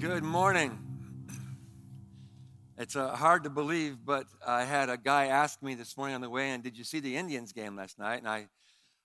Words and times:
Good 0.00 0.24
morning. 0.24 0.78
It's 2.78 2.96
uh, 2.96 3.14
hard 3.14 3.44
to 3.44 3.50
believe, 3.50 3.98
but 4.02 4.24
I 4.46 4.64
had 4.64 4.88
a 4.88 4.96
guy 4.96 5.26
ask 5.26 5.62
me 5.62 5.74
this 5.74 5.94
morning 5.94 6.14
on 6.14 6.22
the 6.22 6.30
way 6.30 6.52
in, 6.52 6.62
Did 6.62 6.78
you 6.78 6.84
see 6.84 7.00
the 7.00 7.18
Indians 7.18 7.52
game 7.52 7.76
last 7.76 7.98
night? 7.98 8.20
And 8.20 8.26
I, 8.26 8.46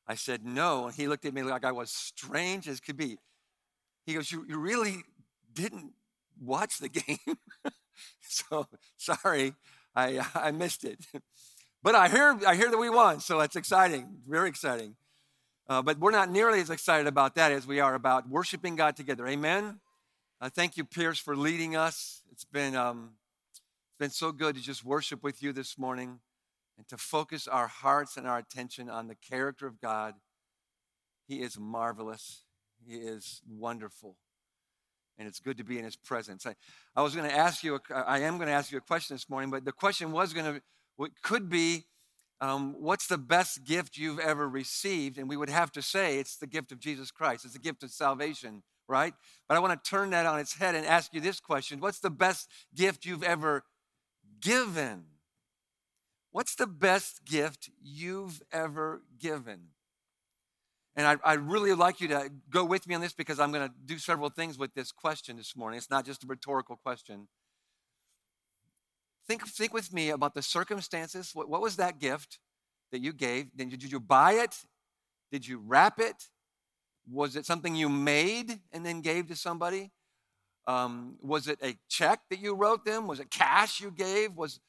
I 0.07 0.15
said, 0.15 0.45
No. 0.45 0.85
And 0.85 0.95
he 0.95 1.09
looked 1.09 1.25
at 1.25 1.33
me 1.33 1.43
like 1.43 1.65
I 1.65 1.73
was 1.73 1.91
strange 1.91 2.69
as 2.69 2.79
could 2.79 2.95
be. 2.95 3.17
He 4.05 4.13
goes, 4.13 4.31
You, 4.31 4.45
you 4.47 4.57
really 4.57 5.03
didn't 5.53 5.91
watch 6.39 6.77
the 6.77 6.87
game? 7.27 7.39
so 8.21 8.65
sorry, 8.95 9.53
I, 9.93 10.25
I 10.33 10.51
missed 10.51 10.85
it. 10.85 10.99
But 11.83 11.95
I 11.95 12.07
hear, 12.07 12.39
I 12.47 12.55
hear 12.55 12.71
that 12.71 12.77
we 12.77 12.89
won, 12.89 13.19
so 13.19 13.41
it's 13.41 13.57
exciting, 13.57 14.19
very 14.25 14.47
exciting. 14.47 14.95
Uh, 15.67 15.81
but 15.81 15.99
we're 15.99 16.11
not 16.11 16.31
nearly 16.31 16.61
as 16.61 16.69
excited 16.69 17.07
about 17.07 17.35
that 17.35 17.51
as 17.51 17.67
we 17.67 17.81
are 17.81 17.95
about 17.95 18.29
worshiping 18.29 18.77
God 18.77 18.95
together. 18.95 19.27
Amen? 19.27 19.81
Uh, 20.41 20.49
thank 20.49 20.75
you, 20.75 20.83
Pierce, 20.83 21.17
for 21.17 21.33
leading 21.33 21.77
us. 21.77 22.21
It's 22.29 22.43
been, 22.43 22.75
um, 22.75 23.11
it's 23.51 23.61
been 23.97 24.09
so 24.09 24.33
good 24.33 24.55
to 24.55 24.61
just 24.61 24.83
worship 24.83 25.23
with 25.23 25.41
you 25.41 25.53
this 25.53 25.77
morning 25.77 26.19
and 26.77 26.85
to 26.89 26.97
focus 26.97 27.47
our 27.47 27.67
hearts 27.67 28.17
and 28.17 28.27
our 28.27 28.37
attention 28.37 28.89
on 28.89 29.07
the 29.07 29.15
character 29.15 29.65
of 29.65 29.79
God. 29.79 30.13
He 31.25 31.41
is 31.41 31.57
marvelous, 31.57 32.43
He 32.85 32.95
is 32.95 33.41
wonderful, 33.49 34.17
and 35.17 35.25
it's 35.25 35.39
good 35.39 35.57
to 35.57 35.63
be 35.63 35.79
in 35.79 35.85
His 35.85 35.95
presence. 35.95 36.45
I, 36.45 36.55
I 36.97 37.01
was 37.01 37.15
going 37.15 37.29
to 37.29 37.35
ask 37.35 37.63
you, 37.63 37.75
a, 37.75 37.95
I 37.95 38.19
am 38.19 38.35
going 38.35 38.47
to 38.47 38.53
ask 38.53 38.73
you 38.73 38.77
a 38.77 38.81
question 38.81 39.15
this 39.15 39.29
morning, 39.29 39.49
but 39.49 39.63
the 39.63 39.71
question 39.71 40.11
was 40.11 40.33
going 40.33 40.55
to, 40.55 40.61
what 40.97 41.11
could 41.23 41.49
be, 41.49 41.85
um, 42.41 42.75
what's 42.77 43.07
the 43.07 43.17
best 43.17 43.63
gift 43.63 43.97
you've 43.97 44.19
ever 44.19 44.49
received? 44.49 45.17
And 45.17 45.29
we 45.29 45.37
would 45.37 45.49
have 45.49 45.71
to 45.71 45.81
say 45.81 46.19
it's 46.19 46.35
the 46.35 46.45
gift 46.45 46.73
of 46.73 46.79
Jesus 46.79 47.09
Christ. 47.09 47.45
It's 47.45 47.53
the 47.53 47.59
gift 47.59 47.83
of 47.83 47.91
salvation 47.91 48.63
right? 48.87 49.13
But 49.47 49.57
I 49.57 49.59
want 49.59 49.83
to 49.83 49.89
turn 49.89 50.11
that 50.11 50.25
on 50.25 50.39
its 50.39 50.55
head 50.55 50.75
and 50.75 50.85
ask 50.85 51.13
you 51.13 51.21
this 51.21 51.39
question 51.39 51.79
What's 51.79 51.99
the 51.99 52.09
best 52.09 52.49
gift 52.75 53.05
you've 53.05 53.23
ever 53.23 53.63
given? 54.41 55.05
What's 56.31 56.55
the 56.55 56.67
best 56.67 57.23
gift 57.25 57.69
you've 57.81 58.41
ever 58.51 59.01
given? 59.19 59.69
And 60.97 61.07
I, 61.07 61.17
I 61.23 61.33
really 61.33 61.73
like 61.73 61.99
you 61.99 62.07
to 62.09 62.31
go 62.49 62.63
with 62.63 62.87
me 62.87 62.95
on 62.95 63.01
this 63.01 63.13
because 63.13 63.39
I'm 63.39 63.51
going 63.51 63.67
to 63.67 63.73
do 63.85 63.97
several 63.97 64.29
things 64.29 64.57
with 64.57 64.73
this 64.73 64.91
question 64.91 65.35
this 65.35 65.55
morning. 65.55 65.77
It's 65.77 65.89
not 65.89 66.05
just 66.05 66.23
a 66.23 66.27
rhetorical 66.27 66.77
question. 66.77 67.27
Think, 69.27 69.47
think 69.47 69.73
with 69.73 69.91
me 69.91 70.09
about 70.09 70.33
the 70.33 70.41
circumstances. 70.41 71.31
What, 71.33 71.49
what 71.49 71.61
was 71.61 71.77
that 71.77 71.99
gift 71.99 72.39
that 72.91 73.01
you 73.01 73.11
gave? 73.11 73.47
Then 73.55 73.69
did 73.69 73.91
you 73.91 73.99
buy 73.99 74.33
it? 74.33 74.55
Did 75.31 75.47
you 75.47 75.61
wrap 75.65 75.99
it? 75.99 76.29
Was 77.11 77.35
it 77.35 77.45
something 77.45 77.75
you 77.75 77.89
made 77.89 78.59
and 78.71 78.85
then 78.85 79.01
gave 79.01 79.27
to 79.27 79.35
somebody? 79.35 79.91
Um, 80.67 81.17
was 81.21 81.47
it 81.47 81.59
a 81.61 81.77
check 81.89 82.21
that 82.29 82.39
you 82.39 82.55
wrote 82.55 82.85
them? 82.85 83.07
Was 83.07 83.19
it 83.19 83.29
cash 83.29 83.79
you 83.79 83.91
gave? 83.91 84.35
Was 84.35 84.59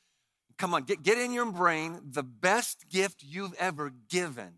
come 0.58 0.74
on, 0.74 0.82
get, 0.84 1.02
get 1.02 1.18
in 1.18 1.32
your 1.32 1.50
brain 1.50 2.00
the 2.10 2.22
best 2.22 2.88
gift 2.88 3.22
you've 3.22 3.54
ever 3.54 3.92
given. 4.08 4.54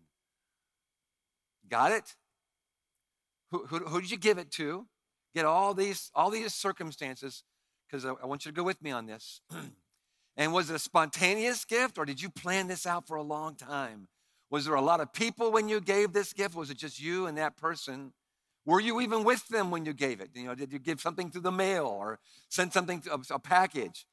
Got 1.69 1.91
it? 1.91 2.15
Who, 3.51 3.65
who, 3.67 3.79
who 3.79 4.01
did 4.01 4.11
you 4.11 4.17
give 4.17 4.37
it 4.37 4.51
to? 4.51 4.87
Get 5.33 5.45
all 5.45 5.73
these 5.73 6.11
all 6.13 6.29
these 6.29 6.53
circumstances 6.53 7.43
because 7.87 8.05
I, 8.05 8.13
I 8.21 8.25
want 8.25 8.45
you 8.45 8.51
to 8.51 8.55
go 8.55 8.63
with 8.63 8.81
me 8.81 8.91
on 8.91 9.05
this. 9.05 9.41
and 10.37 10.53
was 10.53 10.69
it 10.69 10.75
a 10.75 10.79
spontaneous 10.79 11.65
gift 11.65 11.97
or 11.97 12.05
did 12.05 12.21
you 12.21 12.29
plan 12.29 12.67
this 12.67 12.85
out 12.85 13.07
for 13.07 13.15
a 13.15 13.23
long 13.23 13.55
time? 13.55 14.07
Was 14.49 14.65
there 14.65 14.75
a 14.75 14.81
lot 14.81 14.99
of 14.99 15.13
people 15.13 15.51
when 15.51 15.69
you 15.69 15.79
gave 15.79 16.11
this 16.11 16.33
gift? 16.33 16.55
Was 16.55 16.69
it 16.69 16.77
just 16.77 16.99
you 16.99 17.27
and 17.27 17.37
that 17.37 17.55
person? 17.55 18.13
Were 18.65 18.79
you 18.79 18.99
even 19.01 19.23
with 19.23 19.47
them 19.47 19.71
when 19.71 19.85
you 19.85 19.93
gave 19.93 20.21
it? 20.21 20.29
You 20.33 20.45
know, 20.45 20.55
did 20.55 20.71
you 20.71 20.79
give 20.79 20.99
something 21.01 21.29
through 21.31 21.41
the 21.41 21.51
mail 21.51 21.85
or 21.85 22.19
send 22.49 22.73
something, 22.73 23.01
to, 23.01 23.19
a 23.31 23.39
package? 23.39 24.05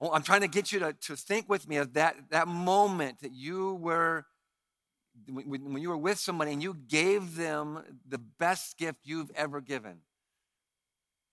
Well, 0.00 0.12
I'm 0.12 0.22
trying 0.22 0.42
to 0.42 0.48
get 0.48 0.72
you 0.72 0.78
to, 0.80 0.92
to 0.92 1.16
think 1.16 1.48
with 1.48 1.68
me 1.68 1.76
of 1.76 1.94
that, 1.94 2.16
that 2.30 2.48
moment 2.48 3.20
that 3.20 3.32
you 3.32 3.74
were, 3.74 4.26
when, 5.28 5.72
when 5.72 5.82
you 5.82 5.88
were 5.88 5.96
with 5.96 6.18
somebody 6.18 6.52
and 6.52 6.62
you 6.62 6.74
gave 6.88 7.36
them 7.36 7.82
the 8.08 8.18
best 8.18 8.78
gift 8.78 9.00
you've 9.04 9.30
ever 9.34 9.60
given. 9.60 9.98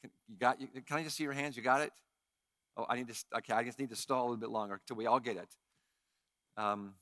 Can, 0.02 0.10
you 0.28 0.36
got, 0.38 0.58
can 0.60 0.98
I 0.98 1.04
just 1.04 1.16
see 1.16 1.24
your 1.24 1.34
hands? 1.34 1.56
You 1.56 1.64
got 1.64 1.82
it? 1.82 1.94
Oh, 2.76 2.86
I 2.90 2.96
need 2.96 3.08
to, 3.08 3.16
okay, 3.38 3.54
I 3.54 3.64
just 3.64 3.80
need 3.80 3.90
to 3.90 3.96
stall 3.96 4.22
a 4.22 4.24
little 4.24 4.38
bit 4.38 4.50
longer 4.50 4.82
till 4.86 4.98
we 4.98 5.06
all 5.06 5.20
get 5.20 5.38
it. 5.38 5.50
Um, 6.58 6.94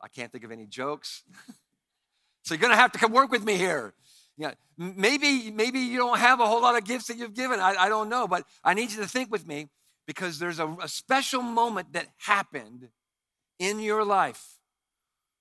I 0.00 0.08
can't 0.08 0.30
think 0.30 0.44
of 0.44 0.52
any 0.52 0.66
jokes. 0.66 1.24
so 2.42 2.54
you're 2.54 2.60
going 2.60 2.72
to 2.72 2.76
have 2.76 2.92
to 2.92 2.98
come 2.98 3.12
work 3.12 3.30
with 3.30 3.44
me 3.44 3.56
here. 3.56 3.94
Yeah, 4.36 4.52
maybe, 4.76 5.50
maybe 5.50 5.80
you 5.80 5.98
don't 5.98 6.18
have 6.18 6.38
a 6.38 6.46
whole 6.46 6.62
lot 6.62 6.76
of 6.76 6.84
gifts 6.84 7.08
that 7.08 7.16
you've 7.16 7.34
given. 7.34 7.58
I, 7.58 7.74
I 7.76 7.88
don't 7.88 8.08
know, 8.08 8.28
but 8.28 8.44
I 8.62 8.74
need 8.74 8.92
you 8.92 9.02
to 9.02 9.08
think 9.08 9.32
with 9.32 9.46
me 9.46 9.68
because 10.06 10.38
there's 10.38 10.60
a, 10.60 10.68
a 10.80 10.88
special 10.88 11.42
moment 11.42 11.92
that 11.94 12.06
happened 12.18 12.88
in 13.58 13.80
your 13.80 14.04
life 14.04 14.58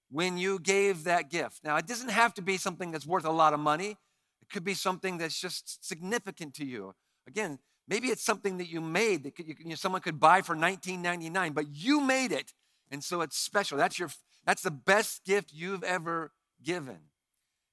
when 0.09 0.37
you 0.37 0.59
gave 0.59 1.03
that 1.03 1.29
gift. 1.29 1.63
Now, 1.63 1.77
it 1.77 1.85
doesn't 1.85 2.09
have 2.09 2.33
to 2.35 2.41
be 2.41 2.57
something 2.57 2.91
that's 2.91 3.05
worth 3.05 3.25
a 3.25 3.31
lot 3.31 3.53
of 3.53 3.59
money. 3.59 3.97
It 4.41 4.49
could 4.51 4.63
be 4.63 4.73
something 4.73 5.17
that's 5.17 5.39
just 5.39 5.85
significant 5.85 6.53
to 6.55 6.65
you. 6.65 6.95
Again, 7.27 7.59
maybe 7.87 8.07
it's 8.07 8.23
something 8.23 8.57
that 8.57 8.69
you 8.69 8.81
made 8.81 9.23
that 9.23 9.37
you, 9.39 9.55
you 9.59 9.69
know, 9.69 9.75
someone 9.75 10.01
could 10.01 10.19
buy 10.19 10.41
for 10.41 10.55
19.99, 10.55 11.53
but 11.53 11.67
you 11.69 12.01
made 12.01 12.31
it, 12.31 12.53
and 12.89 13.03
so 13.03 13.21
it's 13.21 13.37
special. 13.37 13.77
That's 13.77 13.99
your 13.99 14.09
that's 14.47 14.61
the 14.61 14.71
best 14.71 15.25
gift 15.25 15.51
you've 15.53 15.83
ever 15.83 16.31
given. 16.63 16.97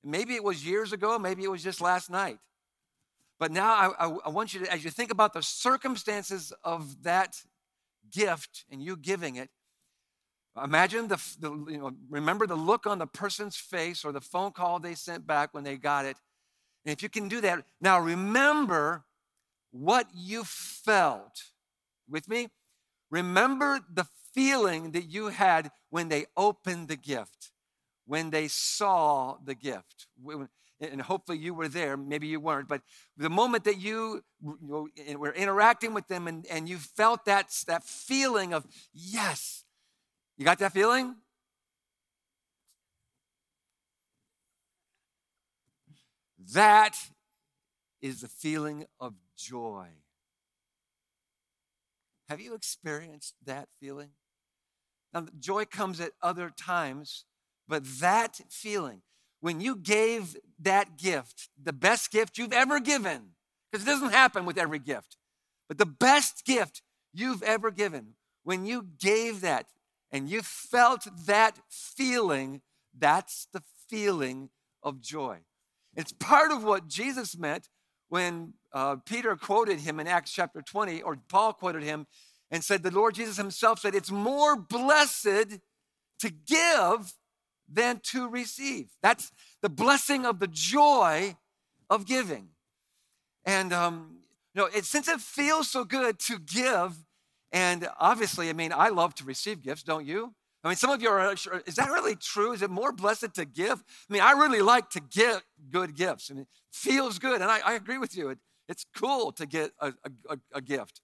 Maybe 0.02 0.34
it 0.34 0.42
was 0.42 0.66
years 0.66 0.92
ago, 0.92 1.18
maybe 1.18 1.44
it 1.44 1.50
was 1.50 1.62
just 1.62 1.80
last 1.80 2.10
night. 2.10 2.38
But 3.38 3.52
now 3.52 3.72
I, 3.72 4.06
I, 4.06 4.16
I, 4.26 4.28
want 4.28 4.52
you 4.52 4.64
to, 4.64 4.72
as 4.72 4.84
you 4.84 4.90
think 4.90 5.12
about 5.12 5.32
the 5.32 5.42
circumstances 5.42 6.52
of 6.64 7.04
that 7.04 7.36
gift 8.10 8.64
and 8.70 8.82
you 8.82 8.96
giving 8.96 9.36
it, 9.36 9.50
imagine 10.62 11.08
the, 11.08 11.16
the, 11.38 11.50
you 11.70 11.78
know, 11.78 11.92
remember 12.10 12.46
the 12.46 12.56
look 12.56 12.86
on 12.86 12.98
the 12.98 13.06
person's 13.06 13.56
face 13.56 14.04
or 14.04 14.10
the 14.10 14.20
phone 14.20 14.50
call 14.50 14.80
they 14.80 14.94
sent 14.94 15.26
back 15.26 15.54
when 15.54 15.62
they 15.62 15.76
got 15.76 16.04
it. 16.04 16.16
And 16.84 16.92
if 16.92 17.02
you 17.02 17.08
can 17.08 17.28
do 17.28 17.40
that, 17.40 17.64
now 17.80 18.00
remember 18.00 19.04
what 19.70 20.08
you 20.12 20.42
felt. 20.44 21.44
With 22.08 22.28
me? 22.28 22.48
Remember 23.10 23.80
the 23.92 24.06
feeling 24.34 24.90
that 24.90 25.04
you 25.04 25.28
had 25.28 25.70
when 25.94 26.08
they 26.08 26.26
opened 26.36 26.88
the 26.88 26.96
gift, 26.96 27.52
when 28.04 28.30
they 28.30 28.48
saw 28.48 29.36
the 29.44 29.54
gift. 29.54 30.08
And 30.80 31.00
hopefully 31.00 31.38
you 31.38 31.54
were 31.54 31.68
there, 31.68 31.96
maybe 31.96 32.26
you 32.26 32.40
weren't, 32.40 32.66
but 32.66 32.82
the 33.16 33.30
moment 33.30 33.62
that 33.62 33.80
you, 33.80 34.24
were 34.42 35.32
interacting 35.34 35.94
with 35.94 36.08
them 36.08 36.26
and, 36.26 36.44
and 36.50 36.68
you 36.68 36.78
felt 36.78 37.26
that, 37.26 37.54
that 37.68 37.84
feeling 37.84 38.52
of, 38.52 38.66
yes, 38.92 39.62
you 40.36 40.44
got 40.44 40.58
that 40.58 40.72
feeling? 40.72 41.14
That 46.54 46.96
is 48.02 48.22
the 48.22 48.28
feeling 48.28 48.86
of 48.98 49.14
joy. 49.36 49.86
Have 52.28 52.40
you 52.40 52.54
experienced 52.54 53.36
that 53.46 53.68
feeling? 53.78 54.10
Now, 55.14 55.26
joy 55.38 55.64
comes 55.64 56.00
at 56.00 56.10
other 56.20 56.50
times, 56.50 57.24
but 57.68 57.84
that 58.00 58.40
feeling, 58.50 59.02
when 59.40 59.60
you 59.60 59.76
gave 59.76 60.36
that 60.58 60.98
gift, 60.98 61.48
the 61.62 61.72
best 61.72 62.10
gift 62.10 62.36
you've 62.36 62.52
ever 62.52 62.80
given, 62.80 63.30
because 63.70 63.86
it 63.86 63.90
doesn't 63.90 64.12
happen 64.12 64.44
with 64.44 64.58
every 64.58 64.80
gift, 64.80 65.16
but 65.68 65.78
the 65.78 65.86
best 65.86 66.44
gift 66.44 66.82
you've 67.12 67.44
ever 67.44 67.70
given, 67.70 68.14
when 68.42 68.66
you 68.66 68.88
gave 69.00 69.40
that 69.40 69.66
and 70.10 70.28
you 70.28 70.42
felt 70.42 71.06
that 71.26 71.58
feeling, 71.70 72.60
that's 72.96 73.46
the 73.52 73.62
feeling 73.88 74.50
of 74.82 75.00
joy. 75.00 75.38
It's 75.96 76.12
part 76.12 76.50
of 76.50 76.64
what 76.64 76.88
Jesus 76.88 77.38
meant 77.38 77.68
when 78.08 78.54
uh, 78.72 78.96
Peter 79.06 79.36
quoted 79.36 79.80
him 79.80 80.00
in 80.00 80.06
Acts 80.06 80.32
chapter 80.32 80.60
20, 80.60 81.02
or 81.02 81.16
Paul 81.28 81.52
quoted 81.52 81.82
him 81.82 82.06
and 82.54 82.62
said, 82.62 82.84
The 82.84 82.90
Lord 82.92 83.16
Jesus 83.16 83.36
himself 83.36 83.80
said, 83.80 83.96
It's 83.96 84.12
more 84.12 84.54
blessed 84.56 85.58
to 86.20 86.30
give 86.46 87.14
than 87.68 88.00
to 88.12 88.28
receive. 88.28 88.90
That's 89.02 89.32
the 89.60 89.68
blessing 89.68 90.24
of 90.24 90.38
the 90.38 90.46
joy 90.46 91.36
of 91.90 92.06
giving. 92.06 92.50
And, 93.44 93.72
um, 93.72 94.18
you 94.54 94.62
know, 94.62 94.68
it, 94.72 94.84
since 94.84 95.08
it 95.08 95.20
feels 95.20 95.68
so 95.68 95.84
good 95.84 96.20
to 96.20 96.38
give, 96.38 96.96
and 97.50 97.88
obviously, 97.98 98.48
I 98.48 98.52
mean, 98.52 98.72
I 98.72 98.88
love 98.88 99.16
to 99.16 99.24
receive 99.24 99.60
gifts, 99.60 99.82
don't 99.82 100.06
you? 100.06 100.32
I 100.62 100.68
mean, 100.68 100.76
some 100.76 100.90
of 100.90 101.02
you 101.02 101.08
are, 101.08 101.32
is 101.32 101.74
that 101.74 101.90
really 101.90 102.14
true? 102.14 102.52
Is 102.52 102.62
it 102.62 102.70
more 102.70 102.92
blessed 102.92 103.34
to 103.34 103.44
give? 103.44 103.82
I 104.08 104.12
mean, 104.12 104.22
I 104.22 104.30
really 104.30 104.62
like 104.62 104.90
to 104.90 105.00
get 105.00 105.42
good 105.70 105.96
gifts. 105.96 106.30
I 106.30 106.34
mean, 106.34 106.42
it 106.42 106.48
feels 106.72 107.18
good. 107.18 107.42
And 107.42 107.50
I, 107.50 107.58
I 107.64 107.72
agree 107.74 107.98
with 107.98 108.16
you. 108.16 108.30
It, 108.30 108.38
it's 108.68 108.86
cool 108.96 109.32
to 109.32 109.44
get 109.44 109.72
a, 109.80 109.92
a, 110.30 110.38
a 110.54 110.60
gift. 110.60 111.00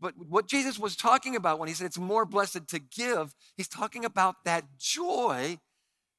But 0.00 0.14
what 0.16 0.48
Jesus 0.48 0.78
was 0.78 0.96
talking 0.96 1.36
about 1.36 1.58
when 1.58 1.68
he 1.68 1.74
said 1.74 1.86
it's 1.86 1.98
more 1.98 2.24
blessed 2.24 2.68
to 2.68 2.78
give, 2.78 3.34
he's 3.56 3.68
talking 3.68 4.04
about 4.04 4.44
that 4.44 4.64
joy 4.78 5.58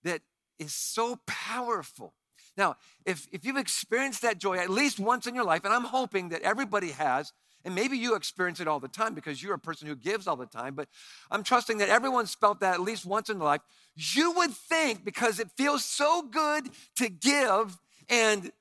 that 0.04 0.22
is 0.60 0.74
so 0.74 1.20
powerful. 1.28 2.14
Now, 2.56 2.76
if, 3.06 3.28
if 3.32 3.46
you've 3.46 3.58
experienced 3.58 4.24
that 4.24 4.40
joy 4.40 4.58
at 4.58 4.70
least 4.70 5.00
once 5.00 5.28
in 5.28 5.36
your 5.36 5.44
life, 5.44 5.64
and 5.64 5.74
I'm 5.74 5.84
hoping 5.84 6.30
that 6.30 6.42
everybody 6.42 6.90
has, 6.90 7.32
and 7.64 7.76
maybe 7.76 7.98
you 7.98 8.16
experience 8.16 8.60
it 8.60 8.68
all 8.68 8.80
the 8.80 8.88
time 8.88 9.14
because 9.14 9.44
you're 9.44 9.54
a 9.54 9.60
person 9.60 9.88
who 9.88 9.96
gives 9.96 10.26
all 10.26 10.36
the 10.36 10.46
time, 10.46 10.74
but 10.74 10.88
I'm 11.30 11.44
trusting 11.44 11.78
that 11.78 11.90
everyone's 11.90 12.34
felt 12.34 12.62
that 12.62 12.76
at 12.76 12.82
least 12.82 13.06
once 13.06 13.30
in 13.30 13.38
their 13.40 13.48
life. 13.48 13.62
You 13.96 14.32
would 14.32 14.52
think 14.52 15.06
because 15.06 15.40
it 15.40 15.50
feels 15.56 15.84
so 15.86 16.24
good 16.24 16.70
to 16.96 17.10
give 17.10 17.78
and 18.10 18.52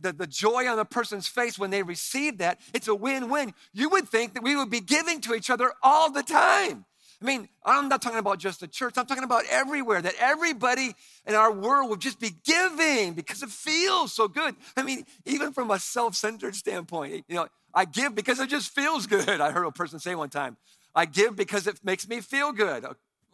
the, 0.00 0.12
the, 0.12 0.26
joy 0.26 0.66
on 0.68 0.78
a 0.78 0.84
person's 0.84 1.28
face 1.28 1.58
when 1.58 1.70
they 1.70 1.82
receive 1.82 2.38
that, 2.38 2.60
it's 2.72 2.88
a 2.88 2.94
win 2.94 3.28
win. 3.28 3.54
You 3.72 3.88
would 3.90 4.08
think 4.08 4.34
that 4.34 4.42
we 4.42 4.56
would 4.56 4.70
be 4.70 4.80
giving 4.80 5.20
to 5.22 5.34
each 5.34 5.50
other 5.50 5.72
all 5.82 6.10
the 6.10 6.22
time. 6.22 6.84
I 7.22 7.24
mean, 7.24 7.48
I'm 7.64 7.88
not 7.88 8.02
talking 8.02 8.18
about 8.18 8.38
just 8.38 8.60
the 8.60 8.66
church, 8.66 8.94
I'm 8.96 9.06
talking 9.06 9.22
about 9.22 9.44
everywhere, 9.48 10.02
that 10.02 10.14
everybody 10.18 10.94
in 11.24 11.36
our 11.36 11.52
world 11.52 11.88
would 11.90 12.00
just 12.00 12.18
be 12.18 12.30
giving 12.44 13.14
because 13.14 13.44
it 13.44 13.50
feels 13.50 14.12
so 14.12 14.26
good. 14.26 14.56
I 14.76 14.82
mean, 14.82 15.06
even 15.24 15.52
from 15.52 15.70
a 15.70 15.78
self 15.78 16.16
centered 16.16 16.56
standpoint, 16.56 17.24
you 17.28 17.36
know, 17.36 17.46
I 17.72 17.84
give 17.84 18.16
because 18.16 18.40
it 18.40 18.48
just 18.48 18.74
feels 18.74 19.06
good. 19.06 19.28
I 19.40 19.52
heard 19.52 19.64
a 19.64 19.70
person 19.70 20.00
say 20.00 20.16
one 20.16 20.30
time, 20.30 20.56
I 20.94 21.06
give 21.06 21.36
because 21.36 21.66
it 21.66 21.78
makes 21.84 22.08
me 22.08 22.20
feel 22.20 22.52
good. 22.52 22.84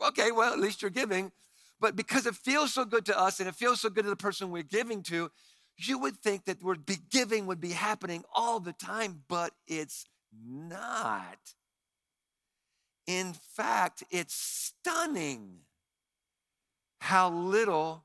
Okay, 0.07 0.33
well, 0.33 0.53
at 0.53 0.59
least 0.59 0.83
you're 0.83 0.91
giving. 0.91 1.33
But 1.81 1.95
because 1.97 2.27
it 2.27 2.35
feels 2.35 2.75
so 2.75 2.85
good 2.85 3.07
to 3.07 3.19
us 3.19 3.39
and 3.39 3.49
it 3.49 3.55
feels 3.55 3.81
so 3.81 3.89
good 3.89 4.05
to 4.05 4.11
the 4.11 4.17
person 4.17 4.51
we're 4.51 4.65
giving 4.65 5.03
to, 5.05 5.31
you 5.79 5.99
would 5.99 6.17
think 6.17 6.45
that 6.47 6.63
would 6.63 6.85
be 6.85 6.97
giving 7.11 7.47
would 7.47 7.61
be 7.61 7.71
happening 7.71 8.25
all 8.35 8.59
the 8.59 8.73
time, 8.73 9.23
but 9.29 9.53
it's 9.67 10.05
not. 10.33 11.39
In 13.07 13.33
fact, 13.33 14.03
it's 14.11 14.35
stunning 14.35 15.61
how 17.01 17.31
little 17.31 18.05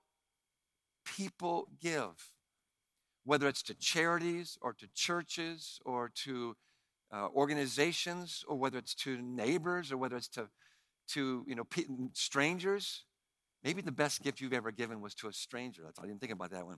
people 1.03 1.67
give, 1.81 2.31
whether 3.25 3.47
it's 3.47 3.63
to 3.63 3.73
charities 3.73 4.57
or 4.61 4.73
to 4.73 4.87
churches 4.93 5.79
or 5.83 6.11
to 6.23 6.55
uh, 7.11 7.27
organizations 7.35 8.45
or 8.47 8.57
whether 8.57 8.77
it's 8.77 8.95
to 8.95 9.21
neighbors 9.21 9.91
or 9.91 9.97
whether 9.97 10.15
it's 10.15 10.29
to, 10.29 10.47
to 11.09 11.43
you 11.47 11.55
know, 11.55 11.67
strangers. 12.13 13.03
Maybe 13.63 13.81
the 13.81 13.91
best 13.91 14.21
gift 14.21 14.41
you've 14.41 14.53
ever 14.53 14.71
given 14.71 15.01
was 15.01 15.15
to 15.15 15.27
a 15.27 15.33
stranger. 15.33 15.81
That's 15.83 15.99
I 15.99 16.03
didn't 16.03 16.19
think 16.19 16.33
about 16.33 16.51
that 16.51 16.65
one. 16.65 16.77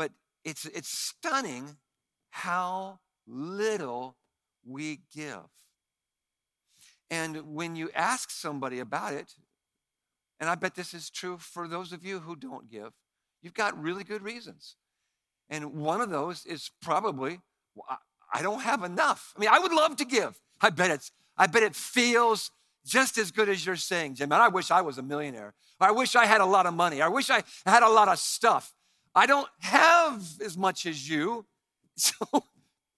But 0.00 0.12
it's, 0.46 0.64
it's 0.64 0.88
stunning 0.88 1.76
how 2.30 3.00
little 3.26 4.16
we 4.66 5.00
give. 5.14 5.44
And 7.10 7.54
when 7.54 7.76
you 7.76 7.90
ask 7.94 8.30
somebody 8.30 8.78
about 8.78 9.12
it, 9.12 9.34
and 10.40 10.48
I 10.48 10.54
bet 10.54 10.74
this 10.74 10.94
is 10.94 11.10
true 11.10 11.36
for 11.36 11.68
those 11.68 11.92
of 11.92 12.02
you 12.02 12.20
who 12.20 12.34
don't 12.34 12.70
give, 12.70 12.94
you've 13.42 13.52
got 13.52 13.78
really 13.78 14.02
good 14.02 14.22
reasons. 14.22 14.76
And 15.50 15.74
one 15.74 16.00
of 16.00 16.08
those 16.08 16.46
is 16.46 16.70
probably, 16.80 17.40
I 18.32 18.40
don't 18.40 18.62
have 18.62 18.82
enough. 18.82 19.34
I 19.36 19.40
mean, 19.40 19.50
I 19.52 19.58
would 19.58 19.72
love 19.72 19.96
to 19.96 20.06
give. 20.06 20.40
I 20.62 20.70
bet 20.70 20.90
it's, 20.90 21.12
I 21.36 21.46
bet 21.46 21.62
it 21.62 21.76
feels 21.76 22.50
just 22.86 23.18
as 23.18 23.30
good 23.32 23.50
as 23.50 23.66
you're 23.66 23.76
saying, 23.76 24.14
Jim. 24.14 24.32
And 24.32 24.40
I 24.40 24.48
wish 24.48 24.70
I 24.70 24.80
was 24.80 24.96
a 24.96 25.02
millionaire. 25.02 25.52
I 25.78 25.90
wish 25.90 26.16
I 26.16 26.24
had 26.24 26.40
a 26.40 26.46
lot 26.46 26.64
of 26.64 26.72
money. 26.72 27.02
I 27.02 27.08
wish 27.08 27.28
I 27.28 27.42
had 27.66 27.82
a 27.82 27.90
lot 27.90 28.08
of 28.08 28.18
stuff. 28.18 28.72
I 29.14 29.26
don't 29.26 29.48
have 29.60 30.22
as 30.44 30.56
much 30.56 30.86
as 30.86 31.08
you. 31.08 31.46
So 31.96 32.14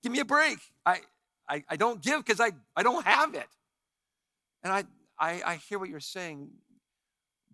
give 0.05 0.13
me 0.13 0.21
a 0.21 0.25
break. 0.25 0.59
I, 0.87 1.01
I, 1.49 1.65
I 1.69 1.75
don't 1.75 2.01
give 2.01 2.25
because 2.25 2.41
I, 2.41 2.53
I 2.77 2.85
don't 2.85 3.05
have 3.05 3.35
it. 3.35 3.49
And 4.63 4.73
I, 4.73 4.85
I, 5.19 5.43
I 5.45 5.55
hear 5.57 5.81
what 5.81 5.89
you're 5.89 5.99
saying, 5.99 6.51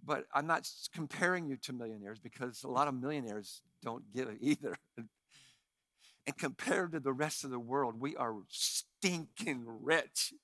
but 0.05 0.27
I'm 0.35 0.47
not 0.47 0.69
comparing 0.93 1.47
you 1.49 1.57
to 1.63 1.73
millionaires 1.73 2.19
because 2.19 2.65
a 2.65 2.69
lot 2.69 2.87
of 2.87 2.95
millionaires 2.95 3.63
don't 3.83 4.05
give 4.15 4.29
either. 4.41 4.77
And 6.27 6.37
compared 6.37 6.93
to 6.93 7.01
the 7.01 7.13
rest 7.13 7.45
of 7.45 7.51
the 7.51 7.59
world, 7.59 7.99
we 7.99 8.15
are 8.17 8.35
stinking 8.49 9.65
rich. 9.67 10.35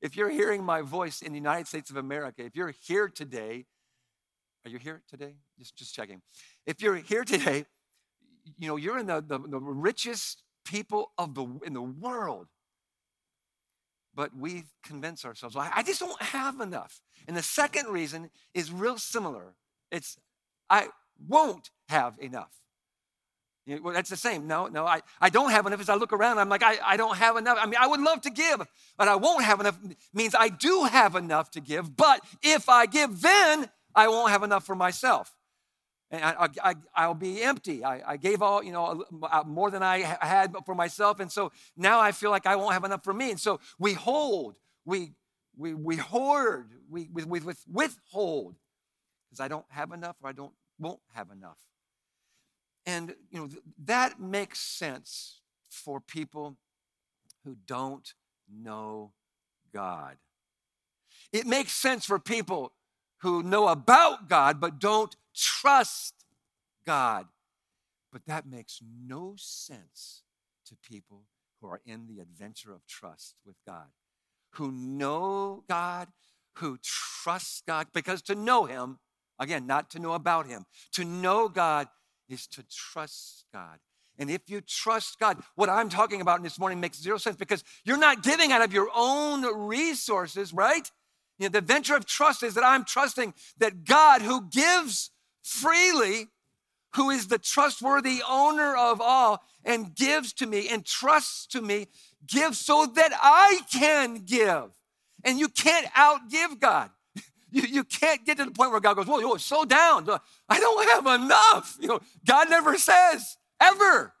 If 0.00 0.16
you're 0.16 0.30
hearing 0.30 0.64
my 0.64 0.80
voice 0.80 1.20
in 1.20 1.32
the 1.32 1.38
United 1.38 1.66
States 1.66 1.90
of 1.90 1.96
America, 1.96 2.42
if 2.44 2.56
you're 2.56 2.74
here 2.86 3.08
today, 3.08 3.66
are 4.64 4.70
you 4.70 4.78
here 4.78 5.02
today? 5.08 5.34
Just, 5.58 5.76
just 5.76 5.94
checking. 5.94 6.22
If 6.68 6.80
you're 6.80 6.94
here 6.96 7.24
today, 7.24 7.64
you 8.58 8.68
know, 8.68 8.76
you're 8.76 8.98
in 8.98 9.06
the, 9.06 9.20
the, 9.20 9.38
the 9.38 9.58
richest 9.58 10.42
people 10.64 11.10
of 11.18 11.34
the, 11.34 11.46
in 11.64 11.72
the 11.72 11.82
world 11.82 12.46
but 14.18 14.36
we 14.36 14.64
convince 14.82 15.24
ourselves, 15.24 15.54
well, 15.54 15.70
I 15.72 15.84
just 15.84 16.00
don't 16.00 16.20
have 16.20 16.58
enough. 16.58 17.00
And 17.28 17.36
the 17.36 17.42
second 17.42 17.86
reason 17.86 18.30
is 18.52 18.72
real 18.72 18.98
similar. 18.98 19.54
It's, 19.92 20.16
I 20.68 20.88
won't 21.28 21.70
have 21.88 22.18
enough. 22.18 22.50
You 23.64 23.76
know, 23.76 23.82
well, 23.82 23.94
that's 23.94 24.10
the 24.10 24.16
same. 24.16 24.48
No, 24.48 24.66
no, 24.66 24.84
I, 24.84 25.02
I 25.20 25.30
don't 25.30 25.52
have 25.52 25.68
enough. 25.68 25.80
As 25.80 25.88
I 25.88 25.94
look 25.94 26.12
around, 26.12 26.40
I'm 26.40 26.48
like, 26.48 26.64
I, 26.64 26.78
I 26.84 26.96
don't 26.96 27.16
have 27.16 27.36
enough. 27.36 27.58
I 27.60 27.66
mean, 27.66 27.76
I 27.78 27.86
would 27.86 28.00
love 28.00 28.20
to 28.22 28.30
give, 28.30 28.60
but 28.96 29.06
I 29.06 29.14
won't 29.14 29.44
have 29.44 29.60
enough. 29.60 29.78
Means 30.12 30.34
I 30.36 30.48
do 30.48 30.88
have 30.90 31.14
enough 31.14 31.52
to 31.52 31.60
give, 31.60 31.96
but 31.96 32.20
if 32.42 32.68
I 32.68 32.86
give, 32.86 33.20
then 33.22 33.70
I 33.94 34.08
won't 34.08 34.32
have 34.32 34.42
enough 34.42 34.66
for 34.66 34.74
myself 34.74 35.32
and 36.10 36.22
I, 36.94 37.06
will 37.06 37.14
be 37.14 37.42
empty. 37.42 37.84
I, 37.84 38.12
I, 38.12 38.16
gave 38.16 38.40
all, 38.40 38.62
you 38.62 38.72
know, 38.72 39.04
uh, 39.22 39.44
more 39.46 39.70
than 39.70 39.82
I 39.82 39.98
had 39.98 40.54
for 40.64 40.74
myself. 40.74 41.20
And 41.20 41.30
so 41.30 41.52
now 41.76 42.00
I 42.00 42.12
feel 42.12 42.30
like 42.30 42.46
I 42.46 42.56
won't 42.56 42.72
have 42.72 42.84
enough 42.84 43.04
for 43.04 43.12
me. 43.12 43.30
And 43.30 43.40
so 43.40 43.60
we 43.78 43.92
hold, 43.92 44.56
we, 44.86 45.12
we, 45.56 45.74
we 45.74 45.96
hoard, 45.96 46.70
we, 46.88 47.08
we, 47.12 47.24
we 47.24 47.40
withhold 47.70 48.54
because 49.28 49.40
I 49.40 49.48
don't 49.48 49.66
have 49.68 49.92
enough 49.92 50.16
or 50.22 50.30
I 50.30 50.32
don't, 50.32 50.52
won't 50.78 51.00
have 51.14 51.30
enough. 51.30 51.58
And, 52.86 53.14
you 53.30 53.40
know, 53.40 53.48
that 53.84 54.18
makes 54.18 54.60
sense 54.60 55.40
for 55.68 56.00
people 56.00 56.56
who 57.44 57.56
don't 57.66 58.14
know 58.50 59.12
God. 59.74 60.16
It 61.34 61.46
makes 61.46 61.72
sense 61.72 62.06
for 62.06 62.18
people 62.18 62.72
who 63.18 63.42
know 63.42 63.68
about 63.68 64.28
God 64.28 64.58
but 64.58 64.78
don't 64.78 65.14
trust 65.38 66.14
God. 66.84 67.26
But 68.12 68.26
that 68.26 68.46
makes 68.46 68.80
no 68.82 69.34
sense 69.36 70.22
to 70.66 70.76
people 70.76 71.24
who 71.60 71.68
are 71.68 71.80
in 71.84 72.06
the 72.06 72.20
adventure 72.20 72.72
of 72.72 72.86
trust 72.86 73.36
with 73.44 73.56
God, 73.66 73.88
who 74.52 74.72
know 74.72 75.64
God, 75.68 76.08
who 76.54 76.78
trust 76.82 77.66
God, 77.66 77.88
because 77.92 78.22
to 78.22 78.34
know 78.34 78.64
Him, 78.64 78.98
again, 79.38 79.66
not 79.66 79.90
to 79.90 79.98
know 79.98 80.12
about 80.12 80.46
Him, 80.46 80.64
to 80.92 81.04
know 81.04 81.48
God 81.48 81.88
is 82.28 82.46
to 82.48 82.64
trust 82.68 83.44
God. 83.52 83.78
And 84.18 84.30
if 84.30 84.42
you 84.48 84.60
trust 84.60 85.18
God, 85.20 85.40
what 85.54 85.68
I'm 85.68 85.88
talking 85.88 86.20
about 86.20 86.42
this 86.42 86.58
morning 86.58 86.80
makes 86.80 87.00
zero 87.00 87.18
sense 87.18 87.36
because 87.36 87.62
you're 87.84 87.96
not 87.96 88.22
giving 88.22 88.50
out 88.50 88.62
of 88.62 88.72
your 88.72 88.88
own 88.94 89.42
resources, 89.68 90.52
right? 90.52 90.90
You 91.38 91.46
know, 91.46 91.50
the 91.50 91.60
venture 91.60 91.94
of 91.94 92.04
trust 92.04 92.42
is 92.42 92.54
that 92.54 92.64
I'm 92.64 92.84
trusting 92.84 93.32
that 93.58 93.84
God, 93.84 94.22
who 94.22 94.48
gives 94.50 95.10
freely, 95.42 96.28
who 96.94 97.10
is 97.10 97.28
the 97.28 97.38
trustworthy 97.38 98.22
owner 98.28 98.76
of 98.76 99.00
all, 99.00 99.42
and 99.64 99.94
gives 99.94 100.32
to 100.34 100.46
me 100.46 100.68
and 100.68 100.84
trusts 100.84 101.46
to 101.48 101.60
me, 101.60 101.86
gives 102.26 102.58
so 102.58 102.86
that 102.86 103.12
I 103.14 103.60
can 103.72 104.24
give. 104.24 104.70
And 105.24 105.38
you 105.38 105.48
can't 105.48 105.86
outgive 105.88 106.58
God. 106.60 106.90
You, 107.50 107.62
you 107.62 107.82
can't 107.82 108.26
get 108.26 108.36
to 108.36 108.44
the 108.44 108.50
point 108.50 108.72
where 108.72 108.80
God 108.80 108.92
goes, 108.92 109.06
Whoa, 109.06 109.22
whoa, 109.22 109.38
slow 109.38 109.64
down. 109.64 110.06
I 110.50 110.60
don't 110.60 110.90
have 110.90 111.22
enough. 111.22 111.78
You 111.80 111.88
know, 111.88 112.00
God 112.26 112.50
never 112.50 112.76
says 112.76 113.38
ever 113.58 114.12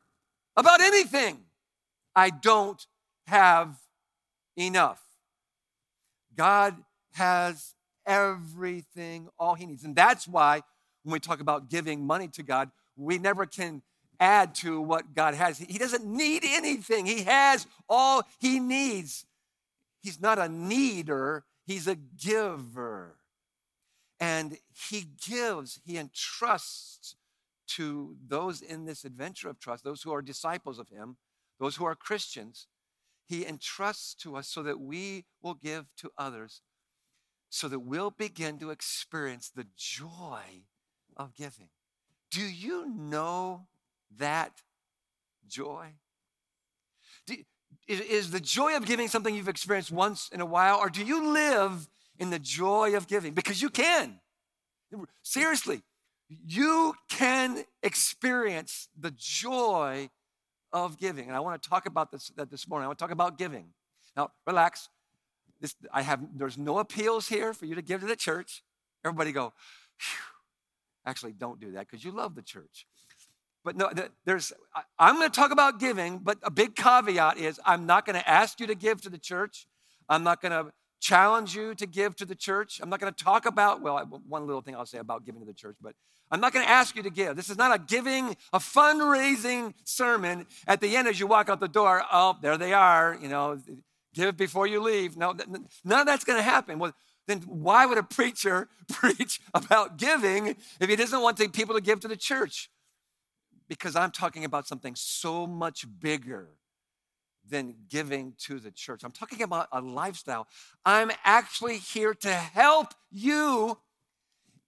about 0.56 0.80
anything. 0.80 1.40
I 2.16 2.30
don't 2.30 2.82
have 3.26 3.76
enough. 4.56 5.02
God 6.34 6.76
has 7.12 7.74
everything, 8.06 9.28
all 9.38 9.54
he 9.54 9.66
needs. 9.66 9.84
And 9.84 9.94
that's 9.94 10.26
why 10.26 10.62
when 11.08 11.14
we 11.14 11.20
talk 11.20 11.40
about 11.40 11.70
giving 11.70 12.06
money 12.06 12.28
to 12.28 12.42
God, 12.42 12.70
we 12.94 13.16
never 13.16 13.46
can 13.46 13.80
add 14.20 14.54
to 14.56 14.78
what 14.78 15.14
God 15.14 15.32
has. 15.32 15.56
He 15.56 15.78
doesn't 15.78 16.04
need 16.04 16.42
anything, 16.44 17.06
He 17.06 17.22
has 17.22 17.66
all 17.88 18.24
He 18.38 18.60
needs. 18.60 19.24
He's 20.02 20.20
not 20.20 20.38
a 20.38 20.50
needer, 20.50 21.44
He's 21.66 21.88
a 21.88 21.94
giver. 21.94 23.16
And 24.20 24.58
He 24.90 25.06
gives, 25.26 25.80
He 25.82 25.96
entrusts 25.96 27.16
to 27.68 28.16
those 28.26 28.60
in 28.60 28.84
this 28.84 29.06
adventure 29.06 29.48
of 29.48 29.58
trust, 29.58 29.84
those 29.84 30.02
who 30.02 30.12
are 30.12 30.20
disciples 30.20 30.78
of 30.78 30.90
Him, 30.90 31.16
those 31.58 31.76
who 31.76 31.86
are 31.86 31.94
Christians. 31.94 32.66
He 33.24 33.46
entrusts 33.46 34.14
to 34.16 34.36
us 34.36 34.46
so 34.46 34.62
that 34.62 34.78
we 34.78 35.24
will 35.42 35.54
give 35.54 35.86
to 35.98 36.10
others 36.18 36.60
so 37.50 37.68
that 37.68 37.80
we'll 37.80 38.10
begin 38.10 38.58
to 38.58 38.70
experience 38.70 39.50
the 39.54 39.66
joy 39.76 40.42
of 41.18 41.34
giving. 41.34 41.68
Do 42.30 42.42
you 42.42 42.88
know 42.88 43.66
that 44.18 44.62
joy? 45.48 45.86
Do, 47.26 47.36
is, 47.86 48.30
the 48.30 48.40
joy 48.40 48.76
of 48.76 48.86
giving 48.86 49.08
something 49.08 49.34
you've 49.34 49.48
experienced 49.48 49.90
once 49.90 50.28
in 50.32 50.40
a 50.40 50.46
while, 50.46 50.78
or 50.78 50.90
do 50.90 51.04
you 51.04 51.32
live 51.32 51.88
in 52.18 52.30
the 52.30 52.38
joy 52.38 52.96
of 52.96 53.06
giving? 53.06 53.32
Because 53.32 53.62
you 53.62 53.70
can. 53.70 54.20
Seriously, 55.22 55.82
you 56.28 56.94
can 57.08 57.64
experience 57.82 58.88
the 58.98 59.10
joy 59.16 60.10
of 60.72 60.98
giving. 60.98 61.28
And 61.28 61.36
I 61.36 61.40
want 61.40 61.62
to 61.62 61.68
talk 61.68 61.86
about 61.86 62.10
this 62.10 62.30
that 62.36 62.50
this 62.50 62.68
morning. 62.68 62.84
I 62.84 62.88
want 62.88 62.98
to 62.98 63.02
talk 63.02 63.12
about 63.12 63.38
giving. 63.38 63.68
Now, 64.16 64.30
relax. 64.46 64.88
This, 65.60 65.74
I 65.92 66.02
have 66.02 66.20
there's 66.36 66.56
no 66.56 66.78
appeals 66.78 67.28
here 67.28 67.52
for 67.52 67.66
you 67.66 67.74
to 67.74 67.82
give 67.82 68.00
to 68.00 68.06
the 68.06 68.16
church. 68.16 68.62
Everybody 69.04 69.32
go, 69.32 69.52
actually 71.08 71.32
don't 71.32 71.58
do 71.58 71.72
that 71.72 71.86
because 71.88 72.04
you 72.04 72.12
love 72.12 72.34
the 72.34 72.42
church. 72.42 72.86
But 73.64 73.76
no, 73.76 73.90
there's 74.24 74.52
I'm 74.98 75.16
going 75.16 75.30
to 75.30 75.34
talk 75.34 75.50
about 75.50 75.80
giving, 75.80 76.18
but 76.18 76.38
a 76.42 76.50
big 76.50 76.76
caveat 76.76 77.38
is 77.38 77.60
I'm 77.64 77.86
not 77.86 78.06
going 78.06 78.18
to 78.18 78.28
ask 78.28 78.60
you 78.60 78.66
to 78.66 78.74
give 78.74 79.00
to 79.02 79.10
the 79.10 79.18
church. 79.18 79.66
I'm 80.08 80.22
not 80.22 80.40
going 80.40 80.52
to 80.52 80.72
challenge 81.00 81.54
you 81.54 81.74
to 81.74 81.86
give 81.86 82.16
to 82.16 82.24
the 82.24 82.34
church. 82.34 82.80
I'm 82.82 82.88
not 82.88 83.00
going 83.00 83.12
to 83.12 83.24
talk 83.24 83.46
about, 83.46 83.82
well, 83.82 83.98
one 84.26 84.46
little 84.46 84.62
thing 84.62 84.74
I'll 84.74 84.86
say 84.86 84.98
about 84.98 85.24
giving 85.24 85.40
to 85.40 85.46
the 85.46 85.52
church, 85.54 85.76
but 85.80 85.94
I'm 86.30 86.40
not 86.40 86.52
going 86.52 86.64
to 86.64 86.70
ask 86.70 86.96
you 86.96 87.02
to 87.02 87.10
give. 87.10 87.36
This 87.36 87.50
is 87.50 87.56
not 87.56 87.74
a 87.74 87.82
giving, 87.82 88.36
a 88.52 88.58
fundraising 88.58 89.74
sermon. 89.84 90.46
At 90.66 90.80
the 90.80 90.96
end, 90.96 91.08
as 91.08 91.18
you 91.18 91.26
walk 91.26 91.48
out 91.48 91.60
the 91.60 91.68
door, 91.68 92.02
oh, 92.12 92.36
there 92.42 92.58
they 92.58 92.72
are, 92.72 93.18
you 93.20 93.28
know, 93.28 93.58
give 94.14 94.36
before 94.36 94.66
you 94.66 94.80
leave. 94.80 95.16
No, 95.16 95.34
none 95.84 96.00
of 96.00 96.06
that's 96.06 96.24
going 96.24 96.38
to 96.38 96.42
happen. 96.42 96.78
Well, 96.78 96.92
then 97.28 97.42
why 97.42 97.86
would 97.86 97.98
a 97.98 98.02
preacher 98.02 98.68
preach 98.88 99.40
about 99.54 99.98
giving 99.98 100.56
if 100.80 100.88
he 100.88 100.96
doesn't 100.96 101.20
want 101.20 101.36
the 101.36 101.46
people 101.46 101.74
to 101.76 101.80
give 101.80 102.00
to 102.00 102.08
the 102.08 102.16
church? 102.16 102.70
Because 103.68 103.94
I'm 103.94 104.10
talking 104.10 104.44
about 104.44 104.66
something 104.66 104.94
so 104.96 105.46
much 105.46 105.84
bigger 106.00 106.48
than 107.46 107.74
giving 107.88 108.34
to 108.38 108.58
the 108.58 108.70
church. 108.70 109.04
I'm 109.04 109.12
talking 109.12 109.42
about 109.42 109.68
a 109.72 109.80
lifestyle. 109.80 110.48
I'm 110.84 111.10
actually 111.24 111.76
here 111.76 112.14
to 112.14 112.32
help 112.32 112.94
you 113.10 113.78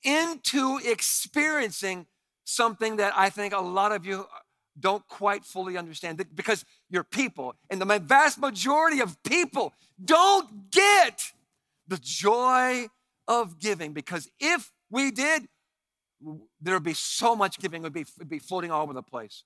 into 0.05 0.79
experiencing 0.85 2.07
something 2.45 2.97
that 2.97 3.14
I 3.17 3.31
think 3.31 3.55
a 3.55 3.61
lot 3.61 3.93
of 3.93 4.05
you 4.05 4.26
don't 4.79 5.07
quite 5.09 5.45
fully 5.45 5.76
understand 5.76 6.25
because 6.35 6.64
you're 6.88 7.05
people, 7.05 7.55
and 7.71 7.81
the 7.81 7.99
vast 7.99 8.38
majority 8.38 9.00
of 9.00 9.23
people 9.23 9.73
don't 10.02 10.71
get 10.71 11.33
the 11.91 11.99
joy 11.99 12.87
of 13.29 13.59
giving 13.59 13.93
because 13.93 14.31
if 14.41 14.73
we 14.91 15.11
did, 15.11 15.47
there 16.61 16.75
would 16.75 16.83
be 16.83 16.95
so 16.95 17.37
much 17.37 17.59
giving, 17.59 17.83
would 17.83 17.93
be, 17.93 18.07
be 18.27 18.39
floating 18.39 18.71
all 18.71 18.83
over 18.83 18.93
the 18.93 19.03
place. 19.03 19.45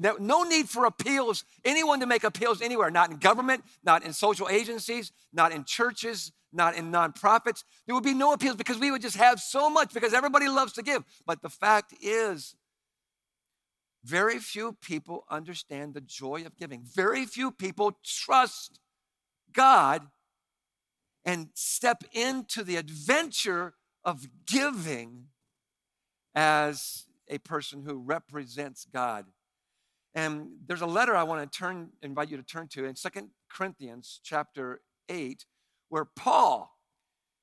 No 0.00 0.42
need 0.42 0.68
for 0.68 0.84
appeals, 0.84 1.44
anyone 1.64 2.00
to 2.00 2.06
make 2.06 2.24
appeals 2.24 2.60
anywhere, 2.60 2.90
not 2.90 3.10
in 3.10 3.16
government, 3.16 3.64
not 3.84 4.04
in 4.04 4.12
social 4.12 4.48
agencies, 4.48 5.12
not 5.32 5.52
in 5.52 5.64
churches, 5.64 6.32
not 6.52 6.76
in 6.76 6.90
nonprofits. 6.90 7.62
There 7.86 7.94
would 7.94 8.04
be 8.04 8.14
no 8.14 8.32
appeals 8.32 8.56
because 8.56 8.78
we 8.78 8.90
would 8.90 9.02
just 9.02 9.16
have 9.16 9.40
so 9.40 9.70
much 9.70 9.94
because 9.94 10.12
everybody 10.12 10.48
loves 10.48 10.72
to 10.74 10.82
give. 10.82 11.04
But 11.26 11.42
the 11.42 11.48
fact 11.48 11.94
is, 12.02 12.56
very 14.04 14.38
few 14.38 14.76
people 14.80 15.24
understand 15.30 15.94
the 15.94 16.00
joy 16.00 16.44
of 16.44 16.56
giving. 16.56 16.82
Very 16.84 17.24
few 17.24 17.50
people 17.50 17.98
trust 18.04 18.80
God 19.52 20.08
and 21.28 21.50
step 21.52 22.04
into 22.12 22.64
the 22.64 22.76
adventure 22.76 23.74
of 24.02 24.26
giving 24.46 25.26
as 26.34 27.04
a 27.28 27.36
person 27.36 27.82
who 27.82 27.98
represents 27.98 28.86
God. 28.90 29.26
And 30.14 30.48
there's 30.66 30.80
a 30.80 30.86
letter 30.86 31.14
I 31.14 31.24
want 31.24 31.52
to 31.52 31.58
turn, 31.58 31.90
invite 32.00 32.30
you 32.30 32.38
to 32.38 32.42
turn 32.42 32.66
to 32.68 32.86
in 32.86 32.96
Second 32.96 33.28
Corinthians 33.52 34.20
chapter 34.24 34.80
8, 35.10 35.44
where 35.90 36.06
Paul 36.06 36.78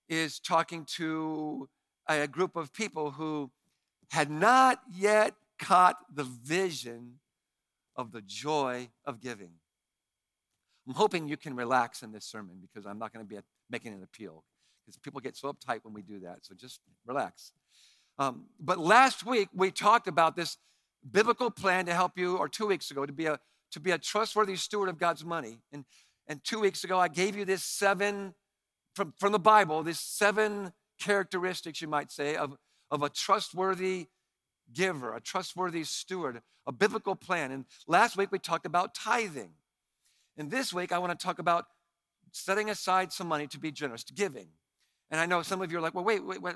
is 0.09 0.39
talking 0.39 0.83
to 0.95 1.69
a 2.09 2.27
group 2.27 2.55
of 2.55 2.73
people 2.73 3.11
who 3.11 3.51
had 4.09 4.31
not 4.31 4.79
yet 4.91 5.35
caught 5.59 5.97
the 6.11 6.23
vision 6.23 7.19
of 7.95 8.13
the 8.13 8.23
joy 8.23 8.89
of 9.05 9.21
giving. 9.21 9.51
I'm 10.87 10.93
hoping 10.93 11.27
you 11.27 11.37
can 11.37 11.55
relax 11.55 12.03
in 12.03 12.11
this 12.11 12.25
sermon 12.25 12.57
because 12.61 12.85
I'm 12.85 12.99
not 12.99 13.13
going 13.13 13.25
to 13.25 13.29
be 13.29 13.39
making 13.69 13.93
an 13.93 14.03
appeal 14.03 14.43
because 14.85 14.97
people 14.97 15.19
get 15.19 15.35
so 15.35 15.51
uptight 15.51 15.79
when 15.83 15.93
we 15.93 16.01
do 16.01 16.19
that. 16.19 16.45
So 16.45 16.53
just 16.53 16.79
relax. 17.05 17.51
Um, 18.19 18.45
but 18.59 18.77
last 18.79 19.25
week 19.25 19.49
we 19.53 19.71
talked 19.71 20.07
about 20.07 20.35
this 20.35 20.57
biblical 21.09 21.51
plan 21.51 21.85
to 21.85 21.93
help 21.93 22.17
you, 22.17 22.37
or 22.37 22.47
two 22.47 22.67
weeks 22.67 22.91
ago, 22.91 23.05
to 23.05 23.13
be 23.13 23.25
a 23.25 23.39
to 23.71 23.79
be 23.79 23.91
a 23.91 23.97
trustworthy 23.97 24.55
steward 24.55 24.89
of 24.89 24.97
God's 24.97 25.25
money. 25.25 25.57
And 25.71 25.85
and 26.27 26.43
two 26.43 26.59
weeks 26.59 26.83
ago 26.83 26.99
I 26.99 27.07
gave 27.07 27.35
you 27.35 27.45
this 27.45 27.63
seven 27.63 28.35
from, 28.95 29.13
from 29.19 29.31
the 29.31 29.39
Bible, 29.39 29.83
this 29.83 29.99
seven 29.99 30.71
characteristics, 30.99 31.81
you 31.81 31.87
might 31.87 32.11
say, 32.11 32.35
of, 32.35 32.55
of 32.89 33.03
a 33.03 33.09
trustworthy 33.09 34.07
giver, 34.73 35.13
a 35.13 35.21
trustworthy 35.21 35.83
steward, 35.83 36.41
a 36.65 36.71
biblical 36.71 37.15
plan. 37.15 37.51
And 37.51 37.65
last 37.87 38.17
week 38.17 38.31
we 38.31 38.39
talked 38.39 38.65
about 38.65 38.95
tithing. 38.95 39.51
And 40.37 40.51
this 40.51 40.73
week 40.73 40.91
I 40.91 40.99
want 40.99 41.17
to 41.17 41.23
talk 41.23 41.39
about 41.39 41.65
setting 42.31 42.69
aside 42.69 43.11
some 43.11 43.27
money 43.27 43.47
to 43.47 43.59
be 43.59 43.71
generous, 43.71 44.03
to 44.05 44.13
giving. 44.13 44.49
And 45.11 45.21
I 45.21 45.25
know 45.25 45.41
some 45.41 45.61
of 45.61 45.71
you 45.71 45.77
are 45.77 45.81
like, 45.81 45.93
well, 45.93 46.03
wait, 46.03 46.25
wait, 46.25 46.41
wait, 46.41 46.55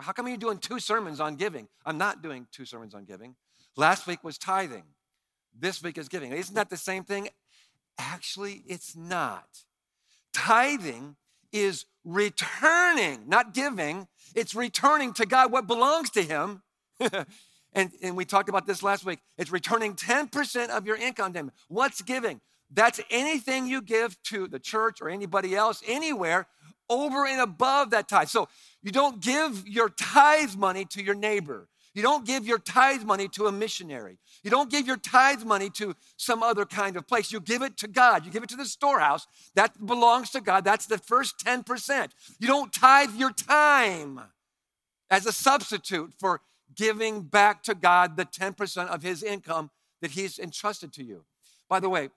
how 0.00 0.12
come 0.12 0.28
you're 0.28 0.36
doing 0.36 0.58
two 0.58 0.78
sermons 0.78 1.20
on 1.20 1.36
giving? 1.36 1.68
I'm 1.84 1.98
not 1.98 2.22
doing 2.22 2.46
two 2.52 2.64
sermons 2.64 2.94
on 2.94 3.04
giving. 3.04 3.34
Last 3.76 4.06
week 4.06 4.22
was 4.24 4.38
tithing. 4.38 4.84
This 5.58 5.82
week 5.82 5.98
is 5.98 6.08
giving. 6.08 6.32
Isn't 6.32 6.54
that 6.54 6.70
the 6.70 6.76
same 6.76 7.04
thing? 7.04 7.28
Actually, 7.98 8.62
it's 8.66 8.96
not. 8.96 9.46
Tithing 10.32 11.16
is 11.52 11.86
returning, 12.04 13.28
not 13.28 13.54
giving, 13.54 14.06
it's 14.34 14.54
returning 14.54 15.12
to 15.14 15.26
God 15.26 15.50
what 15.50 15.66
belongs 15.66 16.10
to 16.10 16.22
Him. 16.22 16.62
and, 17.72 17.90
and 18.02 18.16
we 18.16 18.24
talked 18.24 18.48
about 18.48 18.66
this 18.66 18.82
last 18.82 19.04
week. 19.04 19.18
It's 19.36 19.50
returning 19.50 19.94
10% 19.94 20.68
of 20.68 20.86
your 20.86 20.96
income 20.96 21.32
to 21.32 21.38
Him. 21.40 21.50
What's 21.68 22.02
giving? 22.02 22.40
That's 22.70 23.00
anything 23.10 23.66
you 23.66 23.80
give 23.80 24.22
to 24.24 24.46
the 24.46 24.58
church 24.58 25.00
or 25.00 25.08
anybody 25.08 25.54
else, 25.54 25.82
anywhere, 25.86 26.46
over 26.90 27.26
and 27.26 27.40
above 27.40 27.90
that 27.90 28.08
tithe. 28.08 28.28
So 28.28 28.48
you 28.82 28.92
don't 28.92 29.20
give 29.20 29.66
your 29.66 29.88
tithe 29.88 30.54
money 30.56 30.84
to 30.86 31.02
your 31.02 31.14
neighbor. 31.14 31.68
You 31.94 32.02
don't 32.02 32.24
give 32.24 32.46
your 32.46 32.58
tithe 32.58 33.02
money 33.02 33.28
to 33.28 33.46
a 33.46 33.52
missionary. 33.52 34.18
You 34.44 34.50
don't 34.50 34.70
give 34.70 34.86
your 34.86 34.98
tithe 34.98 35.42
money 35.42 35.68
to 35.70 35.96
some 36.16 36.42
other 36.42 36.64
kind 36.64 36.96
of 36.96 37.08
place. 37.08 37.32
You 37.32 37.40
give 37.40 37.62
it 37.62 37.76
to 37.78 37.88
God. 37.88 38.24
You 38.24 38.30
give 38.30 38.42
it 38.42 38.48
to 38.50 38.56
the 38.56 38.66
storehouse. 38.66 39.26
That 39.54 39.84
belongs 39.84 40.30
to 40.30 40.40
God. 40.40 40.64
That's 40.64 40.86
the 40.86 40.98
first 40.98 41.44
10%. 41.44 42.10
You 42.38 42.46
don't 42.46 42.72
tithe 42.72 43.14
your 43.16 43.32
time 43.32 44.20
as 45.10 45.26
a 45.26 45.32
substitute 45.32 46.14
for 46.18 46.40
giving 46.76 47.22
back 47.22 47.62
to 47.64 47.74
God 47.74 48.16
the 48.16 48.26
10% 48.26 48.86
of 48.88 49.02
his 49.02 49.22
income 49.22 49.70
that 50.00 50.12
he's 50.12 50.38
entrusted 50.38 50.92
to 50.92 51.02
you. 51.02 51.24
By 51.68 51.80
the 51.80 51.88
way, 51.88 52.10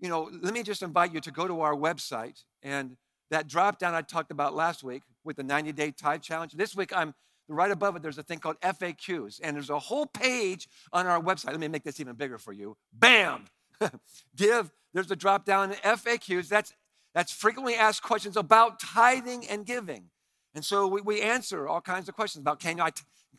you 0.00 0.08
know, 0.08 0.30
let 0.42 0.54
me 0.54 0.62
just 0.62 0.82
invite 0.82 1.12
you 1.12 1.20
to 1.20 1.30
go 1.30 1.48
to 1.48 1.60
our 1.60 1.74
website 1.74 2.44
and 2.62 2.96
that 3.30 3.48
drop 3.48 3.78
down 3.78 3.94
I 3.94 4.02
talked 4.02 4.30
about 4.30 4.54
last 4.54 4.82
week 4.82 5.02
with 5.24 5.36
the 5.36 5.42
90 5.42 5.72
day 5.72 5.90
tithe 5.90 6.22
challenge. 6.22 6.52
This 6.52 6.74
week, 6.74 6.96
I'm 6.96 7.14
right 7.48 7.70
above 7.70 7.96
it, 7.96 8.02
there's 8.02 8.18
a 8.18 8.22
thing 8.22 8.38
called 8.38 8.60
FAQs, 8.60 9.40
and 9.42 9.56
there's 9.56 9.70
a 9.70 9.78
whole 9.78 10.06
page 10.06 10.68
on 10.92 11.06
our 11.06 11.20
website. 11.20 11.50
Let 11.50 11.60
me 11.60 11.68
make 11.68 11.82
this 11.82 11.98
even 12.00 12.14
bigger 12.14 12.38
for 12.38 12.52
you. 12.52 12.76
Bam! 12.92 13.46
Give, 14.36 14.70
there's 14.92 15.10
a 15.10 15.16
drop 15.16 15.44
down 15.44 15.72
FAQs. 15.72 16.48
That's, 16.48 16.74
that's 17.14 17.32
frequently 17.32 17.74
asked 17.74 18.02
questions 18.02 18.36
about 18.36 18.80
tithing 18.80 19.46
and 19.48 19.64
giving. 19.64 20.10
And 20.54 20.64
so 20.64 20.86
we, 20.86 21.00
we 21.00 21.20
answer 21.20 21.68
all 21.68 21.80
kinds 21.80 22.08
of 22.08 22.14
questions 22.14 22.42
about 22.42 22.60
can, 22.60 22.80
I, 22.80 22.90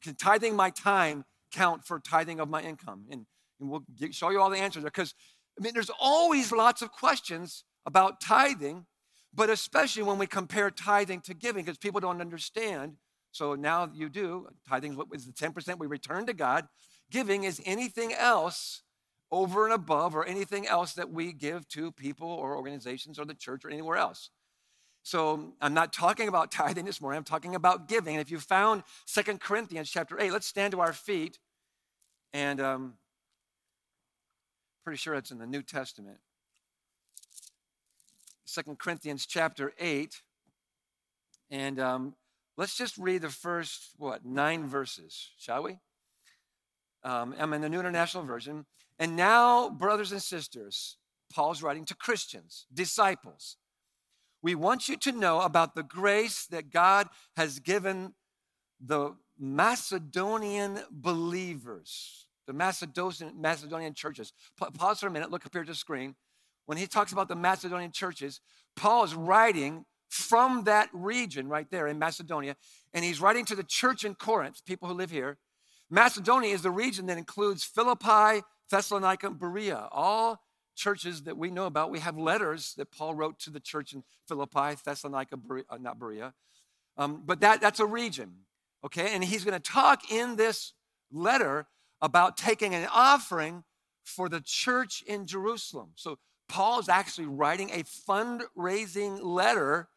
can 0.02 0.16
tithing 0.16 0.56
my 0.56 0.70
time 0.70 1.26
count 1.52 1.86
for 1.86 2.00
tithing 2.00 2.40
of 2.40 2.50
my 2.50 2.62
income? 2.62 3.06
And, 3.12 3.26
and 3.60 3.70
we'll 3.70 3.84
show 4.12 4.30
you 4.30 4.42
all 4.42 4.50
the 4.50 4.58
answers 4.58 4.84
because 4.84 5.14
I 5.60 5.62
mean, 5.62 5.74
there's 5.74 5.92
always 6.00 6.52
lots 6.52 6.82
of 6.82 6.92
questions 6.92 7.66
about 7.86 8.22
tithing, 8.22 8.86
but 9.34 9.50
especially 9.50 10.04
when 10.04 10.18
we 10.18 10.26
compare 10.26 10.72
tithing 10.72 11.22
to 11.22 11.34
giving, 11.34 11.66
because 11.66 11.78
people 11.78 12.00
don't 12.00 12.22
understand. 12.22 12.96
So 13.32 13.56
now 13.56 13.90
you 13.94 14.10
do. 14.10 14.48
Tithing 14.68 15.00
is 15.14 15.26
the 15.26 15.34
10% 15.34 15.78
we 15.78 15.88
return 15.88 16.26
to 16.28 16.34
God. 16.34 16.68
Giving 17.12 17.44
is 17.44 17.62
anything 17.66 18.14
else 18.14 18.84
over 19.32 19.66
and 19.66 19.74
above 19.74 20.16
or 20.16 20.26
anything 20.26 20.66
else 20.66 20.94
that 20.94 21.12
we 21.12 21.34
give 21.34 21.68
to 21.70 21.92
people 21.92 22.28
or 22.28 22.56
organizations 22.56 23.20
or 23.20 23.26
the 23.26 23.34
church 23.34 23.66
or 23.66 23.70
anywhere 23.70 23.98
else. 23.98 24.30
So 25.04 25.54
I'm 25.62 25.74
not 25.74 25.92
talking 25.94 26.28
about 26.28 26.52
tithing 26.54 26.86
this 26.86 27.02
morning. 27.02 27.18
I'm 27.18 27.24
talking 27.24 27.56
about 27.56 27.88
giving. 27.88 28.16
And 28.16 28.22
if 28.22 28.32
you 28.32 28.40
found 28.40 28.84
Second 29.06 29.42
Corinthians 29.42 29.90
chapter 29.90 30.20
8, 30.20 30.32
let's 30.32 30.48
stand 30.48 30.72
to 30.72 30.80
our 30.80 30.94
feet. 30.94 31.38
And 32.34 32.62
um, 32.62 32.94
pretty 34.84 34.98
sure 34.98 35.14
it's 35.16 35.32
in 35.32 35.40
the 35.40 35.48
New 35.48 35.62
Testament. 35.62 36.18
Second 38.46 38.80
Corinthians 38.80 39.26
chapter 39.26 39.74
8. 39.80 40.22
And 41.52 41.80
um, 41.80 42.16
let's 42.58 42.78
just 42.78 42.98
read 42.98 43.22
the 43.22 43.30
first, 43.30 43.92
what, 43.98 44.26
nine 44.26 44.68
verses, 44.68 45.32
shall 45.38 45.64
we? 45.64 45.78
Um, 47.04 47.36
I'm 47.40 47.54
in 47.54 47.62
the 47.62 47.70
New 47.70 47.80
International 47.80 48.24
Version. 48.24 48.66
And 48.98 49.16
now, 49.16 49.70
brothers 49.70 50.12
and 50.12 50.22
sisters, 50.22 50.98
Paul's 51.34 51.62
writing 51.62 51.86
to 51.86 51.96
Christians, 51.96 52.66
disciples. 52.74 53.58
We 54.42 54.56
want 54.56 54.90
you 54.90 54.98
to 54.98 55.12
know 55.12 55.42
about 55.42 55.76
the 55.76 55.84
grace 55.84 56.46
that 56.48 56.72
God 56.72 57.08
has 57.36 57.60
given 57.60 58.14
the, 58.80 59.16
Macedonian 59.40 60.82
believers, 60.92 62.28
the 62.50 62.54
Macedonian, 62.54 63.40
Macedonian 63.40 63.94
churches. 63.94 64.34
Pa- 64.58 64.72
pause 64.72 65.00
for 65.00 65.06
a 65.06 65.12
minute, 65.12 65.30
look 65.30 65.46
up 65.46 65.54
here 65.54 65.62
at 65.62 65.68
the 65.68 65.76
screen. 65.76 66.16
When 66.66 66.80
he 66.80 66.88
talks 66.88 67.12
about 67.12 67.28
the 67.28 67.36
Macedonian 67.36 67.92
churches, 67.92 68.42
Paul 68.76 69.04
is 69.04 69.14
writing 69.14 69.86
from 70.10 70.64
that 70.64 70.90
region 70.92 71.48
right 71.48 71.70
there 71.70 71.86
in 71.86 72.00
Macedonia, 72.00 72.56
and 72.92 73.06
he's 73.06 73.22
writing 73.22 73.46
to 73.46 73.56
the 73.56 73.64
church 73.64 74.04
in 74.04 74.16
Corinth, 74.16 74.66
people 74.66 74.88
who 74.88 74.96
live 74.96 75.12
here. 75.12 75.38
Macedonia 75.92 76.52
is 76.52 76.64
the 76.64 76.72
region 76.72 77.06
that 77.06 77.20
includes 77.20 77.64
Philippi, 77.64 78.44
Thessalonica, 78.72 79.28
and 79.28 79.38
Berea, 79.38 79.88
all 79.92 80.40
churches 80.76 81.24
that 81.24 81.38
we 81.38 81.52
know 81.52 81.68
about. 81.68 81.92
We 81.92 82.00
have 82.00 82.18
letters 82.18 82.74
that 82.78 82.90
Paul 82.92 83.14
wrote 83.14 83.38
to 83.42 83.52
the 83.52 83.60
church 83.60 83.94
in 83.94 84.04
Philippi, 84.28 84.76
Thessalonica, 84.84 85.38
Berea, 85.38 85.66
uh, 85.70 85.78
not 85.78 86.00
Berea. 86.00 86.34
Um, 86.98 87.22
but 87.24 87.42
that, 87.42 87.62
that's 87.62 87.80
a 87.80 87.86
region, 87.86 88.38
okay? 88.84 89.14
And 89.14 89.24
he's 89.24 89.44
to 89.44 89.60
talk 89.60 90.12
in 90.12 90.36
this 90.36 90.74
letter 91.12 91.68
about 92.02 92.38
taking 92.38 92.74
an 92.74 92.88
offering 92.92 93.64
for 94.04 94.30
the 94.30 94.42
church 94.44 95.04
in 95.06 95.26
Jerusalem. 95.26 95.92
So 95.96 96.18
Paul 96.48 96.80
is 96.80 96.90
actually 96.90 97.28
writing 97.28 97.70
a 97.70 97.84
fundraising 97.84 99.20
letter 99.22 99.88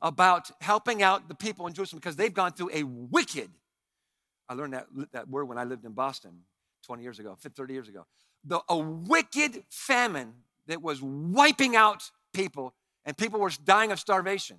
about 0.00 0.50
helping 0.60 1.02
out 1.02 1.28
the 1.28 1.34
people 1.34 1.66
in 1.66 1.72
Jerusalem 1.72 2.00
because 2.00 2.16
they've 2.16 2.32
gone 2.32 2.52
through 2.52 2.70
a 2.72 2.82
wicked, 2.84 3.50
I 4.48 4.54
learned 4.54 4.74
that, 4.74 4.86
that 5.12 5.28
word 5.28 5.46
when 5.46 5.58
I 5.58 5.64
lived 5.64 5.84
in 5.84 5.92
Boston 5.92 6.40
20 6.86 7.02
years 7.02 7.18
ago, 7.18 7.36
30 7.40 7.72
years 7.72 7.88
ago. 7.88 8.06
The, 8.44 8.60
a 8.68 8.76
wicked 8.76 9.62
famine 9.70 10.34
that 10.66 10.82
was 10.82 11.00
wiping 11.00 11.76
out 11.76 12.10
people, 12.34 12.74
and 13.04 13.16
people 13.16 13.38
were 13.38 13.50
dying 13.64 13.92
of 13.92 14.00
starvation. 14.00 14.58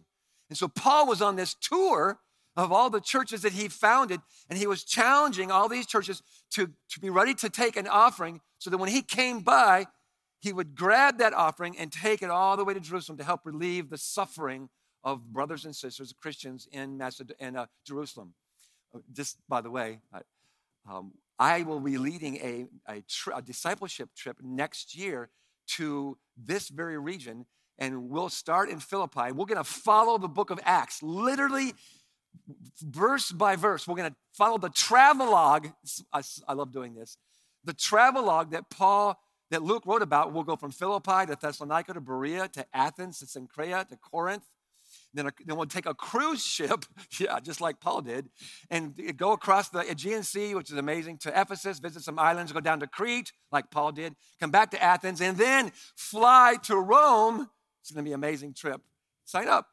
And 0.49 0.57
so 0.57 0.67
Paul 0.67 1.07
was 1.07 1.21
on 1.21 1.35
this 1.35 1.55
tour 1.55 2.19
of 2.55 2.71
all 2.71 2.89
the 2.89 3.01
churches 3.01 3.41
that 3.41 3.53
he 3.53 3.67
founded, 3.67 4.21
and 4.49 4.59
he 4.59 4.67
was 4.67 4.83
challenging 4.83 5.51
all 5.51 5.67
these 5.67 5.85
churches 5.85 6.21
to, 6.51 6.71
to 6.89 6.99
be 6.99 7.09
ready 7.09 7.33
to 7.33 7.49
take 7.49 7.75
an 7.75 7.87
offering 7.87 8.41
so 8.59 8.69
that 8.69 8.77
when 8.77 8.89
he 8.89 9.01
came 9.01 9.41
by, 9.41 9.85
he 10.39 10.53
would 10.53 10.75
grab 10.75 11.17
that 11.17 11.33
offering 11.33 11.77
and 11.77 11.91
take 11.91 12.21
it 12.21 12.29
all 12.29 12.57
the 12.57 12.65
way 12.65 12.73
to 12.73 12.79
Jerusalem 12.79 13.17
to 13.17 13.23
help 13.23 13.41
relieve 13.45 13.89
the 13.89 13.97
suffering 13.97 14.69
of 15.03 15.33
brothers 15.33 15.65
and 15.65 15.75
sisters, 15.75 16.13
Christians 16.21 16.67
in, 16.71 17.01
in 17.39 17.55
uh, 17.55 17.65
Jerusalem. 17.85 18.33
Uh, 18.93 18.99
just 19.11 19.37
by 19.49 19.61
the 19.61 19.71
way, 19.71 19.99
I, 20.13 20.19
um, 20.89 21.13
I 21.39 21.63
will 21.63 21.79
be 21.79 21.97
leading 21.97 22.37
a, 22.37 22.65
a, 22.87 23.03
a 23.35 23.41
discipleship 23.41 24.09
trip 24.15 24.37
next 24.43 24.95
year 24.95 25.29
to 25.67 26.17
this 26.37 26.69
very 26.69 26.97
region 26.97 27.45
and 27.79 28.09
we'll 28.09 28.29
start 28.29 28.69
in 28.69 28.79
Philippi. 28.79 29.31
We're 29.31 29.45
going 29.45 29.57
to 29.57 29.63
follow 29.63 30.17
the 30.17 30.27
book 30.27 30.51
of 30.51 30.59
Acts, 30.63 31.01
literally 31.01 31.73
verse 32.81 33.31
by 33.31 33.55
verse. 33.55 33.87
We're 33.87 33.95
going 33.95 34.11
to 34.11 34.15
follow 34.33 34.57
the 34.57 34.69
travelogue. 34.69 35.67
I, 36.11 36.21
I 36.47 36.53
love 36.53 36.71
doing 36.71 36.95
this. 36.95 37.17
The 37.63 37.73
travelogue 37.73 38.51
that 38.51 38.69
Paul, 38.69 39.19
that 39.51 39.63
Luke 39.63 39.83
wrote 39.85 40.01
about, 40.01 40.33
we'll 40.33 40.43
go 40.43 40.55
from 40.55 40.71
Philippi 40.71 41.25
to 41.27 41.37
Thessalonica 41.39 41.93
to 41.93 42.01
Berea 42.01 42.47
to 42.49 42.65
Athens 42.73 43.19
to 43.19 43.25
Cenchrea 43.25 43.87
to 43.89 43.97
Corinth. 43.97 44.43
Then, 45.15 45.27
a, 45.27 45.31
then 45.45 45.57
we'll 45.57 45.67
take 45.67 45.85
a 45.85 45.93
cruise 45.93 46.43
ship, 46.43 46.85
yeah, 47.19 47.39
just 47.39 47.61
like 47.61 47.79
Paul 47.79 48.01
did, 48.01 48.29
and 48.71 48.99
go 49.15 49.31
across 49.31 49.69
the 49.69 49.79
Aegean 49.79 50.23
Sea, 50.23 50.55
which 50.55 50.71
is 50.71 50.77
amazing, 50.77 51.19
to 51.19 51.39
Ephesus, 51.39 51.79
visit 51.79 52.03
some 52.03 52.17
islands, 52.17 52.51
go 52.51 52.59
down 52.59 52.79
to 52.79 52.87
Crete, 52.87 53.31
like 53.51 53.69
Paul 53.69 53.91
did, 53.91 54.15
come 54.39 54.49
back 54.49 54.71
to 54.71 54.81
Athens, 54.81 55.21
and 55.21 55.37
then 55.37 55.71
fly 55.95 56.57
to 56.63 56.75
Rome 56.75 57.47
it's 57.83 57.91
going 57.91 58.05
to 58.05 58.09
be 58.09 58.13
an 58.13 58.19
amazing 58.19 58.53
trip. 58.53 58.81
Sign 59.25 59.49
up. 59.49 59.67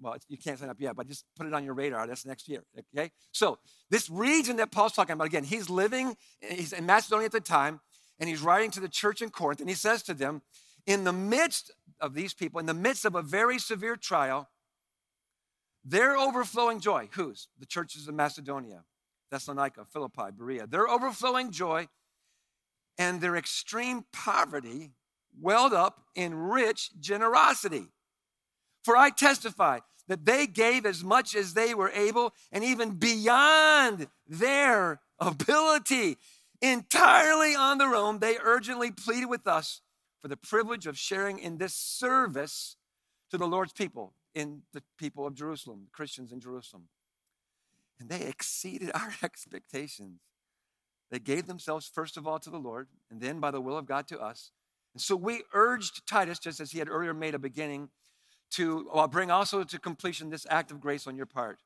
Well, 0.00 0.16
you 0.28 0.38
can't 0.38 0.58
sign 0.58 0.68
up 0.68 0.80
yet, 0.80 0.96
but 0.96 1.06
just 1.06 1.24
put 1.36 1.46
it 1.46 1.54
on 1.54 1.64
your 1.64 1.74
radar. 1.74 2.06
That's 2.06 2.26
next 2.26 2.48
year. 2.48 2.64
Okay? 2.94 3.10
So, 3.32 3.58
this 3.90 4.10
region 4.10 4.56
that 4.56 4.70
Paul's 4.70 4.92
talking 4.92 5.12
about, 5.12 5.26
again, 5.26 5.44
he's 5.44 5.70
living, 5.70 6.16
he's 6.40 6.72
in 6.72 6.86
Macedonia 6.86 7.26
at 7.26 7.32
the 7.32 7.40
time, 7.40 7.80
and 8.18 8.28
he's 8.28 8.42
writing 8.42 8.70
to 8.72 8.80
the 8.80 8.88
church 8.88 9.22
in 9.22 9.30
Corinth, 9.30 9.60
and 9.60 9.68
he 9.68 9.74
says 9.74 10.02
to 10.04 10.14
them, 10.14 10.42
in 10.86 11.04
the 11.04 11.12
midst 11.12 11.72
of 12.00 12.14
these 12.14 12.34
people, 12.34 12.60
in 12.60 12.66
the 12.66 12.74
midst 12.74 13.04
of 13.04 13.14
a 13.14 13.22
very 13.22 13.58
severe 13.58 13.96
trial, 13.96 14.48
their 15.84 16.16
overflowing 16.16 16.80
joy, 16.80 17.08
whose? 17.12 17.48
The 17.58 17.66
churches 17.66 18.08
of 18.08 18.14
Macedonia, 18.14 18.84
Thessalonica, 19.30 19.84
Philippi, 19.84 20.30
Berea, 20.36 20.66
their 20.66 20.88
overflowing 20.88 21.50
joy 21.52 21.88
and 22.98 23.20
their 23.20 23.36
extreme 23.36 24.04
poverty 24.12 24.92
welled 25.38 25.72
up 25.72 26.02
in 26.14 26.34
rich 26.34 26.90
generosity. 26.98 27.88
For 28.86 28.96
I 28.96 29.10
testify 29.10 29.80
that 30.06 30.26
they 30.26 30.46
gave 30.46 30.86
as 30.86 31.02
much 31.02 31.34
as 31.34 31.54
they 31.54 31.74
were 31.74 31.90
able 31.90 32.32
and 32.52 32.62
even 32.62 32.90
beyond 32.90 34.06
their 34.28 35.00
ability. 35.18 36.18
Entirely 36.62 37.56
on 37.56 37.78
their 37.78 37.96
own, 37.96 38.20
they 38.20 38.36
urgently 38.40 38.92
pleaded 38.92 39.26
with 39.26 39.48
us 39.48 39.80
for 40.22 40.28
the 40.28 40.36
privilege 40.36 40.86
of 40.86 40.96
sharing 40.96 41.40
in 41.40 41.58
this 41.58 41.74
service 41.74 42.76
to 43.32 43.36
the 43.36 43.48
Lord's 43.48 43.72
people, 43.72 44.12
in 44.36 44.62
the 44.72 44.84
people 44.96 45.26
of 45.26 45.34
Jerusalem, 45.34 45.88
Christians 45.90 46.30
in 46.30 46.38
Jerusalem. 46.38 46.84
And 47.98 48.08
they 48.08 48.20
exceeded 48.20 48.92
our 48.94 49.14
expectations. 49.24 50.20
They 51.10 51.18
gave 51.18 51.48
themselves 51.48 51.90
first 51.92 52.16
of 52.16 52.28
all 52.28 52.38
to 52.38 52.50
the 52.50 52.56
Lord, 52.56 52.86
and 53.10 53.20
then 53.20 53.40
by 53.40 53.50
the 53.50 53.60
will 53.60 53.76
of 53.76 53.86
God 53.86 54.06
to 54.06 54.20
us. 54.20 54.52
And 54.94 55.02
so 55.02 55.16
we 55.16 55.42
urged 55.52 56.06
Titus, 56.06 56.38
just 56.38 56.60
as 56.60 56.70
he 56.70 56.78
had 56.78 56.88
earlier 56.88 57.12
made 57.12 57.34
a 57.34 57.40
beginning, 57.40 57.88
to 58.52 58.88
well, 58.92 59.08
bring 59.08 59.30
also 59.30 59.64
to 59.64 59.78
completion 59.78 60.30
this 60.30 60.46
act 60.48 60.70
of 60.70 60.80
grace 60.80 61.06
on 61.06 61.16
your 61.16 61.26
part. 61.26 61.58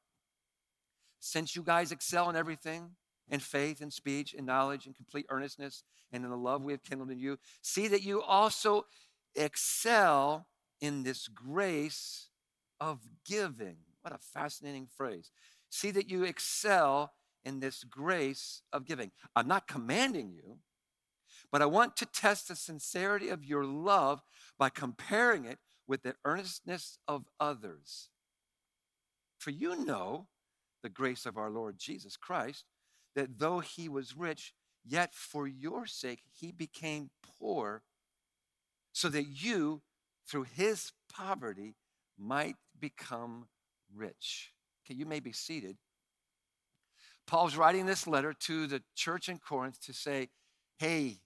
Since 1.20 1.54
you 1.54 1.62
guys 1.62 1.92
excel 1.92 2.30
in 2.30 2.36
everything, 2.36 2.92
in 3.30 3.40
faith 3.40 3.80
and 3.80 3.92
speech 3.92 4.34
and 4.34 4.46
knowledge 4.46 4.86
and 4.86 4.96
complete 4.96 5.26
earnestness 5.30 5.84
and 6.12 6.24
in 6.24 6.30
the 6.30 6.36
love 6.36 6.62
we 6.62 6.72
have 6.72 6.82
kindled 6.82 7.10
in 7.10 7.18
you, 7.18 7.38
see 7.62 7.88
that 7.88 8.02
you 8.02 8.20
also 8.22 8.86
excel 9.34 10.46
in 10.80 11.02
this 11.02 11.28
grace 11.28 12.28
of 12.80 13.00
giving. 13.24 13.76
What 14.02 14.14
a 14.14 14.18
fascinating 14.18 14.88
phrase. 14.96 15.30
See 15.68 15.90
that 15.92 16.10
you 16.10 16.24
excel 16.24 17.12
in 17.44 17.60
this 17.60 17.84
grace 17.84 18.62
of 18.72 18.86
giving. 18.86 19.12
I'm 19.36 19.46
not 19.46 19.68
commanding 19.68 20.32
you, 20.32 20.58
but 21.52 21.62
I 21.62 21.66
want 21.66 21.96
to 21.98 22.06
test 22.06 22.48
the 22.48 22.56
sincerity 22.56 23.28
of 23.28 23.44
your 23.44 23.64
love 23.64 24.22
by 24.58 24.68
comparing 24.68 25.44
it 25.44 25.58
with 25.90 26.04
the 26.04 26.14
earnestness 26.24 27.00
of 27.08 27.24
others. 27.40 28.10
For 29.38 29.50
you 29.50 29.84
know 29.84 30.28
the 30.84 30.88
grace 30.88 31.26
of 31.26 31.36
our 31.36 31.50
Lord 31.50 31.78
Jesus 31.78 32.16
Christ, 32.16 32.64
that 33.16 33.40
though 33.40 33.58
he 33.58 33.88
was 33.88 34.16
rich, 34.16 34.54
yet 34.84 35.12
for 35.12 35.48
your 35.48 35.86
sake 35.86 36.20
he 36.30 36.52
became 36.52 37.10
poor, 37.40 37.82
so 38.92 39.08
that 39.08 39.24
you, 39.24 39.82
through 40.28 40.44
his 40.54 40.92
poverty, 41.12 41.74
might 42.16 42.54
become 42.78 43.48
rich. 43.92 44.52
Okay, 44.86 44.96
you 44.96 45.06
may 45.06 45.18
be 45.18 45.32
seated. 45.32 45.76
Paul's 47.26 47.56
writing 47.56 47.86
this 47.86 48.06
letter 48.06 48.32
to 48.32 48.68
the 48.68 48.82
church 48.94 49.28
in 49.28 49.38
Corinth 49.38 49.80
to 49.86 49.92
say, 49.92 50.28
hey, 50.78 51.16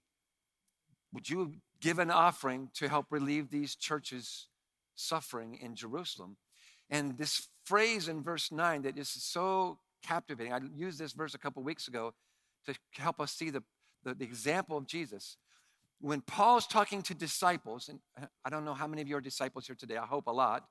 would 1.12 1.28
you 1.28 1.56
give 1.82 1.98
an 1.98 2.10
offering 2.10 2.70
to 2.76 2.88
help 2.88 3.08
relieve 3.10 3.50
these 3.50 3.76
churches' 3.76 4.48
suffering 4.94 5.58
in 5.60 5.74
Jerusalem? 5.74 6.36
And 6.90 7.16
this 7.16 7.48
phrase 7.64 8.08
in 8.08 8.22
verse 8.22 8.52
9 8.52 8.82
that 8.82 8.98
is 8.98 9.08
so 9.08 9.78
captivating, 10.02 10.52
I 10.52 10.60
used 10.74 10.98
this 10.98 11.12
verse 11.12 11.34
a 11.34 11.38
couple 11.38 11.62
weeks 11.62 11.88
ago 11.88 12.14
to 12.66 12.74
help 12.96 13.20
us 13.20 13.32
see 13.32 13.50
the, 13.50 13.62
the, 14.04 14.14
the 14.14 14.24
example 14.24 14.76
of 14.76 14.86
Jesus. 14.86 15.36
When 16.00 16.20
Paul's 16.20 16.66
talking 16.66 17.02
to 17.02 17.14
disciples, 17.14 17.88
and 17.88 18.00
I 18.44 18.50
don't 18.50 18.64
know 18.64 18.74
how 18.74 18.86
many 18.86 19.02
of 19.02 19.08
you 19.08 19.16
are 19.16 19.20
disciples 19.20 19.66
here 19.66 19.76
today, 19.76 19.96
I 19.96 20.06
hope 20.06 20.26
a 20.26 20.32
lot, 20.32 20.66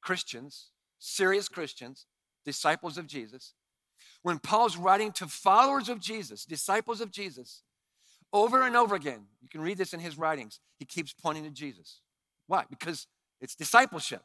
Christians, 0.00 0.70
serious 0.98 1.48
Christians, 1.48 2.06
disciples 2.44 2.96
of 2.96 3.06
Jesus. 3.06 3.54
When 4.22 4.38
Paul's 4.38 4.76
writing 4.76 5.12
to 5.12 5.26
followers 5.26 5.88
of 5.88 6.00
Jesus, 6.00 6.44
disciples 6.44 7.00
of 7.00 7.10
Jesus, 7.10 7.62
over 8.32 8.62
and 8.62 8.76
over 8.76 8.94
again, 8.94 9.26
you 9.42 9.48
can 9.48 9.60
read 9.60 9.78
this 9.78 9.92
in 9.92 10.00
his 10.00 10.16
writings, 10.16 10.60
he 10.78 10.84
keeps 10.84 11.12
pointing 11.12 11.44
to 11.44 11.50
Jesus. 11.50 12.00
Why? 12.46 12.64
Because 12.68 13.06
it's 13.42 13.54
discipleship. 13.54 14.22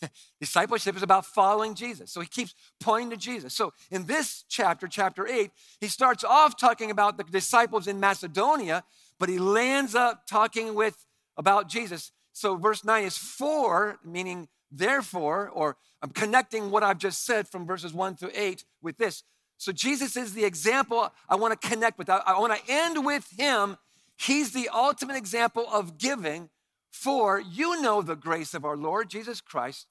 discipleship 0.40 0.96
is 0.96 1.02
about 1.02 1.26
following 1.26 1.74
Jesus. 1.74 2.10
So 2.10 2.20
he 2.20 2.26
keeps 2.26 2.54
pointing 2.80 3.10
to 3.10 3.16
Jesus. 3.16 3.54
So 3.54 3.72
in 3.90 4.06
this 4.06 4.44
chapter, 4.48 4.88
chapter 4.88 5.26
8, 5.26 5.50
he 5.80 5.88
starts 5.88 6.24
off 6.24 6.56
talking 6.56 6.90
about 6.90 7.18
the 7.18 7.24
disciples 7.24 7.86
in 7.86 8.00
Macedonia, 8.00 8.84
but 9.18 9.28
he 9.28 9.38
lands 9.38 9.94
up 9.94 10.26
talking 10.26 10.74
with 10.74 11.06
about 11.36 11.68
Jesus. 11.68 12.12
So 12.32 12.56
verse 12.56 12.84
9 12.84 13.04
is 13.04 13.18
for, 13.18 13.98
meaning 14.04 14.48
therefore, 14.70 15.50
or 15.50 15.76
I'm 16.02 16.10
connecting 16.10 16.70
what 16.70 16.82
I've 16.82 16.98
just 16.98 17.26
said 17.26 17.48
from 17.48 17.66
verses 17.66 17.92
1 17.92 18.16
through 18.16 18.32
8 18.34 18.64
with 18.82 18.96
this. 18.96 19.24
So 19.58 19.72
Jesus 19.72 20.16
is 20.16 20.32
the 20.32 20.44
example 20.44 21.12
I 21.28 21.36
want 21.36 21.60
to 21.60 21.68
connect 21.68 21.98
with. 21.98 22.08
I, 22.08 22.22
I 22.26 22.38
want 22.38 22.54
to 22.54 22.72
end 22.72 23.04
with 23.04 23.28
him. 23.36 23.76
He's 24.16 24.52
the 24.52 24.70
ultimate 24.72 25.16
example 25.16 25.66
of 25.70 25.98
giving, 25.98 26.48
for 26.90 27.40
you 27.40 27.80
know 27.80 28.02
the 28.02 28.16
grace 28.16 28.54
of 28.54 28.64
our 28.64 28.76
Lord 28.76 29.08
Jesus 29.10 29.40
Christ, 29.40 29.86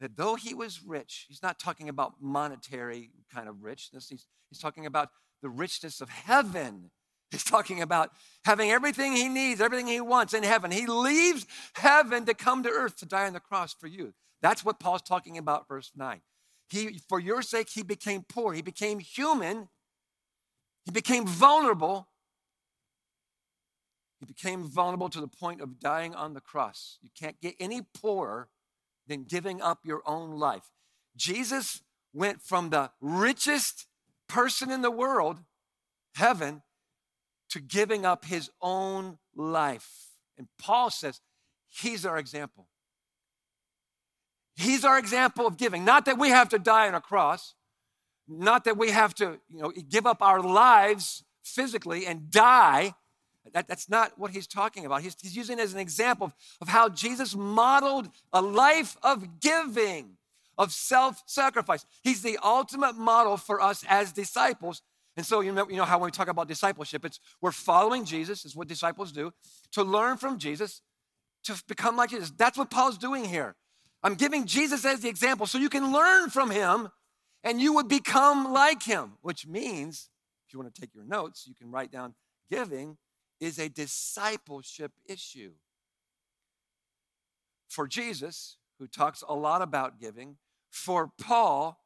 that 0.00 0.16
though 0.16 0.34
he 0.34 0.54
was 0.54 0.82
rich, 0.82 1.26
he's 1.28 1.42
not 1.42 1.58
talking 1.58 1.88
about 1.88 2.14
monetary 2.20 3.10
kind 3.32 3.48
of 3.48 3.62
richness, 3.62 4.08
he's, 4.08 4.26
he's 4.48 4.58
talking 4.58 4.86
about 4.86 5.10
the 5.42 5.48
richness 5.48 6.00
of 6.00 6.08
heaven. 6.08 6.90
He's 7.30 7.44
talking 7.44 7.80
about 7.80 8.10
having 8.44 8.70
everything 8.70 9.12
he 9.12 9.28
needs, 9.28 9.60
everything 9.60 9.86
he 9.86 10.00
wants 10.00 10.34
in 10.34 10.42
heaven. 10.42 10.70
He 10.70 10.86
leaves 10.86 11.46
heaven 11.74 12.26
to 12.26 12.34
come 12.34 12.62
to 12.64 12.68
earth 12.68 12.96
to 12.96 13.06
die 13.06 13.26
on 13.26 13.34
the 13.34 13.40
cross 13.40 13.72
for 13.72 13.86
you. 13.86 14.14
That's 14.42 14.64
what 14.64 14.80
Paul's 14.80 15.02
talking 15.02 15.38
about, 15.38 15.68
verse 15.68 15.92
9. 15.94 16.20
He, 16.70 17.00
for 17.08 17.20
your 17.20 17.42
sake, 17.42 17.68
he 17.70 17.82
became 17.82 18.24
poor. 18.28 18.52
He 18.52 18.62
became 18.62 18.98
human. 18.98 19.68
He 20.84 20.90
became 20.90 21.26
vulnerable. 21.26 22.08
He 24.20 24.26
became 24.26 24.64
vulnerable 24.64 25.08
to 25.08 25.20
the 25.20 25.26
point 25.26 25.62
of 25.62 25.80
dying 25.80 26.14
on 26.14 26.34
the 26.34 26.40
cross. 26.40 26.98
You 27.00 27.08
can't 27.18 27.40
get 27.40 27.54
any 27.58 27.80
poorer 27.82 28.48
than 29.08 29.24
giving 29.24 29.62
up 29.62 29.80
your 29.82 30.02
own 30.06 30.32
life. 30.32 30.70
Jesus 31.16 31.82
went 32.12 32.42
from 32.42 32.70
the 32.70 32.90
richest 33.00 33.86
person 34.28 34.70
in 34.70 34.82
the 34.82 34.90
world, 34.90 35.40
heaven, 36.14 36.62
to 37.48 37.60
giving 37.60 38.04
up 38.04 38.26
his 38.26 38.50
own 38.60 39.18
life. 39.34 40.10
And 40.36 40.48
Paul 40.58 40.90
says 40.90 41.20
he's 41.68 42.04
our 42.04 42.18
example. 42.18 42.68
He's 44.54 44.84
our 44.84 44.98
example 44.98 45.46
of 45.46 45.56
giving. 45.56 45.84
Not 45.84 46.04
that 46.04 46.18
we 46.18 46.28
have 46.28 46.50
to 46.50 46.58
die 46.58 46.86
on 46.86 46.94
a 46.94 47.00
cross, 47.00 47.54
not 48.28 48.64
that 48.64 48.76
we 48.76 48.90
have 48.90 49.14
to, 49.14 49.40
you 49.48 49.62
know, 49.62 49.72
give 49.88 50.06
up 50.06 50.20
our 50.20 50.40
lives 50.40 51.24
physically 51.42 52.06
and 52.06 52.30
die. 52.30 52.94
That, 53.52 53.68
that's 53.68 53.88
not 53.88 54.18
what 54.18 54.30
he's 54.30 54.46
talking 54.46 54.84
about. 54.84 55.02
He's, 55.02 55.16
he's 55.20 55.36
using 55.36 55.58
it 55.58 55.62
as 55.62 55.72
an 55.72 55.80
example 55.80 56.26
of, 56.26 56.34
of 56.60 56.68
how 56.68 56.88
Jesus 56.88 57.34
modeled 57.34 58.08
a 58.32 58.42
life 58.42 58.96
of 59.02 59.40
giving, 59.40 60.16
of 60.58 60.72
self 60.72 61.22
sacrifice. 61.26 61.84
He's 62.02 62.22
the 62.22 62.38
ultimate 62.42 62.96
model 62.96 63.36
for 63.36 63.60
us 63.60 63.84
as 63.88 64.12
disciples. 64.12 64.82
And 65.16 65.26
so, 65.26 65.40
you 65.40 65.52
know, 65.52 65.68
you 65.68 65.76
know 65.76 65.84
how 65.84 65.98
when 65.98 66.06
we 66.06 66.12
talk 66.12 66.28
about 66.28 66.48
discipleship, 66.48 67.04
it's 67.04 67.18
we're 67.40 67.50
following 67.50 68.04
Jesus, 68.04 68.44
is 68.44 68.54
what 68.54 68.68
disciples 68.68 69.10
do, 69.10 69.32
to 69.72 69.82
learn 69.82 70.16
from 70.16 70.38
Jesus, 70.38 70.82
to 71.44 71.60
become 71.66 71.96
like 71.96 72.10
Jesus. 72.10 72.30
That's 72.36 72.56
what 72.56 72.70
Paul's 72.70 72.98
doing 72.98 73.24
here. 73.24 73.56
I'm 74.02 74.14
giving 74.14 74.46
Jesus 74.46 74.84
as 74.84 75.00
the 75.00 75.08
example 75.08 75.46
so 75.46 75.58
you 75.58 75.68
can 75.68 75.92
learn 75.92 76.30
from 76.30 76.50
him 76.50 76.88
and 77.42 77.60
you 77.60 77.74
would 77.74 77.88
become 77.88 78.52
like 78.52 78.82
him, 78.82 79.14
which 79.22 79.46
means, 79.46 80.08
if 80.46 80.52
you 80.52 80.58
want 80.58 80.74
to 80.74 80.80
take 80.80 80.94
your 80.94 81.04
notes, 81.04 81.46
you 81.46 81.54
can 81.54 81.70
write 81.70 81.90
down 81.90 82.14
giving 82.50 82.96
is 83.40 83.58
a 83.58 83.68
discipleship 83.68 84.92
issue. 85.06 85.52
For 87.68 87.86
Jesus, 87.86 88.56
who 88.78 88.86
talks 88.86 89.22
a 89.28 89.34
lot 89.34 89.62
about 89.62 90.00
giving, 90.00 90.36
for 90.70 91.10
Paul, 91.20 91.80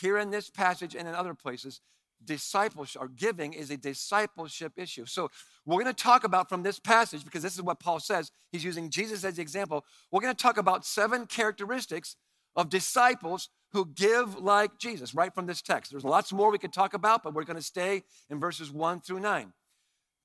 here 0.00 0.18
in 0.18 0.30
this 0.30 0.50
passage 0.50 0.94
and 0.94 1.08
in 1.08 1.14
other 1.14 1.34
places, 1.34 1.80
discipleship 2.24 3.02
or 3.02 3.08
giving 3.08 3.52
is 3.52 3.70
a 3.70 3.76
discipleship 3.76 4.72
issue. 4.76 5.04
So 5.06 5.30
we're 5.66 5.82
going 5.82 5.94
to 5.94 6.02
talk 6.02 6.24
about 6.24 6.48
from 6.48 6.62
this 6.62 6.78
passage, 6.78 7.24
because 7.24 7.42
this 7.42 7.54
is 7.54 7.62
what 7.62 7.80
Paul 7.80 8.00
says, 8.00 8.30
he's 8.50 8.64
using 8.64 8.90
Jesus 8.90 9.24
as 9.24 9.36
the 9.36 9.42
example. 9.42 9.84
We're 10.10 10.20
going 10.20 10.34
to 10.34 10.42
talk 10.42 10.56
about 10.56 10.84
seven 10.84 11.26
characteristics 11.26 12.16
of 12.54 12.68
disciples 12.68 13.48
who 13.72 13.86
give 13.86 14.38
like 14.38 14.78
Jesus, 14.78 15.14
right 15.14 15.34
from 15.34 15.46
this 15.46 15.62
text. 15.62 15.90
There's 15.90 16.04
lots 16.04 16.32
more 16.32 16.50
we 16.50 16.58
could 16.58 16.72
talk 16.72 16.94
about, 16.94 17.22
but 17.22 17.34
we're 17.34 17.44
going 17.44 17.56
to 17.56 17.62
stay 17.62 18.02
in 18.28 18.38
verses 18.38 18.70
one 18.70 19.00
through 19.00 19.20
nine. 19.20 19.52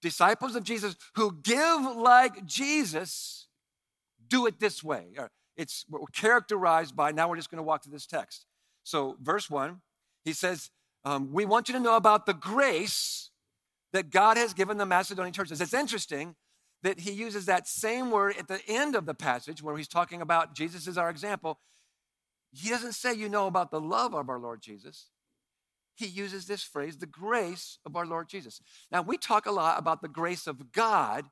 Disciples 0.01 0.55
of 0.55 0.63
Jesus 0.63 0.95
who 1.15 1.39
give 1.41 1.81
like 1.95 2.45
Jesus 2.45 3.47
do 4.27 4.45
it 4.45 4.60
this 4.60 4.83
way. 4.83 5.07
It's 5.55 5.86
we're 5.89 5.99
characterized 6.13 6.95
by, 6.95 7.12
now 7.12 7.29
we're 7.29 7.38
just 7.38 7.49
going 7.49 7.57
to 7.57 7.63
walk 7.63 7.83
through 7.83 7.93
this 7.93 8.05
text. 8.05 8.45
So, 8.83 9.17
verse 9.21 9.49
one, 9.49 9.81
he 10.23 10.33
says, 10.33 10.69
um, 11.03 11.31
We 11.33 11.45
want 11.45 11.67
you 11.67 11.73
to 11.73 11.79
know 11.79 11.95
about 11.95 12.25
the 12.25 12.33
grace 12.33 13.31
that 13.93 14.12
God 14.12 14.38
has 14.38 14.53
given 14.53 14.77
the 14.77 14.86
Macedonian 14.86 15.33
churches. 15.33 15.60
It's 15.62 15.73
interesting 15.73 16.36
that 16.83 16.99
he 16.99 17.12
uses 17.12 17.45
that 17.45 17.67
same 17.67 18.12
word 18.12 18.36
at 18.38 18.47
the 18.47 18.62
end 18.67 18.95
of 18.95 19.05
the 19.05 19.13
passage 19.13 19.63
where 19.63 19.75
he's 19.77 19.88
talking 19.88 20.21
about 20.21 20.53
Jesus 20.53 20.88
is 20.88 20.97
our 20.97 21.10
example. 21.10 21.60
He 22.51 22.69
doesn't 22.69 22.93
say, 22.93 23.13
You 23.13 23.29
know 23.29 23.47
about 23.47 23.71
the 23.71 23.81
love 23.81 24.13
of 24.13 24.29
our 24.29 24.39
Lord 24.39 24.62
Jesus. 24.62 25.07
He 25.97 26.05
uses 26.05 26.45
this 26.45 26.62
phrase, 26.62 26.97
the 26.97 27.07
grace 27.07 27.79
of 27.83 27.95
our 27.95 28.05
Lord 28.05 28.29
Jesus. 28.29 28.62
Now, 28.91 29.01
we 29.01 29.17
talk 29.17 29.47
a 29.47 29.51
lot 29.51 29.79
about 29.79 30.03
the 30.03 30.07
grace 30.07 30.45
of 30.45 30.71
God. 30.71 31.25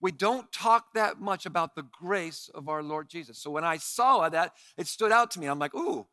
We 0.00 0.10
don't 0.10 0.50
talk 0.50 0.94
that 0.94 1.20
much 1.20 1.44
about 1.44 1.74
the 1.74 1.84
grace 1.84 2.48
of 2.54 2.70
our 2.70 2.82
Lord 2.82 3.10
Jesus. 3.10 3.38
So 3.38 3.50
when 3.50 3.64
I 3.64 3.76
saw 3.76 4.28
that, 4.30 4.54
it 4.78 4.86
stood 4.86 5.12
out 5.12 5.30
to 5.32 5.40
me. 5.40 5.46
I'm 5.46 5.58
like, 5.58 5.74
ooh. 5.74 6.06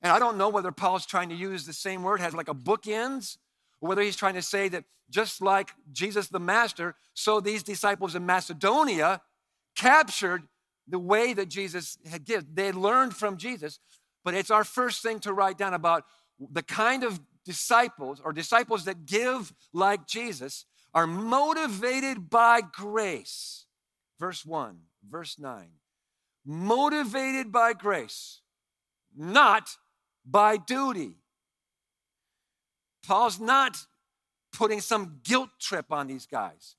And 0.00 0.12
I 0.12 0.20
don't 0.20 0.38
know 0.38 0.48
whether 0.48 0.70
Paul's 0.70 1.04
trying 1.04 1.28
to 1.30 1.34
use 1.34 1.66
the 1.66 1.72
same 1.72 2.04
word, 2.04 2.20
has 2.20 2.34
like 2.34 2.48
a 2.48 2.54
bookends, 2.54 3.36
or 3.80 3.88
whether 3.88 4.02
he's 4.02 4.16
trying 4.16 4.34
to 4.34 4.42
say 4.42 4.68
that 4.68 4.84
just 5.10 5.42
like 5.42 5.70
Jesus 5.90 6.28
the 6.28 6.40
Master, 6.40 6.94
so 7.14 7.40
these 7.40 7.64
disciples 7.64 8.14
in 8.14 8.24
Macedonia 8.24 9.22
captured 9.76 10.44
the 10.86 11.00
way 11.00 11.32
that 11.34 11.48
Jesus 11.48 11.98
had 12.08 12.24
given. 12.24 12.46
They 12.54 12.70
learned 12.70 13.16
from 13.16 13.36
Jesus, 13.36 13.80
but 14.24 14.34
it's 14.34 14.50
our 14.52 14.64
first 14.64 15.02
thing 15.02 15.18
to 15.20 15.32
write 15.32 15.58
down 15.58 15.74
about 15.74 16.04
the 16.38 16.62
kind 16.62 17.04
of 17.04 17.20
disciples 17.44 18.20
or 18.24 18.32
disciples 18.32 18.84
that 18.84 19.06
give 19.06 19.52
like 19.72 20.06
Jesus 20.06 20.64
are 20.94 21.06
motivated 21.06 22.28
by 22.30 22.60
grace. 22.60 23.66
Verse 24.18 24.44
1, 24.44 24.78
verse 25.08 25.38
9. 25.38 25.68
Motivated 26.44 27.52
by 27.52 27.72
grace, 27.72 28.40
not 29.16 29.68
by 30.24 30.56
duty. 30.56 31.16
Paul's 33.06 33.40
not 33.40 33.76
putting 34.52 34.80
some 34.80 35.20
guilt 35.24 35.50
trip 35.60 35.86
on 35.90 36.06
these 36.06 36.26
guys. 36.26 36.76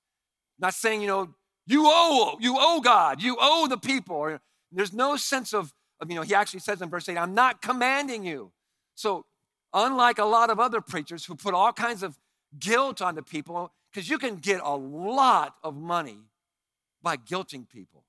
Not 0.59 0.73
saying, 0.73 1.01
you 1.01 1.07
know, 1.07 1.35
you 1.65 1.83
owe, 1.85 2.37
you 2.39 2.55
owe 2.59 2.81
God, 2.81 3.21
you 3.21 3.37
owe 3.39 3.67
the 3.67 3.77
people. 3.77 4.15
Or, 4.15 4.41
there's 4.71 4.93
no 4.93 5.15
sense 5.15 5.53
of, 5.53 5.73
of, 5.99 6.09
you 6.09 6.15
know, 6.15 6.21
he 6.21 6.33
actually 6.33 6.59
says 6.59 6.81
in 6.81 6.89
verse 6.89 7.07
8, 7.07 7.17
I'm 7.17 7.33
not 7.33 7.61
commanding 7.61 8.25
you. 8.25 8.51
So, 8.95 9.25
unlike 9.73 10.19
a 10.19 10.25
lot 10.25 10.49
of 10.49 10.59
other 10.59 10.81
preachers 10.81 11.25
who 11.25 11.35
put 11.35 11.53
all 11.53 11.73
kinds 11.73 12.03
of 12.03 12.17
guilt 12.59 13.01
on 13.01 13.15
the 13.15 13.23
people, 13.23 13.71
because 13.91 14.09
you 14.09 14.17
can 14.17 14.35
get 14.35 14.61
a 14.63 14.75
lot 14.75 15.55
of 15.63 15.75
money 15.75 16.19
by 17.01 17.17
guilting 17.17 17.67
people. 17.67 18.03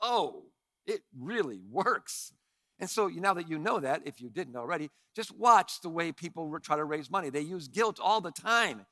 Oh, 0.00 0.44
it 0.86 1.02
really 1.18 1.60
works. 1.70 2.32
And 2.78 2.88
so 2.88 3.08
now 3.08 3.34
that 3.34 3.48
you 3.48 3.58
know 3.58 3.80
that, 3.80 4.02
if 4.04 4.20
you 4.20 4.28
didn't 4.30 4.56
already, 4.56 4.90
just 5.16 5.36
watch 5.36 5.80
the 5.80 5.88
way 5.88 6.12
people 6.12 6.56
try 6.60 6.76
to 6.76 6.84
raise 6.84 7.10
money. 7.10 7.30
They 7.30 7.40
use 7.40 7.66
guilt 7.66 7.98
all 8.00 8.20
the 8.20 8.30
time. 8.30 8.86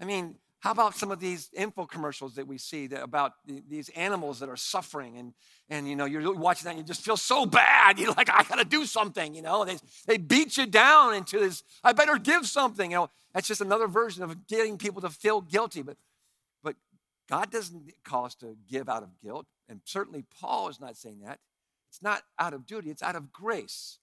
I 0.00 0.04
mean, 0.04 0.36
how 0.60 0.72
about 0.72 0.94
some 0.94 1.10
of 1.10 1.20
these 1.20 1.48
info 1.54 1.86
commercials 1.86 2.34
that 2.34 2.46
we 2.46 2.58
see 2.58 2.86
that 2.88 3.02
about 3.02 3.32
these 3.46 3.88
animals 3.90 4.40
that 4.40 4.48
are 4.50 4.58
suffering 4.58 5.16
and, 5.16 5.32
and 5.70 5.88
you 5.88 5.96
know, 5.96 6.04
you're 6.04 6.34
watching 6.34 6.64
that 6.64 6.70
and 6.70 6.78
you 6.78 6.84
just 6.84 7.00
feel 7.00 7.16
so 7.16 7.46
bad. 7.46 7.98
You're 7.98 8.12
like, 8.12 8.28
I 8.28 8.42
gotta 8.42 8.66
do 8.66 8.84
something, 8.84 9.34
you 9.34 9.40
know. 9.40 9.64
They, 9.64 9.78
they 10.06 10.18
beat 10.18 10.58
you 10.58 10.66
down 10.66 11.14
into 11.14 11.38
this, 11.38 11.62
I 11.82 11.92
better 11.92 12.18
give 12.18 12.46
something. 12.46 12.90
You 12.90 12.98
know, 12.98 13.10
that's 13.32 13.48
just 13.48 13.62
another 13.62 13.86
version 13.86 14.22
of 14.22 14.46
getting 14.46 14.76
people 14.76 15.00
to 15.00 15.08
feel 15.08 15.40
guilty. 15.40 15.80
But 15.80 15.96
but 16.62 16.76
God 17.28 17.50
doesn't 17.50 17.94
call 18.04 18.26
us 18.26 18.34
to 18.36 18.56
give 18.68 18.88
out 18.88 19.02
of 19.02 19.18
guilt. 19.22 19.46
And 19.68 19.80
certainly 19.84 20.24
Paul 20.40 20.68
is 20.68 20.78
not 20.78 20.96
saying 20.96 21.20
that. 21.24 21.38
It's 21.88 22.02
not 22.02 22.22
out 22.38 22.52
of 22.52 22.66
duty, 22.66 22.90
it's 22.90 23.02
out 23.02 23.16
of 23.16 23.32
grace. 23.32 23.98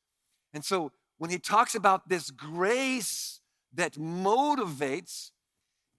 And 0.54 0.66
so 0.66 0.92
when 1.20 1.30
he 1.30 1.38
talks 1.38 1.76
about 1.76 2.10
this 2.10 2.32
grace 2.32 3.42
that 3.74 3.94
motivates, 3.94 5.32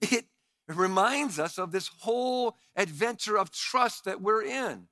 it 0.01 0.25
reminds 0.75 1.39
us 1.39 1.57
of 1.57 1.71
this 1.71 1.89
whole 1.99 2.55
adventure 2.75 3.37
of 3.37 3.51
trust 3.51 4.05
that 4.05 4.21
we're 4.21 4.43
in. 4.43 4.87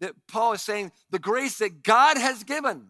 That 0.00 0.14
Paul 0.26 0.52
is 0.52 0.62
saying 0.62 0.92
the 1.10 1.18
grace 1.18 1.58
that 1.58 1.82
God 1.82 2.16
has 2.16 2.44
given 2.44 2.88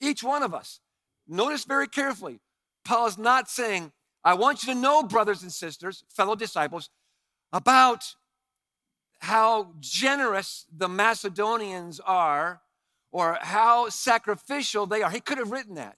each 0.00 0.22
one 0.22 0.42
of 0.42 0.54
us. 0.54 0.80
Notice 1.26 1.64
very 1.64 1.88
carefully, 1.88 2.40
Paul 2.84 3.06
is 3.08 3.18
not 3.18 3.50
saying, 3.50 3.92
I 4.22 4.34
want 4.34 4.62
you 4.62 4.72
to 4.72 4.78
know, 4.78 5.02
brothers 5.02 5.42
and 5.42 5.52
sisters, 5.52 6.04
fellow 6.08 6.34
disciples, 6.34 6.88
about 7.52 8.14
how 9.20 9.72
generous 9.80 10.66
the 10.74 10.88
Macedonians 10.88 12.00
are 12.00 12.60
or 13.10 13.38
how 13.40 13.88
sacrificial 13.88 14.86
they 14.86 15.02
are. 15.02 15.10
He 15.10 15.20
could 15.20 15.38
have 15.38 15.50
written 15.50 15.74
that. 15.74 15.96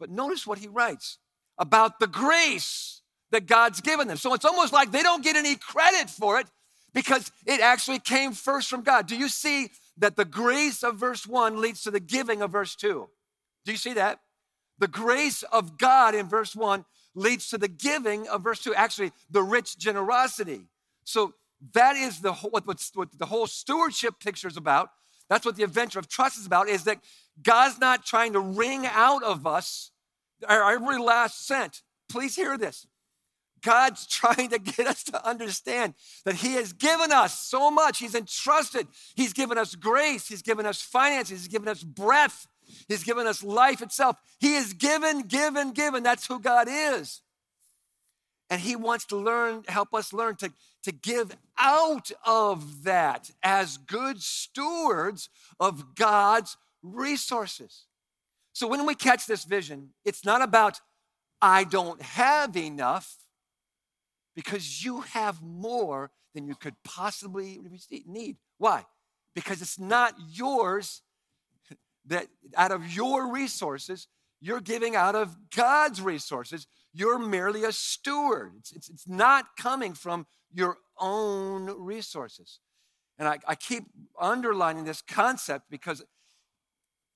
But 0.00 0.10
notice 0.10 0.46
what 0.46 0.58
he 0.58 0.68
writes 0.68 1.18
about 1.56 1.98
the 1.98 2.06
grace 2.06 2.97
that 3.30 3.46
God's 3.46 3.80
given 3.80 4.08
them. 4.08 4.16
So 4.16 4.34
it's 4.34 4.44
almost 4.44 4.72
like 4.72 4.90
they 4.90 5.02
don't 5.02 5.22
get 5.22 5.36
any 5.36 5.56
credit 5.56 6.08
for 6.10 6.38
it 6.38 6.46
because 6.94 7.30
it 7.46 7.60
actually 7.60 7.98
came 7.98 8.32
first 8.32 8.68
from 8.68 8.82
God. 8.82 9.06
Do 9.06 9.16
you 9.16 9.28
see 9.28 9.68
that 9.98 10.16
the 10.16 10.24
grace 10.24 10.82
of 10.82 10.96
verse 10.96 11.26
1 11.26 11.60
leads 11.60 11.82
to 11.82 11.90
the 11.90 12.00
giving 12.00 12.42
of 12.42 12.50
verse 12.50 12.74
2? 12.76 13.08
Do 13.64 13.72
you 13.72 13.78
see 13.78 13.94
that? 13.94 14.20
The 14.78 14.88
grace 14.88 15.42
of 15.42 15.78
God 15.78 16.14
in 16.14 16.28
verse 16.28 16.54
1 16.54 16.84
leads 17.14 17.48
to 17.50 17.58
the 17.58 17.68
giving 17.68 18.28
of 18.28 18.42
verse 18.42 18.62
2, 18.62 18.74
actually, 18.74 19.12
the 19.30 19.42
rich 19.42 19.76
generosity. 19.76 20.62
So 21.04 21.34
that 21.74 21.96
is 21.96 22.20
the 22.20 22.32
whole, 22.32 22.50
what, 22.50 22.64
what 22.94 23.18
the 23.18 23.26
whole 23.26 23.46
stewardship 23.46 24.20
picture 24.20 24.48
is 24.48 24.56
about 24.56 24.90
That's 25.28 25.44
what 25.44 25.56
the 25.56 25.62
adventure 25.62 25.98
of 25.98 26.08
trust 26.08 26.38
is 26.38 26.46
about, 26.46 26.68
is 26.68 26.84
that 26.84 27.00
God's 27.42 27.78
not 27.78 28.04
trying 28.04 28.32
to 28.32 28.40
wring 28.40 28.86
out 28.86 29.22
of 29.22 29.46
us 29.46 29.90
our 30.48 30.72
every 30.72 30.98
last 30.98 31.46
cent. 31.46 31.82
Please 32.08 32.34
hear 32.34 32.56
this. 32.56 32.86
God's 33.62 34.06
trying 34.08 34.50
to 34.50 34.58
get 34.58 34.86
us 34.86 35.04
to 35.04 35.26
understand 35.26 35.94
that 36.24 36.36
He 36.36 36.54
has 36.54 36.72
given 36.72 37.12
us 37.12 37.38
so 37.38 37.70
much. 37.70 37.98
He's 37.98 38.14
entrusted. 38.14 38.86
He's 39.14 39.32
given 39.32 39.58
us 39.58 39.74
grace. 39.74 40.28
He's 40.28 40.42
given 40.42 40.66
us 40.66 40.80
finances. 40.80 41.40
He's 41.40 41.48
given 41.48 41.68
us 41.68 41.82
breath. 41.82 42.46
He's 42.86 43.04
given 43.04 43.26
us 43.26 43.42
life 43.42 43.80
itself. 43.82 44.16
He 44.38 44.54
is 44.54 44.74
given, 44.74 45.22
given, 45.22 45.72
given. 45.72 46.02
That's 46.02 46.26
who 46.26 46.40
God 46.40 46.68
is. 46.70 47.22
And 48.50 48.60
He 48.60 48.76
wants 48.76 49.04
to 49.06 49.16
learn, 49.16 49.64
help 49.68 49.94
us 49.94 50.12
learn 50.12 50.36
to, 50.36 50.52
to 50.84 50.92
give 50.92 51.36
out 51.58 52.10
of 52.24 52.84
that 52.84 53.30
as 53.42 53.76
good 53.76 54.22
stewards 54.22 55.28
of 55.60 55.94
God's 55.94 56.56
resources. 56.82 57.84
So 58.52 58.66
when 58.66 58.86
we 58.86 58.94
catch 58.94 59.26
this 59.26 59.44
vision, 59.44 59.90
it's 60.04 60.24
not 60.24 60.42
about, 60.42 60.80
I 61.40 61.64
don't 61.64 62.00
have 62.02 62.56
enough, 62.56 63.16
because 64.38 64.84
you 64.84 65.00
have 65.00 65.42
more 65.42 66.12
than 66.32 66.46
you 66.46 66.54
could 66.54 66.76
possibly 66.84 67.58
need. 68.06 68.36
Why? 68.56 68.84
Because 69.34 69.60
it's 69.60 69.80
not 69.80 70.14
yours 70.30 71.02
that 72.06 72.28
out 72.56 72.70
of 72.70 72.88
your 72.88 73.32
resources, 73.32 74.06
you're 74.40 74.60
giving 74.60 74.94
out 74.94 75.16
of 75.16 75.36
God's 75.50 76.00
resources. 76.00 76.68
You're 76.92 77.18
merely 77.18 77.64
a 77.64 77.72
steward. 77.72 78.52
It's, 78.60 78.70
it's, 78.70 78.88
it's 78.88 79.08
not 79.08 79.56
coming 79.56 79.92
from 79.92 80.24
your 80.54 80.76
own 81.00 81.66
resources. 81.76 82.60
And 83.18 83.26
I, 83.26 83.38
I 83.44 83.56
keep 83.56 83.86
underlining 84.20 84.84
this 84.84 85.02
concept 85.02 85.64
because 85.68 86.00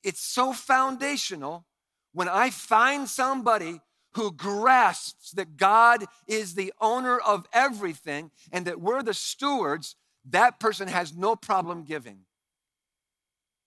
it's 0.03 0.21
so 0.21 0.53
foundational. 0.53 1.67
When 2.13 2.29
I 2.29 2.51
find 2.51 3.09
somebody 3.09 3.81
who 4.15 4.33
grasps 4.33 5.31
that 5.33 5.57
God 5.57 6.05
is 6.27 6.55
the 6.55 6.73
owner 6.81 7.19
of 7.19 7.47
everything 7.53 8.31
and 8.53 8.67
that 8.67 8.81
we're 8.81 9.03
the 9.03 9.15
stewards, 9.15 9.97
that 10.31 10.61
person 10.61 10.89
has 10.89 11.15
no 11.17 11.35
problem 11.37 11.85
giving. 11.85 12.21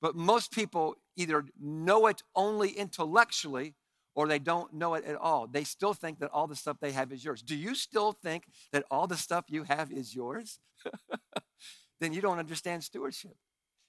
But 0.01 0.15
most 0.15 0.51
people 0.51 0.95
either 1.15 1.45
know 1.59 2.07
it 2.07 2.21
only 2.35 2.69
intellectually 2.69 3.73
or 4.13 4.27
they 4.27 4.39
don't 4.39 4.73
know 4.73 4.93
it 4.93 5.03
at 5.05 5.15
all. 5.15 5.47
They 5.47 5.63
still 5.63 5.93
think 5.93 6.19
that 6.19 6.31
all 6.31 6.47
the 6.47 6.55
stuff 6.55 6.77
they 6.79 6.91
have 6.91 7.11
is 7.11 7.23
yours. 7.23 7.41
Do 7.41 7.55
you 7.55 7.75
still 7.75 8.13
think 8.13 8.45
that 8.71 8.85
all 8.89 9.07
the 9.07 9.17
stuff 9.17 9.45
you 9.49 9.63
have 9.63 9.91
is 9.91 10.15
yours? 10.15 10.59
then 11.99 12.13
you 12.13 12.21
don't 12.21 12.39
understand 12.39 12.83
stewardship. 12.83 13.35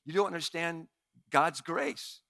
You 0.05 0.13
don't 0.15 0.27
understand 0.27 0.89
God's 1.31 1.61
grace. 1.61 2.21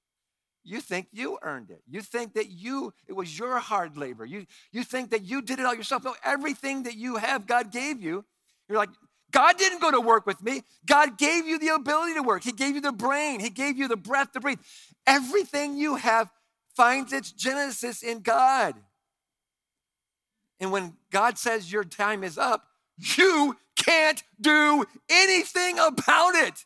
You 0.67 0.81
think 0.81 1.07
you 1.13 1.39
earned 1.43 1.71
it. 1.71 1.81
You 1.89 2.01
think 2.01 2.35
that 2.35 2.51
you, 2.51 2.93
it 3.07 3.13
was 3.13 3.39
your 3.39 3.61
hard 3.61 3.97
labor. 3.97 4.25
You, 4.25 4.47
you 4.73 4.83
think 4.83 5.11
that 5.11 5.23
you 5.23 5.41
did 5.41 5.61
it 5.61 5.65
all 5.65 5.75
yourself. 5.75 6.03
No, 6.03 6.17
everything 6.25 6.83
that 6.83 6.97
you 6.97 7.17
have, 7.17 7.47
God 7.47 7.71
gave 7.71 8.03
you. 8.03 8.25
You're 8.69 8.79
like, 8.79 8.91
God 9.31 9.57
didn't 9.59 9.81
go 9.81 9.93
to 9.93 10.01
work 10.01 10.27
with 10.27 10.43
me. 10.43 10.63
God 10.85 11.19
gave 11.19 11.47
you 11.47 11.61
the 11.61 11.69
ability 11.69 12.15
to 12.15 12.23
work. 12.23 12.43
He 12.43 12.51
gave 12.51 12.75
you 12.75 12.81
the 12.81 12.91
brain. 12.91 13.39
He 13.39 13.49
gave 13.49 13.79
you 13.79 13.87
the 13.87 13.97
breath 13.97 14.33
to 14.33 14.41
breathe. 14.41 14.59
Everything 15.07 15.77
you 15.77 15.97
have 15.97 16.33
finds 16.75 17.13
its 17.13 17.31
genesis 17.31 18.03
in 18.03 18.21
God. 18.21 18.75
And 20.59 20.73
when 20.73 20.95
God 21.13 21.39
says 21.39 21.71
your 21.71 21.85
time 21.85 22.25
is 22.25 22.39
up, 22.39 22.67
you 22.99 23.57
can't 23.77 24.21
do 24.41 24.85
anything 25.09 25.79
about 25.79 26.35
it. 26.35 26.65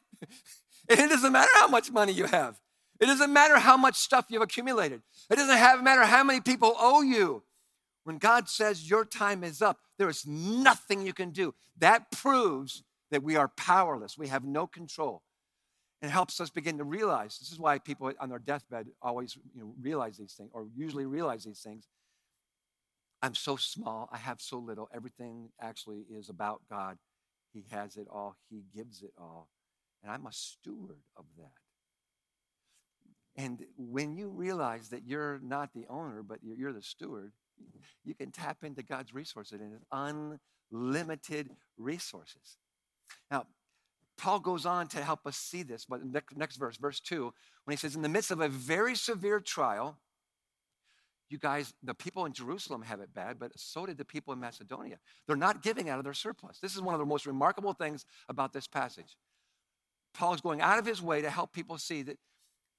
And 0.89 1.01
it 1.01 1.11
doesn't 1.11 1.33
matter 1.33 1.51
how 1.57 1.69
much 1.69 1.91
money 1.91 2.13
you 2.13 2.25
have. 2.25 2.59
It 3.01 3.07
doesn't 3.07 3.33
matter 3.33 3.59
how 3.59 3.77
much 3.77 3.97
stuff 3.97 4.27
you've 4.29 4.43
accumulated. 4.43 5.03
It 5.31 5.37
doesn't 5.37 5.57
have, 5.57 5.83
matter 5.83 6.05
how 6.05 6.23
many 6.23 6.41
people 6.41 6.75
owe 6.79 7.03
you. 7.03 7.43
When 8.05 8.19
God 8.19 8.49
says 8.49 8.89
your 8.89 9.05
time 9.05 9.43
is 9.43 9.63
up, 9.63 9.79
there 9.99 10.09
is 10.09 10.27
nothing 10.27 11.07
you 11.07 11.13
can 11.13 11.31
do. 11.31 11.55
That 11.79 12.11
proves 12.11 12.83
that 13.11 13.23
we 13.23 13.37
are 13.37 13.49
powerless. 13.49 14.19
We 14.19 14.29
have 14.29 14.45
no 14.45 14.67
control. 14.67 15.23
It 16.03 16.09
helps 16.09 16.41
us 16.41 16.51
begin 16.51 16.79
to 16.79 16.85
realize 16.85 17.39
this 17.39 17.53
is 17.53 17.59
why 17.59 17.79
people 17.79 18.13
on 18.21 18.31
their 18.31 18.39
deathbed 18.39 18.89
always 19.03 19.37
you 19.55 19.61
know, 19.61 19.75
realize 19.81 20.17
these 20.17 20.33
things, 20.33 20.51
or 20.53 20.67
usually 20.75 21.05
realize 21.05 21.45
these 21.45 21.61
things. 21.61 21.89
I'm 23.23 23.35
so 23.35 23.57
small, 23.57 24.09
I 24.11 24.17
have 24.17 24.41
so 24.41 24.59
little. 24.59 24.89
Everything 24.95 25.51
actually 25.61 26.07
is 26.11 26.31
about 26.31 26.63
God. 26.71 26.97
He 27.53 27.65
has 27.71 27.97
it 27.97 28.07
all, 28.11 28.37
He 28.49 28.63
gives 28.75 29.03
it 29.03 29.13
all. 29.19 29.49
And 30.03 30.11
I'm 30.11 30.27
a 30.27 30.33
steward 30.33 31.01
of 31.17 31.27
that. 31.37 31.53
And 33.41 33.65
when 33.79 34.17
you 34.19 34.29
realize 34.29 34.91
that 34.91 35.07
you're 35.07 35.41
not 35.43 35.73
the 35.73 35.87
owner, 35.89 36.23
but 36.23 36.41
you're 36.43 36.75
the 36.75 36.83
steward, 36.83 37.33
you 38.05 38.15
can 38.15 38.31
tap 38.31 38.59
into 38.63 38.83
God's 38.83 39.15
resources 39.15 39.61
and 39.63 40.21
unlimited 40.71 41.49
resources. 41.79 42.59
Now, 43.31 43.47
Paul 44.19 44.41
goes 44.41 44.67
on 44.67 44.89
to 44.89 45.03
help 45.03 45.27
us 45.27 45.39
see 45.39 45.63
this, 45.63 45.87
but 45.87 46.05
next, 46.05 46.37
next 46.37 46.57
verse, 46.57 46.77
verse 46.77 47.01
2, 47.01 47.33
when 47.65 47.73
he 47.73 47.79
says, 47.79 47.97
In 47.97 48.03
the 48.03 48.11
midst 48.11 48.31
of 48.31 48.43
a 48.43 48.49
very 48.49 48.95
severe 48.95 49.41
trial, 49.41 49.97
you 51.31 51.39
guys, 51.39 51.73
the 51.83 51.95
people 51.95 52.27
in 52.27 52.35
Jerusalem 52.35 52.83
have 52.83 53.01
it 53.01 53.15
bad, 53.15 53.39
but 53.39 53.53
so 53.59 53.87
did 53.87 53.97
the 53.97 54.05
people 54.05 54.35
in 54.35 54.41
Macedonia. 54.41 54.99
They're 55.27 55.37
not 55.37 55.63
giving 55.63 55.89
out 55.89 55.97
of 55.97 56.05
their 56.05 56.13
surplus. 56.13 56.59
This 56.59 56.75
is 56.75 56.83
one 56.83 56.95
of 56.95 57.01
the 57.01 57.07
most 57.07 57.25
remarkable 57.25 57.73
things 57.73 58.05
about 58.29 58.53
this 58.53 58.67
passage. 58.67 59.17
Paul's 60.13 60.43
going 60.43 60.61
out 60.61 60.79
of 60.79 60.85
his 60.85 61.01
way 61.01 61.23
to 61.23 61.31
help 61.31 61.55
people 61.55 61.79
see 61.79 62.03
that, 62.03 62.19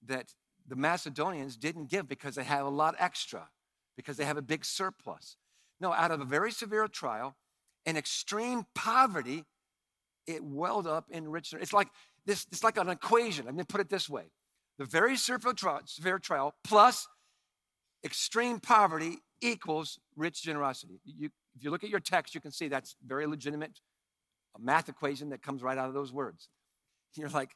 that 0.06 0.36
the 0.68 0.76
Macedonians 0.76 1.58
didn't 1.58 1.90
give 1.90 2.08
because 2.08 2.36
they 2.36 2.44
have 2.44 2.66
a 2.66 2.70
lot 2.70 2.96
extra, 3.00 3.50
because 3.96 4.18
they 4.18 4.26
have 4.26 4.38
a 4.38 4.42
big 4.42 4.66
surplus. 4.66 5.38
No, 5.80 5.94
out 5.94 6.12
of 6.12 6.22
a 6.22 6.26
very 6.26 6.52
severe 6.52 6.88
trial 6.88 7.36
and 7.86 7.98
extreme 7.98 8.66
poverty, 8.76 9.46
it 10.28 10.44
welled 10.44 10.88
up 10.88 11.06
in 11.10 11.30
richness. 11.30 11.62
It's 11.62 11.74
like 11.74 11.88
this, 12.26 12.46
it's 12.52 12.64
like 12.64 12.78
an 12.78 12.90
equation. 12.90 13.46
Let 13.46 13.56
me 13.56 13.64
put 13.64 13.82
it 13.82 13.90
this 13.90 14.10
way. 14.10 14.32
The 14.78 14.86
very 14.86 15.18
severe 15.18 16.20
trial, 16.20 16.54
plus 16.64 17.08
extreme 18.04 18.60
poverty 18.60 19.18
equals 19.42 20.00
rich 20.16 20.44
generosity. 20.44 21.00
You, 21.04 21.30
if 21.56 21.64
you 21.64 21.72
look 21.72 21.84
at 21.84 21.90
your 21.90 22.00
text, 22.00 22.34
you 22.34 22.42
can 22.42 22.52
see 22.52 22.68
that's 22.68 22.96
very 23.06 23.28
legitimate 23.28 23.80
math 24.60 24.90
equation 24.90 25.30
that 25.30 25.42
comes 25.42 25.64
right 25.64 25.78
out 25.78 25.88
of 25.88 25.94
those 25.94 26.12
words. 26.12 26.50
You're 27.16 27.30
like, 27.30 27.56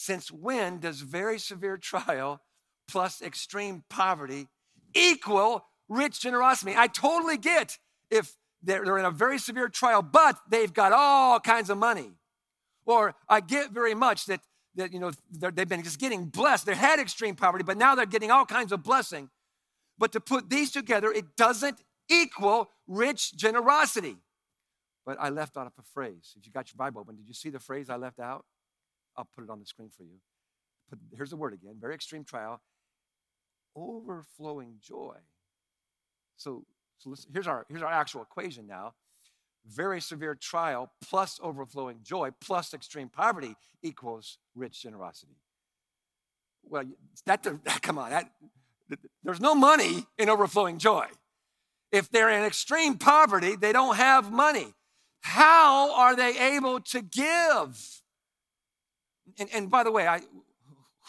since 0.00 0.32
when 0.32 0.78
does 0.78 1.02
very 1.02 1.38
severe 1.38 1.76
trial 1.76 2.40
plus 2.88 3.20
extreme 3.20 3.84
poverty 3.90 4.48
equal 4.94 5.66
rich 5.90 6.22
generosity? 6.22 6.72
I 6.74 6.86
totally 6.86 7.36
get 7.36 7.76
if 8.10 8.34
they're, 8.62 8.96
in 8.96 9.04
a 9.04 9.10
very 9.10 9.38
severe 9.38 9.68
trial, 9.68 10.00
but 10.00 10.38
they've 10.48 10.72
got 10.72 10.92
all 10.92 11.38
kinds 11.38 11.68
of 11.68 11.76
money. 11.76 12.12
Or 12.86 13.14
I 13.28 13.40
get 13.40 13.72
very 13.72 13.94
much 13.94 14.24
that, 14.24 14.40
that 14.74 14.90
you 14.90 15.00
know, 15.00 15.12
they've 15.30 15.68
been 15.68 15.82
just 15.82 16.00
getting 16.00 16.24
blessed. 16.24 16.64
They 16.64 16.74
had 16.74 16.98
extreme 16.98 17.36
poverty, 17.36 17.62
but 17.62 17.76
now 17.76 17.94
they're 17.94 18.06
getting 18.06 18.30
all 18.30 18.46
kinds 18.46 18.72
of 18.72 18.82
blessing. 18.82 19.28
But 19.98 20.12
to 20.12 20.20
put 20.20 20.48
these 20.48 20.70
together, 20.70 21.12
it 21.12 21.36
doesn't 21.36 21.78
equal 22.08 22.70
rich 22.86 23.36
generosity. 23.36 24.16
But 25.04 25.18
I 25.20 25.28
left 25.28 25.58
out 25.58 25.70
a 25.78 25.82
phrase. 25.92 26.34
If 26.38 26.46
you 26.46 26.52
got 26.52 26.72
your 26.72 26.78
Bible 26.78 27.02
open, 27.02 27.16
did 27.16 27.28
you 27.28 27.34
see 27.34 27.50
the 27.50 27.60
phrase 27.60 27.90
I 27.90 27.96
left 27.96 28.18
out? 28.18 28.46
I'll 29.16 29.28
put 29.34 29.44
it 29.44 29.50
on 29.50 29.60
the 29.60 29.66
screen 29.66 29.90
for 29.96 30.04
you. 30.04 30.20
But 30.88 30.98
here's 31.14 31.30
the 31.30 31.36
word 31.36 31.54
again 31.54 31.76
very 31.80 31.94
extreme 31.94 32.24
trial, 32.24 32.60
overflowing 33.76 34.74
joy. 34.82 35.16
So, 36.36 36.64
so 36.98 37.14
here's, 37.32 37.46
our, 37.46 37.66
here's 37.68 37.82
our 37.82 37.92
actual 37.92 38.22
equation 38.22 38.66
now. 38.66 38.94
Very 39.66 40.00
severe 40.00 40.34
trial 40.34 40.90
plus 41.06 41.38
overflowing 41.42 41.98
joy 42.02 42.30
plus 42.40 42.72
extreme 42.72 43.08
poverty 43.08 43.54
equals 43.82 44.38
rich 44.54 44.82
generosity. 44.82 45.36
Well, 46.64 46.84
that, 47.26 47.46
come 47.82 47.98
on, 47.98 48.10
that, 48.10 48.30
there's 49.22 49.40
no 49.40 49.54
money 49.54 50.06
in 50.18 50.28
overflowing 50.28 50.78
joy. 50.78 51.06
If 51.92 52.10
they're 52.10 52.30
in 52.30 52.44
extreme 52.44 52.96
poverty, 52.96 53.56
they 53.56 53.72
don't 53.72 53.96
have 53.96 54.32
money. 54.32 54.74
How 55.20 55.94
are 55.94 56.16
they 56.16 56.54
able 56.54 56.80
to 56.80 57.02
give? 57.02 57.99
And, 59.38 59.48
and 59.52 59.70
by 59.70 59.82
the 59.82 59.92
way, 59.92 60.06
I, 60.06 60.20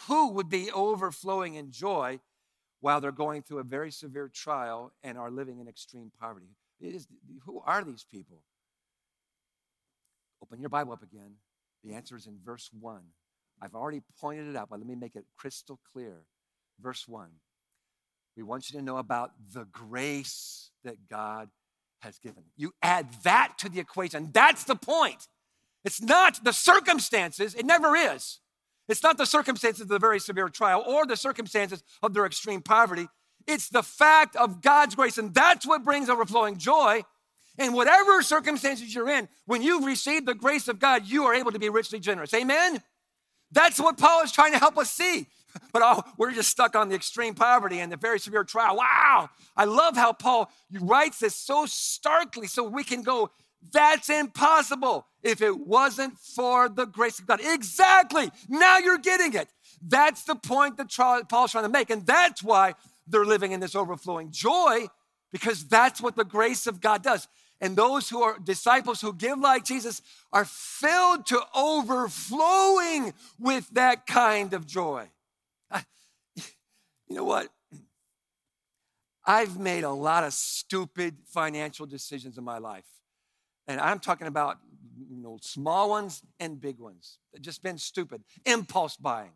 who 0.08 0.32
would 0.32 0.48
be 0.48 0.70
overflowing 0.70 1.54
in 1.54 1.70
joy 1.70 2.20
while 2.80 3.00
they're 3.00 3.12
going 3.12 3.42
through 3.42 3.58
a 3.58 3.64
very 3.64 3.90
severe 3.90 4.28
trial 4.28 4.92
and 5.02 5.16
are 5.16 5.30
living 5.30 5.58
in 5.60 5.68
extreme 5.68 6.10
poverty? 6.20 6.56
It 6.80 6.94
is, 6.94 7.06
who 7.44 7.62
are 7.64 7.84
these 7.84 8.04
people? 8.10 8.42
Open 10.42 10.60
your 10.60 10.70
Bible 10.70 10.92
up 10.92 11.02
again. 11.02 11.34
The 11.84 11.94
answer 11.94 12.16
is 12.16 12.26
in 12.26 12.38
verse 12.44 12.70
1. 12.78 13.00
I've 13.60 13.74
already 13.74 14.02
pointed 14.20 14.48
it 14.48 14.56
out, 14.56 14.68
but 14.70 14.80
let 14.80 14.88
me 14.88 14.96
make 14.96 15.14
it 15.14 15.24
crystal 15.36 15.78
clear. 15.92 16.24
Verse 16.80 17.06
1. 17.06 17.28
We 18.36 18.42
want 18.42 18.70
you 18.70 18.78
to 18.78 18.84
know 18.84 18.96
about 18.96 19.32
the 19.52 19.64
grace 19.64 20.70
that 20.84 21.08
God 21.08 21.48
has 22.00 22.18
given. 22.18 22.42
You 22.56 22.72
add 22.82 23.06
that 23.22 23.54
to 23.58 23.68
the 23.68 23.78
equation. 23.78 24.30
That's 24.32 24.64
the 24.64 24.74
point. 24.74 25.28
It's 25.84 26.00
not 26.00 26.44
the 26.44 26.52
circumstances, 26.52 27.54
it 27.54 27.66
never 27.66 27.96
is. 27.96 28.38
It's 28.88 29.02
not 29.02 29.16
the 29.16 29.26
circumstances 29.26 29.82
of 29.82 29.88
the 29.88 29.98
very 29.98 30.20
severe 30.20 30.48
trial 30.48 30.84
or 30.86 31.06
the 31.06 31.16
circumstances 31.16 31.82
of 32.02 32.14
their 32.14 32.26
extreme 32.26 32.60
poverty. 32.60 33.08
It's 33.46 33.68
the 33.68 33.82
fact 33.82 34.36
of 34.36 34.62
God's 34.62 34.94
grace, 34.94 35.18
and 35.18 35.34
that's 35.34 35.66
what 35.66 35.84
brings 35.84 36.08
overflowing 36.08 36.58
joy. 36.58 37.02
And 37.58 37.74
whatever 37.74 38.22
circumstances 38.22 38.94
you're 38.94 39.10
in, 39.10 39.28
when 39.46 39.62
you've 39.62 39.84
received 39.84 40.26
the 40.26 40.34
grace 40.34 40.68
of 40.68 40.78
God, 40.78 41.06
you 41.06 41.24
are 41.24 41.34
able 41.34 41.52
to 41.52 41.58
be 41.58 41.68
richly 41.68 42.00
generous. 42.00 42.32
Amen? 42.32 42.82
That's 43.50 43.78
what 43.78 43.98
Paul 43.98 44.22
is 44.22 44.32
trying 44.32 44.52
to 44.52 44.58
help 44.58 44.78
us 44.78 44.90
see. 44.90 45.26
But 45.70 45.82
oh, 45.84 46.02
we're 46.16 46.32
just 46.32 46.48
stuck 46.48 46.74
on 46.74 46.88
the 46.88 46.94
extreme 46.94 47.34
poverty 47.34 47.80
and 47.80 47.92
the 47.92 47.98
very 47.98 48.18
severe 48.18 48.42
trial. 48.42 48.76
Wow. 48.76 49.28
I 49.54 49.66
love 49.66 49.96
how 49.96 50.14
Paul 50.14 50.50
writes 50.80 51.18
this 51.18 51.36
so 51.36 51.66
starkly 51.66 52.46
so 52.46 52.64
we 52.64 52.84
can 52.84 53.02
go, 53.02 53.30
that's 53.70 54.10
impossible 54.10 55.06
if 55.22 55.40
it 55.40 55.58
wasn't 55.58 56.18
for 56.18 56.68
the 56.68 56.86
grace 56.86 57.18
of 57.18 57.26
God. 57.26 57.40
Exactly. 57.42 58.30
Now 58.48 58.78
you're 58.78 58.98
getting 58.98 59.34
it. 59.34 59.48
That's 59.80 60.24
the 60.24 60.34
point 60.34 60.76
that 60.76 60.90
Paul's 61.28 61.52
trying 61.52 61.64
to 61.64 61.70
make. 61.70 61.90
And 61.90 62.06
that's 62.06 62.42
why 62.42 62.74
they're 63.06 63.24
living 63.24 63.52
in 63.52 63.60
this 63.60 63.74
overflowing 63.74 64.30
joy, 64.30 64.86
because 65.30 65.66
that's 65.66 66.00
what 66.00 66.16
the 66.16 66.24
grace 66.24 66.66
of 66.66 66.80
God 66.80 67.02
does. 67.02 67.28
And 67.60 67.76
those 67.76 68.08
who 68.08 68.22
are 68.22 68.38
disciples 68.38 69.00
who 69.00 69.12
give 69.12 69.38
like 69.38 69.64
Jesus 69.64 70.02
are 70.32 70.44
filled 70.44 71.26
to 71.26 71.40
overflowing 71.54 73.14
with 73.38 73.68
that 73.70 74.06
kind 74.06 74.52
of 74.52 74.66
joy. 74.66 75.08
Uh, 75.70 75.80
you 77.06 77.16
know 77.16 77.24
what? 77.24 77.48
I've 79.24 79.58
made 79.58 79.84
a 79.84 79.90
lot 79.90 80.24
of 80.24 80.32
stupid 80.32 81.18
financial 81.26 81.86
decisions 81.86 82.36
in 82.36 82.42
my 82.42 82.58
life. 82.58 82.84
And 83.68 83.80
I'm 83.80 83.98
talking 83.98 84.26
about 84.26 84.58
you 85.10 85.22
know, 85.22 85.38
small 85.40 85.90
ones 85.90 86.22
and 86.40 86.60
big 86.60 86.78
ones. 86.78 87.18
Just 87.40 87.62
been 87.62 87.78
stupid. 87.78 88.22
Impulse 88.44 88.96
buying. 88.96 89.32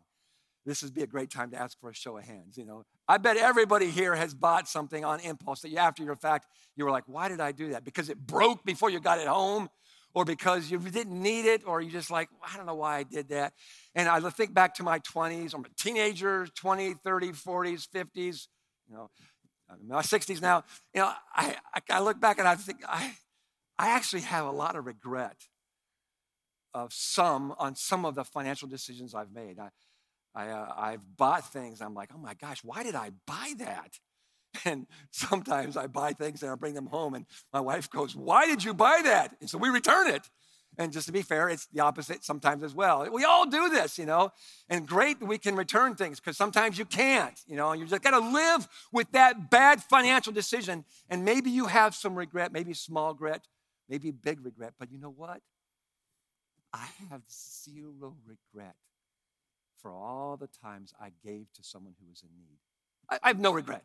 This 0.65 0.83
would 0.83 0.93
be 0.93 1.03
a 1.03 1.07
great 1.07 1.29
time 1.29 1.51
to 1.51 1.57
ask 1.57 1.79
for 1.79 1.89
a 1.89 1.95
show 1.95 2.17
of 2.17 2.25
hands. 2.25 2.57
You 2.57 2.65
know, 2.65 2.83
I 3.07 3.17
bet 3.17 3.37
everybody 3.37 3.89
here 3.89 4.15
has 4.15 4.33
bought 4.33 4.67
something 4.67 5.05
on 5.05 5.21
impulse 5.21 5.61
that 5.61 5.69
you, 5.69 5.77
after 5.77 6.03
your 6.03 6.15
fact, 6.15 6.47
you 6.75 6.83
were 6.83 6.91
like, 6.91 7.05
why 7.07 7.29
did 7.29 7.39
I 7.39 7.53
do 7.53 7.69
that? 7.69 7.85
Because 7.85 8.09
it 8.09 8.17
broke 8.17 8.65
before 8.65 8.89
you 8.89 8.99
got 8.99 9.19
it 9.19 9.27
home, 9.27 9.69
or 10.13 10.25
because 10.25 10.69
you 10.69 10.79
didn't 10.79 11.21
need 11.21 11.45
it, 11.45 11.61
or 11.65 11.79
you 11.79 11.89
just 11.89 12.11
like, 12.11 12.27
I 12.43 12.57
don't 12.57 12.65
know 12.65 12.75
why 12.75 12.97
I 12.97 13.03
did 13.03 13.29
that. 13.29 13.53
And 13.95 14.09
I 14.09 14.19
think 14.29 14.53
back 14.53 14.73
to 14.75 14.83
my 14.83 14.99
20s, 14.99 15.53
I'm 15.53 15.63
a 15.63 15.69
teenager, 15.77 16.47
20, 16.47 16.95
30, 16.95 17.29
40s, 17.29 17.87
50s, 17.87 18.47
you 18.89 18.95
know, 18.95 19.09
I'm 19.69 19.79
in 19.81 19.87
my 19.87 20.01
60s 20.01 20.41
now. 20.41 20.63
You 20.93 21.01
know, 21.01 21.11
I, 21.35 21.55
I 21.89 21.99
look 21.99 22.19
back 22.19 22.39
and 22.39 22.47
I 22.47 22.55
think 22.55 22.79
I, 22.87 23.13
I 23.79 23.89
actually 23.89 24.21
have 24.21 24.45
a 24.45 24.51
lot 24.51 24.75
of 24.75 24.85
regret 24.85 25.37
of 26.73 26.93
some 26.93 27.53
on 27.57 27.75
some 27.75 28.05
of 28.05 28.15
the 28.15 28.23
financial 28.23 28.67
decisions 28.67 29.15
I've 29.15 29.31
made. 29.31 29.59
I, 29.59 29.69
I, 30.35 30.49
uh, 30.49 30.73
I've 30.75 31.17
bought 31.17 31.51
things. 31.51 31.81
I'm 31.81 31.93
like, 31.93 32.09
oh 32.13 32.19
my 32.19 32.33
gosh, 32.35 32.63
why 32.63 32.83
did 32.83 32.95
I 32.95 33.11
buy 33.25 33.53
that? 33.59 33.99
And 34.65 34.87
sometimes 35.11 35.77
I 35.77 35.85
buy 35.85 36.13
things 36.13 36.41
and 36.41 36.51
I 36.51 36.55
bring 36.55 36.73
them 36.73 36.87
home, 36.87 37.13
and 37.13 37.27
my 37.53 37.59
wife 37.59 37.91
goes, 37.91 38.15
Why 38.15 38.47
did 38.47 38.63
you 38.63 38.73
buy 38.73 39.01
that? 39.03 39.35
And 39.39 39.47
so 39.47 39.57
we 39.59 39.69
return 39.69 40.07
it. 40.07 40.29
And 40.79 40.91
just 40.91 41.07
to 41.07 41.11
be 41.11 41.21
fair, 41.21 41.49
it's 41.49 41.67
the 41.67 41.79
opposite 41.79 42.23
sometimes 42.23 42.63
as 42.63 42.75
well. 42.75 43.07
We 43.11 43.23
all 43.23 43.47
do 43.47 43.69
this, 43.69 43.97
you 43.97 44.05
know. 44.05 44.31
And 44.69 44.87
great 44.87 45.19
that 45.19 45.25
we 45.25 45.37
can 45.37 45.55
return 45.55 45.95
things 45.95 46.19
because 46.19 46.37
sometimes 46.37 46.77
you 46.77 46.85
can't, 46.85 47.39
you 47.47 47.55
know. 47.55 47.73
You 47.73 47.85
just 47.85 48.03
got 48.03 48.11
to 48.11 48.19
live 48.19 48.67
with 48.91 49.11
that 49.11 49.49
bad 49.49 49.81
financial 49.83 50.31
decision. 50.31 50.85
And 51.09 51.25
maybe 51.25 51.49
you 51.49 51.65
have 51.65 51.95
some 51.95 52.15
regret, 52.15 52.51
maybe 52.51 52.73
small 52.73 53.11
regret, 53.11 53.47
maybe 53.89 54.11
big 54.11 54.43
regret. 54.45 54.73
But 54.79 54.91
you 54.91 54.97
know 54.97 55.09
what? 55.09 55.41
I 56.73 56.87
have 57.09 57.21
zero 57.29 58.15
regret 58.25 58.75
for 59.81 59.91
all 59.91 60.37
the 60.37 60.47
times 60.47 60.93
I 60.99 61.11
gave 61.23 61.51
to 61.53 61.63
someone 61.63 61.93
who 61.99 62.09
was 62.09 62.21
in 62.21 62.29
need. 62.37 62.57
I, 63.09 63.19
I 63.23 63.27
have 63.29 63.39
no 63.39 63.51
regret. 63.51 63.83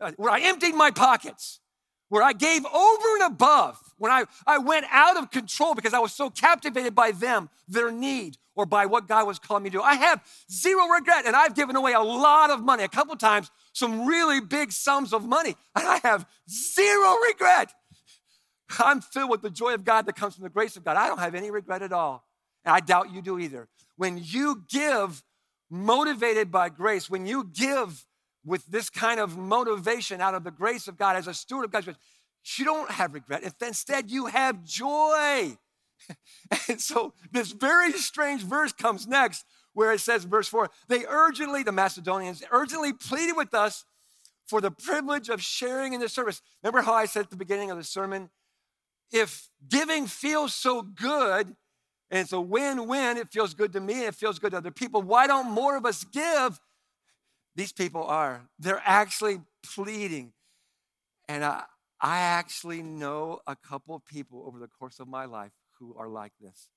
Uh, 0.00 0.12
where 0.16 0.30
I 0.30 0.40
emptied 0.40 0.74
my 0.74 0.90
pockets, 0.90 1.60
where 2.08 2.22
I 2.22 2.32
gave 2.32 2.64
over 2.66 3.14
and 3.20 3.32
above, 3.32 3.78
when 3.98 4.12
I, 4.12 4.24
I 4.46 4.58
went 4.58 4.86
out 4.90 5.16
of 5.16 5.30
control 5.30 5.74
because 5.74 5.94
I 5.94 5.98
was 5.98 6.12
so 6.12 6.28
captivated 6.30 6.94
by 6.94 7.12
them, 7.12 7.48
their 7.68 7.90
need, 7.90 8.36
or 8.54 8.66
by 8.66 8.86
what 8.86 9.08
God 9.08 9.26
was 9.26 9.38
calling 9.38 9.62
me 9.62 9.70
to 9.70 9.78
do. 9.78 9.82
I 9.82 9.94
have 9.94 10.22
zero 10.50 10.86
regret, 10.88 11.26
and 11.26 11.34
I've 11.34 11.54
given 11.54 11.74
away 11.74 11.92
a 11.94 12.00
lot 12.00 12.50
of 12.50 12.62
money, 12.62 12.84
a 12.84 12.88
couple 12.88 13.16
times, 13.16 13.50
some 13.72 14.06
really 14.06 14.40
big 14.40 14.72
sums 14.72 15.12
of 15.12 15.26
money, 15.26 15.56
and 15.74 15.86
I 15.86 16.00
have 16.02 16.26
zero 16.50 17.16
regret. 17.28 17.72
I'm 18.78 19.00
filled 19.00 19.30
with 19.30 19.42
the 19.42 19.50
joy 19.50 19.74
of 19.74 19.84
God 19.84 20.06
that 20.06 20.16
comes 20.16 20.34
from 20.34 20.44
the 20.44 20.50
grace 20.50 20.76
of 20.76 20.84
God. 20.84 20.96
I 20.96 21.08
don't 21.08 21.18
have 21.18 21.34
any 21.34 21.50
regret 21.50 21.82
at 21.82 21.92
all. 21.92 22.24
And 22.64 22.74
I 22.74 22.80
doubt 22.80 23.12
you 23.12 23.22
do 23.22 23.38
either. 23.38 23.68
When 23.96 24.20
you 24.22 24.64
give 24.68 25.22
motivated 25.70 26.50
by 26.50 26.68
grace, 26.68 27.08
when 27.10 27.26
you 27.26 27.44
give 27.44 28.06
with 28.44 28.66
this 28.66 28.90
kind 28.90 29.20
of 29.20 29.36
motivation 29.36 30.20
out 30.20 30.34
of 30.34 30.44
the 30.44 30.50
grace 30.50 30.88
of 30.88 30.96
God 30.96 31.16
as 31.16 31.26
a 31.26 31.34
steward 31.34 31.64
of 31.64 31.70
God's 31.70 31.86
grace, 31.86 31.96
you 32.56 32.64
don't 32.64 32.90
have 32.90 33.14
regret. 33.14 33.44
If 33.44 33.54
instead 33.62 34.10
you 34.10 34.26
have 34.26 34.64
joy. 34.64 35.56
and 36.68 36.80
so 36.80 37.14
this 37.30 37.52
very 37.52 37.92
strange 37.92 38.42
verse 38.42 38.72
comes 38.72 39.06
next 39.06 39.44
where 39.74 39.92
it 39.92 40.00
says, 40.00 40.24
verse 40.24 40.48
4, 40.48 40.70
they 40.88 41.04
urgently, 41.06 41.62
the 41.62 41.72
Macedonians, 41.72 42.42
urgently 42.50 42.92
pleaded 42.92 43.36
with 43.36 43.54
us 43.54 43.84
for 44.46 44.60
the 44.60 44.70
privilege 44.70 45.28
of 45.28 45.40
sharing 45.40 45.94
in 45.94 46.00
the 46.00 46.08
service. 46.08 46.42
Remember 46.62 46.82
how 46.82 46.92
I 46.92 47.06
said 47.06 47.24
at 47.24 47.30
the 47.30 47.36
beginning 47.36 47.70
of 47.70 47.78
the 47.78 47.84
sermon? 47.84 48.28
If 49.12 49.48
giving 49.68 50.06
feels 50.06 50.54
so 50.54 50.82
good, 50.82 51.54
and 52.12 52.20
it's 52.20 52.32
a 52.32 52.40
win 52.40 52.86
win. 52.86 53.16
It 53.16 53.32
feels 53.32 53.54
good 53.54 53.72
to 53.72 53.80
me, 53.80 54.04
it 54.04 54.14
feels 54.14 54.38
good 54.38 54.50
to 54.50 54.58
other 54.58 54.70
people. 54.70 55.00
Why 55.02 55.26
don't 55.26 55.50
more 55.50 55.76
of 55.76 55.86
us 55.86 56.04
give? 56.04 56.60
These 57.56 57.72
people 57.72 58.04
are. 58.04 58.42
They're 58.58 58.82
actually 58.84 59.40
pleading. 59.62 60.32
And 61.26 61.42
I, 61.42 61.64
I 62.00 62.18
actually 62.18 62.82
know 62.82 63.40
a 63.46 63.56
couple 63.56 63.94
of 63.94 64.04
people 64.04 64.44
over 64.46 64.58
the 64.58 64.68
course 64.68 65.00
of 65.00 65.08
my 65.08 65.24
life 65.24 65.52
who 65.78 65.94
are 65.98 66.08
like 66.08 66.32
this, 66.38 66.68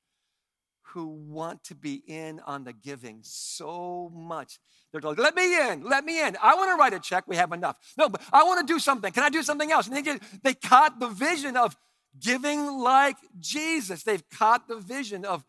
who 0.93 1.08
want 1.08 1.65
to 1.65 1.76
be 1.76 2.02
in 2.08 2.39
on 2.45 2.63
the 2.63 2.71
giving 2.71 3.19
so 3.24 4.10
much. 4.13 4.58
They're 4.91 5.02
like, 5.02 5.19
let 5.19 5.36
me 5.36 5.69
in, 5.69 5.84
let 5.84 6.06
me 6.06 6.26
in. 6.26 6.38
I 6.41 6.56
want 6.56 6.71
to 6.71 6.76
write 6.76 6.93
a 6.93 7.00
check, 7.00 7.26
we 7.28 7.36
have 7.36 7.52
enough. 7.52 7.78
No, 7.98 8.08
but 8.08 8.21
I 8.32 8.43
want 8.43 8.65
to 8.65 8.74
do 8.74 8.80
something. 8.80 9.12
Can 9.12 9.24
I 9.24 9.30
do 9.30 9.43
something 9.43 9.69
else? 9.69 9.88
And 9.88 9.95
they, 9.98 10.02
get, 10.02 10.21
they 10.43 10.54
caught 10.54 11.00
the 11.00 11.10
vision 11.10 11.58
of 11.58 11.76
giving 12.19 12.65
like 12.80 13.17
Jesus. 13.39 14.04
They've 14.04 14.28
caught 14.30 14.67
the 14.67 14.78
vision 14.78 15.25
of 15.25 15.43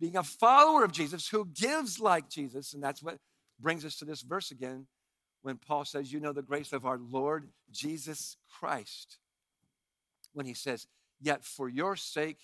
being 0.00 0.16
a 0.16 0.22
follower 0.22 0.84
of 0.84 0.92
Jesus 0.92 1.28
who 1.28 1.46
gives 1.46 2.00
like 2.00 2.28
Jesus. 2.28 2.74
And 2.74 2.82
that's 2.82 3.02
what 3.02 3.18
brings 3.60 3.84
us 3.84 3.96
to 3.96 4.04
this 4.04 4.22
verse 4.22 4.50
again 4.50 4.86
when 5.42 5.56
Paul 5.56 5.84
says, 5.84 6.12
You 6.12 6.20
know 6.20 6.32
the 6.32 6.42
grace 6.42 6.72
of 6.72 6.84
our 6.84 6.98
Lord 6.98 7.48
Jesus 7.70 8.36
Christ. 8.58 9.18
When 10.32 10.46
he 10.46 10.54
says, 10.54 10.86
Yet 11.20 11.44
for 11.44 11.68
your 11.68 11.96
sake 11.96 12.38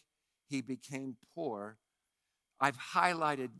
he 0.48 0.60
became 0.60 1.16
poor. 1.34 1.76
I've 2.60 2.78
highlighted 2.94 3.50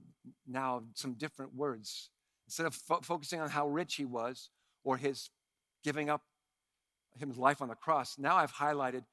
now 0.46 0.82
some 0.94 1.14
different 1.14 1.54
words. 1.54 2.10
Instead 2.46 2.66
of 2.66 2.74
fo- 2.74 3.00
focusing 3.00 3.40
on 3.40 3.48
how 3.48 3.68
rich 3.68 3.94
he 3.94 4.04
was 4.04 4.50
or 4.84 4.96
his 4.96 5.30
giving 5.82 6.10
up 6.10 6.22
his 7.18 7.38
life 7.38 7.62
on 7.62 7.68
the 7.68 7.74
cross, 7.74 8.18
now 8.18 8.36
I've 8.36 8.52
highlighted 8.52 9.04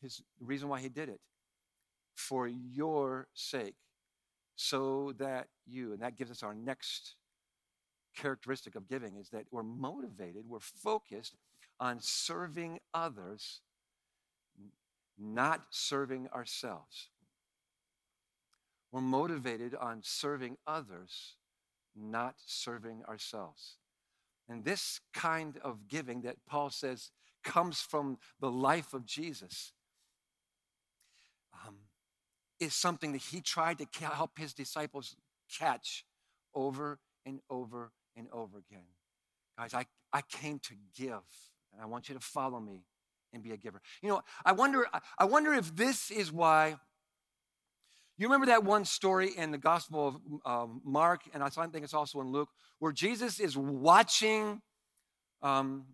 his 0.00 0.22
reason 0.40 0.68
why 0.68 0.80
he 0.80 0.88
did 0.88 1.08
it 1.08 1.20
for 2.14 2.46
your 2.46 3.28
sake 3.34 3.76
so 4.56 5.12
that 5.18 5.48
you 5.66 5.92
and 5.92 6.02
that 6.02 6.16
gives 6.16 6.30
us 6.30 6.42
our 6.42 6.54
next 6.54 7.14
characteristic 8.16 8.74
of 8.74 8.88
giving 8.88 9.16
is 9.16 9.30
that 9.30 9.44
we're 9.50 9.62
motivated 9.62 10.42
we're 10.46 10.58
focused 10.58 11.36
on 11.78 11.98
serving 12.00 12.78
others 12.92 13.60
not 15.20 15.64
serving 15.70 16.28
ourselves. 16.34 17.10
We're 18.90 19.02
motivated 19.02 19.74
on 19.74 20.00
serving 20.02 20.56
others 20.66 21.36
not 21.96 22.36
serving 22.46 23.02
ourselves. 23.08 23.76
And 24.48 24.64
this 24.64 25.00
kind 25.12 25.58
of 25.62 25.88
giving 25.88 26.22
that 26.22 26.36
paul 26.48 26.70
says 26.70 27.10
comes 27.42 27.80
from 27.80 28.18
the 28.40 28.50
life 28.50 28.92
of 28.94 29.06
jesus 29.06 29.72
is 32.60 32.74
something 32.74 33.12
that 33.12 33.22
he 33.22 33.40
tried 33.40 33.78
to 33.78 33.86
help 34.06 34.38
his 34.38 34.52
disciples 34.52 35.16
catch 35.58 36.04
over 36.54 36.98
and 37.26 37.40
over 37.48 37.92
and 38.16 38.28
over 38.32 38.58
again. 38.58 38.84
Guys, 39.58 39.74
I, 39.74 39.86
I 40.12 40.22
came 40.22 40.58
to 40.60 40.74
give, 40.96 41.22
and 41.72 41.82
I 41.82 41.86
want 41.86 42.08
you 42.08 42.14
to 42.14 42.20
follow 42.20 42.60
me 42.60 42.84
and 43.32 43.42
be 43.42 43.52
a 43.52 43.56
giver. 43.56 43.80
You 44.02 44.10
know, 44.10 44.22
I 44.44 44.52
wonder, 44.52 44.86
I 45.18 45.24
wonder 45.24 45.52
if 45.52 45.74
this 45.74 46.10
is 46.10 46.32
why. 46.32 46.76
You 48.18 48.26
remember 48.26 48.46
that 48.46 48.64
one 48.64 48.84
story 48.84 49.30
in 49.34 49.50
the 49.50 49.58
Gospel 49.58 50.08
of 50.08 50.16
um, 50.44 50.82
Mark, 50.84 51.22
and 51.32 51.42
I 51.42 51.48
think 51.48 51.76
it's 51.84 51.94
also 51.94 52.20
in 52.20 52.28
Luke, 52.28 52.50
where 52.78 52.92
Jesus 52.92 53.40
is 53.40 53.56
watching 53.56 54.60
um, 55.42 55.86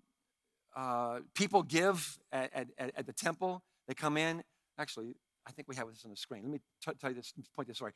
uh, 0.74 1.20
people 1.34 1.62
give 1.62 2.18
at, 2.32 2.50
at, 2.52 2.92
at 2.96 3.06
the 3.06 3.12
temple. 3.12 3.62
They 3.86 3.94
come 3.94 4.16
in. 4.16 4.42
Actually, 4.78 5.14
I 5.46 5.52
think 5.52 5.68
we 5.68 5.76
have 5.76 5.88
this 5.88 6.04
on 6.04 6.10
the 6.10 6.16
screen. 6.16 6.42
Let 6.42 6.52
me 6.52 6.60
t- 6.84 6.92
tell 7.00 7.10
you 7.10 7.16
this, 7.16 7.32
point 7.54 7.68
this 7.68 7.76
story. 7.76 7.92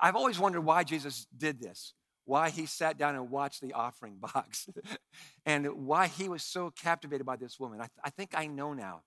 I've 0.00 0.16
always 0.16 0.38
wondered 0.38 0.62
why 0.62 0.84
Jesus 0.84 1.26
did 1.36 1.60
this, 1.60 1.92
why 2.24 2.50
he 2.50 2.66
sat 2.66 2.96
down 2.96 3.14
and 3.14 3.30
watched 3.30 3.60
the 3.60 3.74
offering 3.74 4.16
box, 4.16 4.68
and 5.46 5.86
why 5.86 6.06
he 6.06 6.28
was 6.28 6.42
so 6.42 6.70
captivated 6.70 7.26
by 7.26 7.36
this 7.36 7.60
woman. 7.60 7.80
I, 7.80 7.88
I 8.02 8.10
think 8.10 8.30
I 8.34 8.46
know 8.46 8.72
now. 8.72 9.02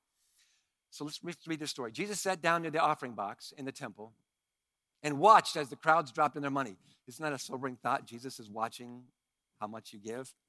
So 0.92 1.06
let's 1.06 1.20
read 1.46 1.60
this 1.60 1.72
story. 1.72 1.92
Jesus 1.92 2.20
sat 2.22 2.42
down 2.42 2.62
near 2.62 2.72
the 2.72 2.80
offering 2.80 3.14
box 3.14 3.54
in 3.58 3.66
the 3.66 3.72
temple 3.72 4.14
and 5.04 5.20
watched 5.20 5.56
as 5.56 5.70
the 5.70 5.76
crowds 5.76 6.12
dropped 6.12 6.36
in 6.36 6.42
their 6.42 6.52
money. 6.52 6.78
Isn't 7.08 7.24
that 7.24 7.34
a 7.34 7.40
sobering 7.40 7.78
thought? 7.82 8.06
Jesus 8.06 8.40
is 8.40 8.50
watching 8.50 9.04
how 9.60 9.68
much 9.68 9.94
you 9.94 10.00
give. 10.00 10.34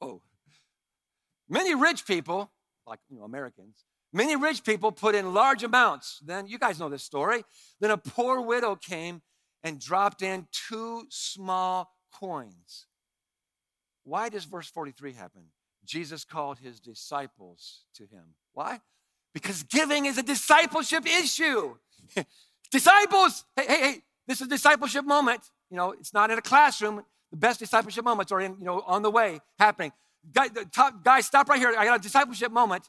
Oh, 0.00 0.22
many 1.48 1.74
rich 1.74 2.06
people, 2.06 2.52
like 2.86 3.00
you 3.10 3.18
know, 3.18 3.24
Americans, 3.24 3.84
many 4.12 4.36
rich 4.36 4.64
people 4.64 4.92
put 4.92 5.14
in 5.14 5.34
large 5.34 5.62
amounts. 5.62 6.20
Then 6.24 6.46
you 6.46 6.58
guys 6.58 6.78
know 6.78 6.88
this 6.88 7.02
story. 7.02 7.44
Then 7.80 7.90
a 7.90 7.96
poor 7.96 8.40
widow 8.40 8.76
came 8.76 9.22
and 9.62 9.80
dropped 9.80 10.22
in 10.22 10.46
two 10.52 11.04
small 11.08 11.92
coins. 12.12 12.86
Why 14.04 14.28
does 14.28 14.44
verse 14.44 14.68
43 14.68 15.12
happen? 15.12 15.42
Jesus 15.84 16.24
called 16.24 16.58
his 16.58 16.80
disciples 16.80 17.84
to 17.94 18.04
him. 18.04 18.34
Why? 18.52 18.80
Because 19.34 19.62
giving 19.62 20.06
is 20.06 20.18
a 20.18 20.22
discipleship 20.22 21.06
issue. 21.06 21.76
Disciples, 22.70 23.44
hey, 23.56 23.64
hey, 23.66 23.80
hey, 23.80 24.02
this 24.26 24.40
is 24.40 24.46
a 24.46 24.50
discipleship 24.50 25.04
moment. 25.06 25.40
You 25.70 25.76
know, 25.76 25.92
it's 25.92 26.12
not 26.12 26.30
in 26.30 26.38
a 26.38 26.42
classroom. 26.42 27.02
The 27.30 27.36
best 27.36 27.60
discipleship 27.60 28.04
moments 28.04 28.32
are 28.32 28.40
in, 28.40 28.56
you 28.58 28.64
know, 28.64 28.82
on 28.86 29.02
the 29.02 29.10
way 29.10 29.40
happening. 29.58 29.92
Guy, 30.32 30.48
top, 30.72 31.02
guys, 31.02 31.26
stop 31.26 31.48
right 31.48 31.58
here. 31.58 31.74
I 31.78 31.84
got 31.84 31.98
a 31.98 32.02
discipleship 32.02 32.52
moment. 32.52 32.88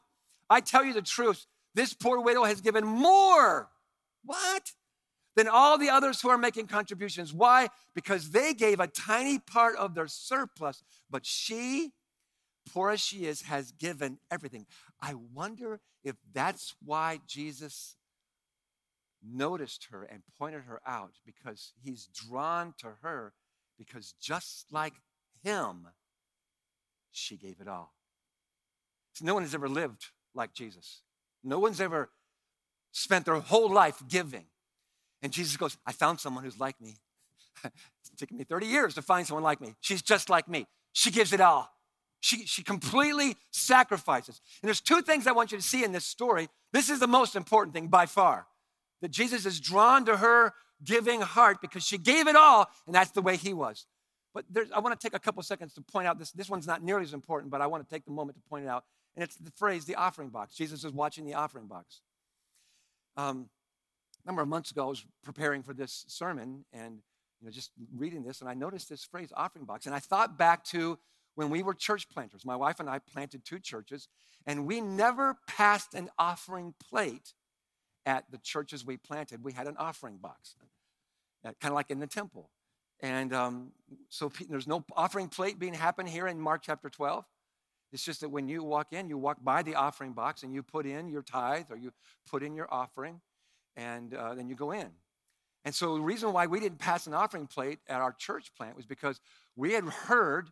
I 0.49 0.61
tell 0.61 0.83
you 0.83 0.93
the 0.93 1.01
truth. 1.01 1.45
This 1.75 1.93
poor 1.93 2.19
widow 2.19 2.43
has 2.43 2.61
given 2.61 2.85
more. 2.85 3.69
What? 4.23 4.71
Than 5.35 5.47
all 5.47 5.77
the 5.77 5.89
others 5.89 6.21
who 6.21 6.29
are 6.29 6.37
making 6.37 6.67
contributions. 6.67 7.33
Why? 7.33 7.69
Because 7.93 8.31
they 8.31 8.53
gave 8.53 8.79
a 8.79 8.87
tiny 8.87 9.39
part 9.39 9.75
of 9.77 9.95
their 9.95 10.07
surplus, 10.07 10.83
but 11.09 11.25
she, 11.25 11.91
poor 12.73 12.89
as 12.89 12.99
she 12.99 13.25
is, 13.25 13.43
has 13.43 13.71
given 13.71 14.19
everything. 14.31 14.65
I 15.01 15.13
wonder 15.13 15.79
if 16.03 16.15
that's 16.33 16.75
why 16.83 17.19
Jesus 17.27 17.95
noticed 19.23 19.87
her 19.91 20.03
and 20.03 20.23
pointed 20.37 20.63
her 20.63 20.81
out 20.85 21.13
because 21.25 21.73
he's 21.81 22.07
drawn 22.07 22.73
to 22.79 22.87
her 23.01 23.33
because 23.77 24.13
just 24.19 24.71
like 24.71 24.93
him, 25.43 25.87
she 27.11 27.37
gave 27.37 27.61
it 27.61 27.67
all. 27.67 27.93
See, 29.13 29.25
no 29.25 29.33
one 29.33 29.43
has 29.43 29.55
ever 29.55 29.69
lived 29.69 30.07
like 30.39 30.53
Jesus. 30.53 31.01
No 31.43 31.59
one's 31.59 31.79
ever 31.79 32.09
spent 32.91 33.25
their 33.25 33.35
whole 33.35 33.69
life 33.69 34.01
giving. 34.07 34.45
And 35.21 35.31
Jesus 35.31 35.55
goes, 35.57 35.77
I 35.85 35.91
found 35.91 36.19
someone 36.19 36.43
who's 36.43 36.59
like 36.59 36.81
me. 36.81 36.97
it's 37.63 38.09
taken 38.17 38.37
me 38.37 38.43
30 38.43 38.65
years 38.65 38.95
to 38.95 39.03
find 39.03 39.27
someone 39.27 39.43
like 39.43 39.61
me. 39.61 39.75
She's 39.81 40.01
just 40.01 40.29
like 40.29 40.47
me. 40.47 40.65
She 40.93 41.11
gives 41.11 41.33
it 41.33 41.41
all. 41.41 41.69
She, 42.21 42.45
she 42.45 42.63
completely 42.63 43.35
sacrifices. 43.51 44.41
And 44.61 44.67
there's 44.67 44.81
two 44.81 45.01
things 45.01 45.27
I 45.27 45.31
want 45.31 45.51
you 45.51 45.57
to 45.57 45.63
see 45.63 45.83
in 45.83 45.91
this 45.91 46.05
story. 46.05 46.49
This 46.73 46.89
is 46.89 46.99
the 46.99 47.07
most 47.07 47.35
important 47.35 47.73
thing 47.73 47.87
by 47.87 48.07
far 48.07 48.47
that 49.01 49.11
Jesus 49.11 49.45
is 49.45 49.59
drawn 49.59 50.05
to 50.05 50.17
her 50.17 50.53
giving 50.83 51.21
heart 51.21 51.59
because 51.61 51.83
she 51.85 51.97
gave 51.97 52.27
it 52.27 52.35
all, 52.35 52.67
and 52.85 52.95
that's 52.95 53.11
the 53.11 53.21
way 53.21 53.37
he 53.37 53.53
was. 53.53 53.85
But 54.33 54.45
I 54.73 54.79
want 54.79 54.99
to 54.99 55.07
take 55.07 55.15
a 55.15 55.19
couple 55.19 55.41
seconds 55.43 55.73
to 55.73 55.81
point 55.81 56.07
out 56.07 56.19
this. 56.19 56.31
This 56.31 56.49
one's 56.49 56.67
not 56.67 56.83
nearly 56.83 57.03
as 57.03 57.13
important, 57.13 57.51
but 57.51 57.61
I 57.61 57.67
want 57.67 57.87
to 57.87 57.93
take 57.93 58.05
the 58.05 58.11
moment 58.11 58.37
to 58.37 58.49
point 58.49 58.65
it 58.65 58.67
out. 58.67 58.83
And 59.19 59.25
it's 59.25 59.35
the 59.35 59.51
phrase, 59.51 59.83
the 59.83 59.95
offering 59.95 60.29
box. 60.29 60.55
Jesus 60.55 60.85
is 60.85 60.93
watching 60.93 61.25
the 61.25 61.33
offering 61.33 61.67
box. 61.67 61.99
Um, 63.17 63.49
a 64.23 64.29
number 64.29 64.41
of 64.41 64.47
months 64.47 64.71
ago, 64.71 64.85
I 64.85 64.87
was 64.87 65.05
preparing 65.25 65.61
for 65.61 65.73
this 65.73 66.05
sermon 66.07 66.63
and 66.71 67.01
you 67.41 67.45
know, 67.45 67.51
just 67.51 67.71
reading 67.97 68.23
this, 68.23 68.39
and 68.39 68.49
I 68.49 68.53
noticed 68.53 68.87
this 68.87 69.03
phrase, 69.03 69.33
offering 69.35 69.65
box. 69.65 69.87
And 69.87 69.93
I 69.93 69.99
thought 69.99 70.37
back 70.37 70.63
to 70.67 70.97
when 71.35 71.49
we 71.49 71.63
were 71.63 71.73
church 71.73 72.07
planters. 72.07 72.45
My 72.45 72.55
wife 72.55 72.79
and 72.79 72.89
I 72.89 72.99
planted 72.99 73.43
two 73.43 73.59
churches, 73.59 74.07
and 74.47 74.65
we 74.65 74.79
never 74.79 75.35
passed 75.47 75.95
an 75.95 76.09
offering 76.17 76.73
plate 76.89 77.33
at 78.05 78.23
the 78.31 78.37
churches 78.37 78.85
we 78.85 78.95
planted, 78.95 79.43
we 79.43 79.51
had 79.51 79.67
an 79.67 79.75
offering 79.75 80.15
box, 80.15 80.55
kind 81.43 81.55
of 81.65 81.73
like 81.73 81.91
in 81.91 81.99
the 81.99 82.07
temple. 82.07 82.51
And 83.01 83.33
um, 83.33 83.73
so 84.07 84.31
there's 84.49 84.65
no 84.65 84.85
offering 84.95 85.27
plate 85.27 85.59
being 85.59 85.73
happened 85.73 86.07
here 86.07 86.25
in 86.25 86.39
Mark 86.39 86.61
chapter 86.63 86.89
12. 86.89 87.25
It's 87.91 88.03
just 88.03 88.21
that 88.21 88.29
when 88.29 88.47
you 88.47 88.63
walk 88.63 88.93
in, 88.93 89.09
you 89.09 89.17
walk 89.17 89.43
by 89.43 89.63
the 89.63 89.75
offering 89.75 90.13
box 90.13 90.43
and 90.43 90.53
you 90.53 90.61
put 90.61 90.85
in 90.85 91.09
your 91.09 91.23
tithe 91.23 91.65
or 91.69 91.77
you 91.77 91.91
put 92.29 92.43
in 92.43 92.55
your 92.55 92.71
offering, 92.71 93.21
and 93.75 94.13
uh, 94.13 94.35
then 94.35 94.47
you 94.47 94.55
go 94.55 94.71
in. 94.71 94.89
And 95.65 95.73
so 95.73 95.95
the 95.95 96.01
reason 96.01 96.31
why 96.31 96.47
we 96.47 96.59
didn't 96.59 96.79
pass 96.79 97.07
an 97.07 97.13
offering 97.13 97.47
plate 97.47 97.79
at 97.87 97.99
our 97.99 98.13
church 98.13 98.51
plant 98.55 98.75
was 98.75 98.85
because 98.85 99.19
we 99.55 99.73
had 99.73 99.83
heard 99.83 100.51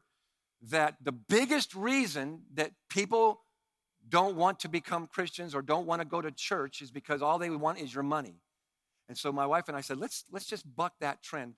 that 0.69 0.95
the 1.01 1.11
biggest 1.11 1.75
reason 1.75 2.41
that 2.55 2.71
people 2.89 3.41
don't 4.09 4.35
want 4.35 4.59
to 4.61 4.69
become 4.69 5.07
Christians 5.07 5.53
or 5.53 5.61
don't 5.61 5.85
want 5.85 6.01
to 6.01 6.07
go 6.07 6.21
to 6.21 6.31
church 6.31 6.81
is 6.81 6.91
because 6.91 7.21
all 7.21 7.37
they 7.37 7.49
want 7.49 7.79
is 7.79 7.93
your 7.93 8.03
money. 8.03 8.35
And 9.09 9.17
so 9.17 9.31
my 9.31 9.45
wife 9.45 9.67
and 9.67 9.77
I 9.77 9.81
said, 9.81 9.97
let's, 9.97 10.25
let's 10.31 10.45
just 10.45 10.65
buck 10.75 10.93
that 10.99 11.21
trend. 11.21 11.55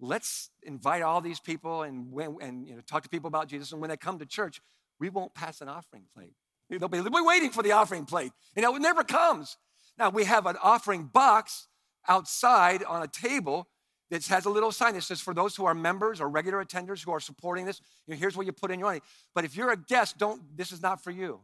Let's 0.00 0.50
invite 0.62 1.02
all 1.02 1.20
these 1.20 1.40
people 1.40 1.82
and, 1.82 2.12
and 2.40 2.68
you 2.68 2.74
know, 2.74 2.80
talk 2.86 3.02
to 3.02 3.08
people 3.08 3.28
about 3.28 3.48
Jesus. 3.48 3.72
And 3.72 3.80
when 3.80 3.90
they 3.90 3.96
come 3.96 4.18
to 4.18 4.26
church, 4.26 4.60
we 5.02 5.08
won't 5.10 5.34
pass 5.34 5.60
an 5.60 5.68
offering 5.68 6.04
plate. 6.14 6.32
They'll 6.70 6.88
be, 6.88 7.02
be 7.02 7.10
waiting 7.10 7.50
for 7.50 7.62
the 7.62 7.72
offering 7.72 8.04
plate. 8.04 8.30
You 8.54 8.62
know, 8.62 8.74
it 8.76 8.80
never 8.80 9.02
comes. 9.02 9.56
Now, 9.98 10.10
we 10.10 10.24
have 10.24 10.46
an 10.46 10.56
offering 10.62 11.10
box 11.12 11.66
outside 12.08 12.84
on 12.84 13.02
a 13.02 13.08
table 13.08 13.68
that 14.10 14.24
has 14.26 14.44
a 14.44 14.50
little 14.50 14.70
sign 14.70 14.94
that 14.94 15.02
says, 15.02 15.20
for 15.20 15.34
those 15.34 15.56
who 15.56 15.64
are 15.64 15.74
members 15.74 16.20
or 16.20 16.28
regular 16.28 16.64
attenders 16.64 17.04
who 17.04 17.10
are 17.10 17.18
supporting 17.18 17.66
this, 17.66 17.80
you 18.06 18.14
know, 18.14 18.18
here's 18.18 18.36
where 18.36 18.46
you 18.46 18.52
put 18.52 18.70
in 18.70 18.78
your 18.78 18.88
money. 18.90 19.00
But 19.34 19.44
if 19.44 19.56
you're 19.56 19.72
a 19.72 19.76
guest, 19.76 20.18
don't, 20.18 20.40
this 20.56 20.70
is 20.70 20.80
not 20.80 21.02
for 21.02 21.10
you. 21.10 21.40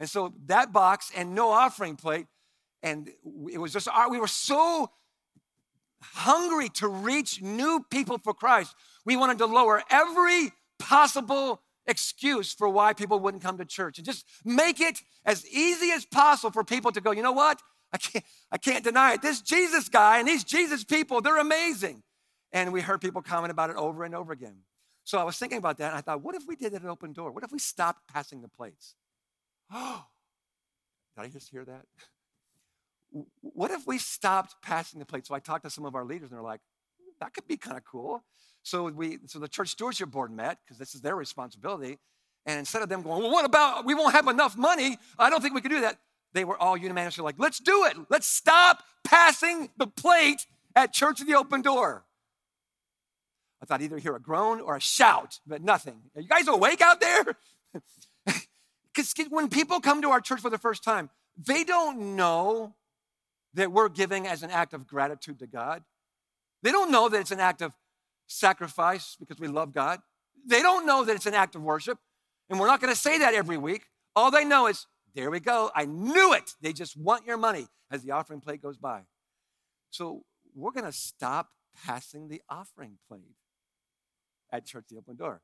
And 0.00 0.08
so 0.08 0.32
that 0.46 0.72
box 0.72 1.12
and 1.14 1.34
no 1.34 1.50
offering 1.50 1.96
plate, 1.96 2.26
and 2.82 3.10
it 3.52 3.58
was 3.58 3.72
just, 3.72 3.86
we 4.10 4.18
were 4.18 4.26
so 4.26 4.90
hungry 6.00 6.70
to 6.70 6.88
reach 6.88 7.42
new 7.42 7.84
people 7.90 8.16
for 8.16 8.32
Christ. 8.32 8.74
We 9.04 9.16
wanted 9.16 9.38
to 9.38 9.46
lower 9.46 9.82
every 9.90 10.52
possible 10.78 11.60
excuse 11.86 12.52
for 12.52 12.68
why 12.68 12.92
people 12.92 13.18
wouldn't 13.20 13.42
come 13.42 13.58
to 13.58 13.64
church 13.64 13.98
and 13.98 14.06
just 14.06 14.24
make 14.44 14.80
it 14.80 15.00
as 15.24 15.46
easy 15.46 15.90
as 15.90 16.04
possible 16.04 16.50
for 16.50 16.64
people 16.64 16.92
to 16.92 17.00
go, 17.00 17.10
you 17.10 17.22
know 17.22 17.32
what? 17.32 17.60
I 17.92 17.98
can't, 17.98 18.24
I 18.50 18.58
can't 18.58 18.84
deny 18.84 19.14
it. 19.14 19.22
This 19.22 19.40
Jesus 19.40 19.88
guy 19.88 20.18
and 20.18 20.26
these 20.26 20.44
Jesus 20.44 20.84
people, 20.84 21.20
they're 21.20 21.38
amazing. 21.38 22.02
And 22.52 22.72
we 22.72 22.80
heard 22.80 23.00
people 23.00 23.22
comment 23.22 23.50
about 23.50 23.70
it 23.70 23.76
over 23.76 24.04
and 24.04 24.14
over 24.14 24.32
again. 24.32 24.58
So 25.04 25.18
I 25.18 25.24
was 25.24 25.36
thinking 25.36 25.58
about 25.58 25.78
that 25.78 25.88
and 25.88 25.98
I 25.98 26.00
thought, 26.00 26.22
what 26.22 26.34
if 26.34 26.44
we 26.46 26.56
did 26.56 26.72
it 26.72 26.82
an 26.82 26.88
open 26.88 27.12
door? 27.12 27.30
What 27.30 27.44
if 27.44 27.52
we 27.52 27.58
stopped 27.58 28.08
passing 28.12 28.40
the 28.40 28.48
plates? 28.48 28.94
Oh, 29.72 30.04
did 31.16 31.24
I 31.24 31.28
just 31.28 31.50
hear 31.50 31.64
that? 31.64 31.84
What 33.40 33.70
if 33.70 33.86
we 33.86 33.98
stopped 33.98 34.56
passing 34.62 34.98
the 34.98 35.06
plates? 35.06 35.28
So 35.28 35.34
I 35.34 35.38
talked 35.38 35.64
to 35.64 35.70
some 35.70 35.84
of 35.84 35.94
our 35.94 36.04
leaders, 36.04 36.30
and 36.30 36.38
they're 36.38 36.42
like, 36.42 36.60
that 37.20 37.32
could 37.32 37.46
be 37.46 37.56
kind 37.56 37.76
of 37.76 37.84
cool. 37.84 38.24
So 38.64 38.88
we, 38.90 39.18
so 39.26 39.38
the 39.38 39.46
church 39.46 39.68
stewardship 39.68 40.10
board 40.10 40.32
met 40.32 40.58
because 40.64 40.78
this 40.78 40.94
is 40.94 41.02
their 41.02 41.14
responsibility. 41.14 41.98
And 42.46 42.58
instead 42.58 42.82
of 42.82 42.88
them 42.88 43.02
going, 43.02 43.22
well, 43.22 43.30
what 43.30 43.44
about 43.44 43.84
we 43.84 43.94
won't 43.94 44.14
have 44.14 44.26
enough 44.26 44.56
money? 44.56 44.98
I 45.18 45.30
don't 45.30 45.40
think 45.40 45.54
we 45.54 45.60
can 45.60 45.70
do 45.70 45.82
that. 45.82 45.98
They 46.32 46.44
were 46.44 46.60
all 46.60 46.76
unanimously 46.76 47.22
like, 47.22 47.36
let's 47.38 47.58
do 47.58 47.84
it. 47.84 47.96
Let's 48.10 48.26
stop 48.26 48.82
passing 49.04 49.68
the 49.76 49.86
plate 49.86 50.46
at 50.74 50.92
Church 50.92 51.20
of 51.20 51.26
the 51.26 51.34
Open 51.34 51.62
Door. 51.62 52.04
I 53.62 53.66
thought 53.66 53.82
either 53.82 53.98
hear 53.98 54.16
a 54.16 54.20
groan 54.20 54.60
or 54.60 54.76
a 54.76 54.80
shout, 54.80 55.38
but 55.46 55.62
nothing. 55.62 56.00
Are 56.16 56.22
you 56.22 56.28
guys 56.28 56.48
awake 56.48 56.80
out 56.80 57.00
there? 57.00 57.36
Because 58.94 59.12
when 59.28 59.48
people 59.48 59.80
come 59.80 60.02
to 60.02 60.10
our 60.10 60.20
church 60.20 60.40
for 60.40 60.50
the 60.50 60.56
first 60.56 60.84
time, 60.84 61.10
they 61.36 61.64
don't 61.64 62.14
know 62.14 62.76
that 63.54 63.72
we're 63.72 63.88
giving 63.88 64.28
as 64.28 64.44
an 64.44 64.52
act 64.52 64.72
of 64.72 64.86
gratitude 64.86 65.40
to 65.40 65.48
God. 65.48 65.82
They 66.62 66.70
don't 66.70 66.92
know 66.92 67.08
that 67.08 67.18
it's 67.18 67.32
an 67.32 67.40
act 67.40 67.60
of 67.60 67.72
sacrifice 68.26 69.16
because 69.18 69.38
we 69.38 69.48
love 69.48 69.72
God. 69.72 70.00
They 70.46 70.62
don't 70.62 70.86
know 70.86 71.04
that 71.04 71.16
it's 71.16 71.26
an 71.26 71.34
act 71.34 71.54
of 71.54 71.62
worship. 71.62 71.98
And 72.50 72.60
we're 72.60 72.66
not 72.66 72.80
going 72.80 72.92
to 72.92 72.98
say 72.98 73.18
that 73.18 73.34
every 73.34 73.56
week. 73.56 73.86
All 74.14 74.30
they 74.30 74.44
know 74.44 74.66
is, 74.66 74.86
there 75.14 75.30
we 75.30 75.40
go. 75.40 75.70
I 75.74 75.84
knew 75.84 76.34
it. 76.34 76.52
They 76.60 76.72
just 76.72 76.96
want 76.96 77.26
your 77.26 77.36
money 77.36 77.66
as 77.90 78.02
the 78.02 78.10
offering 78.10 78.40
plate 78.40 78.60
goes 78.60 78.76
by. 78.76 79.02
So 79.90 80.24
we're 80.54 80.72
going 80.72 80.84
to 80.84 80.92
stop 80.92 81.48
passing 81.86 82.28
the 82.28 82.42
offering 82.48 82.98
plate 83.08 83.36
at 84.52 84.66
Church 84.66 84.86
the 84.90 84.98
Open 84.98 85.16
Door. 85.16 85.40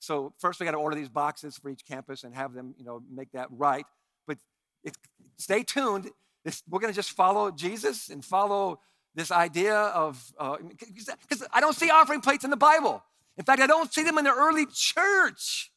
So 0.00 0.32
first 0.38 0.60
we 0.60 0.64
got 0.64 0.72
to 0.72 0.78
order 0.78 0.96
these 0.96 1.08
boxes 1.08 1.56
for 1.56 1.70
each 1.70 1.84
campus 1.84 2.24
and 2.24 2.34
have 2.34 2.54
them, 2.54 2.74
you 2.78 2.84
know, 2.84 3.02
make 3.10 3.32
that 3.32 3.48
right. 3.50 3.84
But 4.26 4.38
it, 4.84 4.96
stay 5.36 5.62
tuned. 5.62 6.10
It's, 6.44 6.62
we're 6.68 6.80
going 6.80 6.92
to 6.92 6.96
just 6.96 7.10
follow 7.10 7.50
Jesus 7.50 8.08
and 8.08 8.24
follow 8.24 8.80
this 9.18 9.30
idea 9.30 9.76
of 9.76 10.32
because 10.68 11.42
uh, 11.42 11.46
I 11.52 11.60
don't 11.60 11.74
see 11.74 11.90
offering 11.90 12.20
plates 12.20 12.44
in 12.44 12.50
the 12.50 12.56
Bible. 12.56 13.02
In 13.36 13.44
fact, 13.44 13.60
I 13.60 13.66
don't 13.66 13.92
see 13.92 14.02
them 14.02 14.18
in 14.18 14.24
the 14.24 14.32
early 14.32 14.66
church. 14.72 15.70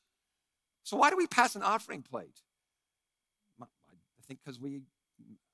So 0.84 0.98
why 0.98 1.10
do 1.10 1.18
we 1.18 1.28
pass 1.28 1.56
an 1.56 1.64
offering 1.64 2.02
plate? 2.02 2.42
I 3.62 3.66
think 4.28 4.40
because 4.44 4.60
we 4.60 4.82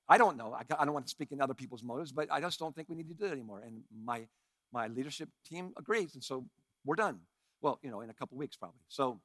I 0.09 0.17
don't 0.17 0.37
know. 0.37 0.53
I, 0.53 0.85
don't 0.85 0.93
want 0.93 1.05
to 1.05 1.09
speak 1.09 1.31
in 1.31 1.41
other 1.41 1.53
people's 1.53 1.83
motives, 1.83 2.11
but 2.11 2.31
I 2.31 2.39
just 2.39 2.59
don't 2.59 2.73
think 2.73 2.87
we 2.87 2.95
need 2.95 3.09
to 3.09 3.13
do 3.13 3.25
it 3.25 3.31
anymore. 3.31 3.61
And 3.65 3.81
my, 4.05 4.27
my 4.71 4.87
leadership 4.87 5.29
team 5.45 5.73
agrees. 5.77 6.13
And 6.13 6.23
so 6.23 6.45
we're 6.85 6.95
done. 6.95 7.19
Well, 7.61 7.79
you 7.83 7.91
know, 7.91 7.99
in 8.01 8.09
a 8.09 8.13
couple 8.13 8.37
weeks 8.37 8.55
probably. 8.55 8.79
So 8.87 9.19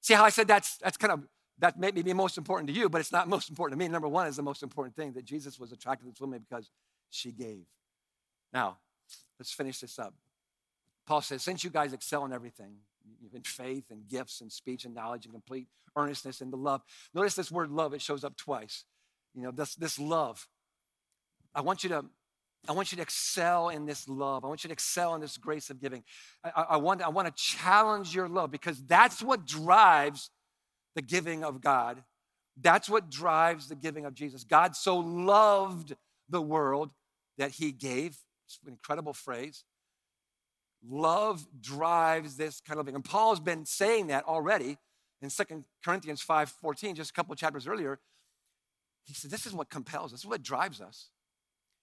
see 0.00 0.14
how 0.14 0.24
I 0.24 0.28
said 0.28 0.46
that's, 0.46 0.76
that's 0.76 0.96
kind 0.96 1.12
of, 1.12 1.24
that 1.58 1.80
may 1.80 1.90
be 1.90 2.12
most 2.12 2.38
important 2.38 2.68
to 2.68 2.74
you, 2.74 2.88
but 2.88 3.00
it's 3.00 3.10
not 3.10 3.28
most 3.28 3.48
important 3.48 3.78
to 3.80 3.84
me. 3.84 3.90
Number 3.90 4.06
one 4.06 4.28
is 4.28 4.36
the 4.36 4.42
most 4.42 4.62
important 4.62 4.94
thing 4.94 5.12
that 5.14 5.24
Jesus 5.24 5.58
was 5.58 5.72
attracted 5.72 6.04
to 6.04 6.10
this 6.12 6.20
woman 6.20 6.44
because 6.48 6.70
she 7.10 7.32
gave. 7.32 7.64
Now, 8.52 8.78
let's 9.38 9.52
finish 9.52 9.80
this 9.80 9.98
up. 9.98 10.14
Paul 11.06 11.20
says, 11.20 11.42
since 11.42 11.62
you 11.62 11.70
guys 11.70 11.92
excel 11.92 12.24
in 12.24 12.32
everything, 12.32 12.76
in 13.32 13.42
faith 13.42 13.84
and 13.90 14.08
gifts 14.08 14.40
and 14.40 14.50
speech 14.50 14.84
and 14.84 14.94
knowledge 14.94 15.24
and 15.26 15.32
complete 15.32 15.68
earnestness 15.96 16.40
and 16.40 16.52
the 16.52 16.56
love. 16.56 16.82
Notice 17.14 17.34
this 17.34 17.50
word 17.50 17.70
love, 17.70 17.94
it 17.94 18.02
shows 18.02 18.24
up 18.24 18.36
twice. 18.36 18.84
You 19.34 19.42
know, 19.42 19.50
this, 19.50 19.74
this 19.74 19.98
love. 19.98 20.48
I 21.54 21.60
want 21.60 21.82
you 21.82 21.90
to 21.90 22.04
I 22.68 22.72
want 22.72 22.90
you 22.90 22.96
to 22.96 23.02
excel 23.02 23.68
in 23.68 23.86
this 23.86 24.08
love. 24.08 24.44
I 24.44 24.48
want 24.48 24.64
you 24.64 24.68
to 24.68 24.72
excel 24.72 25.14
in 25.14 25.20
this 25.20 25.36
grace 25.36 25.70
of 25.70 25.80
giving. 25.80 26.02
I, 26.42 26.64
I, 26.70 26.76
want, 26.78 27.00
I 27.00 27.08
want 27.10 27.28
to 27.28 27.42
challenge 27.42 28.12
your 28.12 28.28
love 28.28 28.50
because 28.50 28.82
that's 28.84 29.22
what 29.22 29.46
drives 29.46 30.30
the 30.96 31.02
giving 31.02 31.44
of 31.44 31.60
God. 31.60 32.02
That's 32.60 32.88
what 32.88 33.10
drives 33.10 33.68
the 33.68 33.76
giving 33.76 34.04
of 34.04 34.14
Jesus. 34.14 34.42
God 34.42 34.74
so 34.74 34.96
loved 34.96 35.94
the 36.28 36.42
world 36.42 36.90
that 37.38 37.52
he 37.52 37.72
gave. 37.72 38.18
It's 38.46 38.58
an 38.64 38.70
incredible 38.70 39.12
phrase. 39.12 39.64
Love 40.88 41.46
drives 41.60 42.36
this 42.36 42.60
kind 42.60 42.78
of 42.78 42.86
thing. 42.86 42.94
And 42.94 43.04
Paul's 43.04 43.40
been 43.40 43.64
saying 43.64 44.08
that 44.08 44.24
already 44.24 44.78
in 45.22 45.30
Second 45.30 45.64
Corinthians 45.84 46.22
5 46.22 46.50
14, 46.50 46.94
just 46.94 47.10
a 47.10 47.12
couple 47.12 47.34
chapters 47.34 47.66
earlier. 47.66 47.98
He 49.04 49.14
said, 49.14 49.30
This 49.30 49.46
is 49.46 49.52
what 49.52 49.70
compels, 49.70 50.06
us, 50.06 50.12
this 50.12 50.20
is 50.20 50.26
what 50.26 50.42
drives 50.42 50.80
us. 50.80 51.08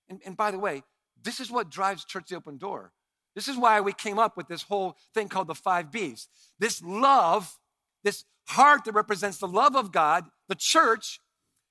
And, 0.10 0.22
and 0.26 0.38
by 0.38 0.52
the 0.52 0.60
way, 0.60 0.84
this 1.22 1.40
is 1.40 1.52
what 1.52 1.70
drives 1.70 2.06
Church 2.06 2.30
the 2.30 2.36
Open 2.36 2.58
Door. 2.58 2.92
This 3.36 3.48
is 3.48 3.58
why 3.58 3.82
we 3.82 3.94
came 3.94 4.20
up 4.20 4.38
with 4.38 4.48
this 4.48 4.64
whole 4.64 4.98
thing 5.14 5.28
called 5.28 5.48
the 5.48 5.56
five 5.56 5.92
B's. 5.92 6.28
This 6.60 6.82
love, 6.84 7.58
this 8.04 8.26
heart 8.50 8.86
that 8.86 8.94
represents 8.94 9.38
the 9.38 9.48
love 9.48 9.76
of 9.76 9.92
God, 9.92 10.26
the 10.48 10.56
church, 10.56 11.20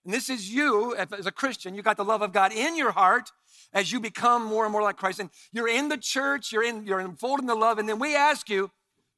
and 0.05 0.13
this 0.13 0.29
is 0.29 0.51
you 0.51 0.95
as 0.97 1.27
a 1.27 1.33
Christian, 1.33 1.75
you 1.75 1.83
got 1.83 1.97
the 1.97 2.05
love 2.05 2.23
of 2.23 2.33
God 2.33 2.53
in 2.53 2.77
your 2.77 2.93
heart 2.93 3.31
as 3.73 3.93
you 3.93 4.01
become 4.01 4.45
more 4.45 4.65
and 4.65 4.73
more 4.73 4.83
like 4.83 4.97
Christ. 4.97 5.21
And 5.21 5.31
you're 5.53 5.69
in 5.69 5.89
the 5.89 5.97
church, 5.97 6.53
you're 6.53 6.65
in, 6.65 6.87
you're 6.87 7.01
enfolded 7.01 7.45
in 7.45 7.47
the 7.47 7.55
love, 7.55 7.79
and 7.79 7.89
then 7.89 7.99
we 7.99 8.17
ask 8.17 8.49
you 8.49 8.71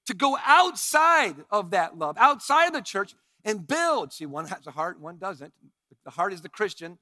to 0.07 0.15
go 0.15 0.37
outside 0.45 1.37
of 1.51 1.71
that 1.71 1.99
love, 1.99 2.17
outside 2.19 2.67
of 2.67 2.73
the 2.75 2.83
church, 2.83 3.15
and 3.45 3.67
build. 3.67 4.13
See, 4.13 4.27
one 4.27 4.47
has 4.47 4.67
a 4.67 4.71
heart, 4.71 5.01
one 5.01 5.17
doesn't. 5.17 5.53
The 6.05 6.11
heart 6.11 6.33
is 6.33 6.43
the 6.43 6.49
Christian. 6.49 6.99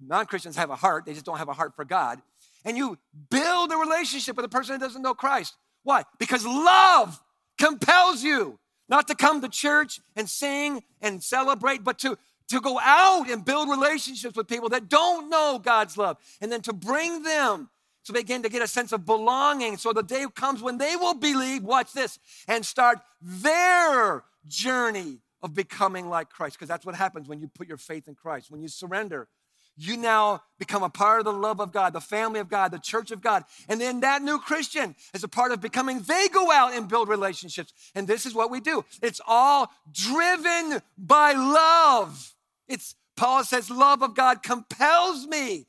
Non 0.00 0.26
Christians 0.26 0.56
have 0.56 0.70
a 0.70 0.76
heart, 0.76 1.04
they 1.04 1.12
just 1.12 1.26
don't 1.26 1.38
have 1.38 1.48
a 1.48 1.52
heart 1.52 1.74
for 1.74 1.84
God. 1.84 2.20
And 2.64 2.76
you 2.76 2.98
build 3.30 3.72
a 3.72 3.76
relationship 3.76 4.36
with 4.36 4.44
a 4.44 4.48
person 4.48 4.74
that 4.74 4.84
doesn't 4.84 5.02
know 5.02 5.14
Christ. 5.14 5.56
Why? 5.82 6.04
Because 6.18 6.46
love 6.46 7.20
compels 7.58 8.22
you 8.22 8.58
not 8.88 9.06
to 9.08 9.14
come 9.14 9.40
to 9.40 9.48
church 9.48 10.00
and 10.16 10.28
sing 10.28 10.82
and 11.00 11.22
celebrate, 11.22 11.84
but 11.84 11.98
to 12.00 12.18
to 12.48 12.60
go 12.60 12.78
out 12.82 13.28
and 13.30 13.44
build 13.44 13.68
relationships 13.68 14.36
with 14.36 14.48
people 14.48 14.68
that 14.70 14.88
don't 14.88 15.28
know 15.28 15.60
God's 15.62 15.96
love, 15.96 16.16
and 16.40 16.50
then 16.50 16.62
to 16.62 16.72
bring 16.72 17.22
them 17.22 17.68
so 18.08 18.14
they 18.14 18.20
begin 18.20 18.42
to 18.44 18.48
get 18.48 18.62
a 18.62 18.66
sense 18.66 18.92
of 18.92 19.04
belonging. 19.04 19.76
So 19.76 19.92
the 19.92 20.02
day 20.02 20.24
comes 20.34 20.62
when 20.62 20.78
they 20.78 20.96
will 20.96 21.12
believe, 21.12 21.62
watch 21.62 21.92
this, 21.92 22.18
and 22.46 22.64
start 22.64 23.00
their 23.20 24.24
journey 24.46 25.18
of 25.42 25.52
becoming 25.52 26.08
like 26.08 26.30
Christ. 26.30 26.56
Because 26.56 26.68
that's 26.68 26.86
what 26.86 26.94
happens 26.94 27.28
when 27.28 27.38
you 27.38 27.48
put 27.48 27.68
your 27.68 27.76
faith 27.76 28.08
in 28.08 28.14
Christ. 28.14 28.50
When 28.50 28.62
you 28.62 28.68
surrender, 28.68 29.28
you 29.76 29.98
now 29.98 30.42
become 30.58 30.82
a 30.82 30.88
part 30.88 31.18
of 31.18 31.26
the 31.26 31.34
love 31.34 31.60
of 31.60 31.70
God, 31.70 31.92
the 31.92 32.00
family 32.00 32.40
of 32.40 32.48
God, 32.48 32.72
the 32.72 32.78
church 32.78 33.10
of 33.10 33.20
God. 33.20 33.44
And 33.68 33.78
then 33.78 34.00
that 34.00 34.22
new 34.22 34.38
Christian, 34.38 34.96
is 35.12 35.22
a 35.22 35.28
part 35.28 35.52
of 35.52 35.60
becoming, 35.60 36.00
they 36.00 36.28
go 36.28 36.50
out 36.50 36.72
and 36.72 36.88
build 36.88 37.10
relationships. 37.10 37.74
And 37.94 38.08
this 38.08 38.24
is 38.24 38.34
what 38.34 38.50
we 38.50 38.60
do 38.60 38.86
it's 39.02 39.20
all 39.26 39.70
driven 39.92 40.80
by 40.96 41.32
love. 41.32 42.34
It's 42.68 42.94
Paul 43.16 43.42
says, 43.44 43.70
love 43.70 44.02
of 44.02 44.14
God 44.14 44.42
compels 44.42 45.26
me, 45.26 45.66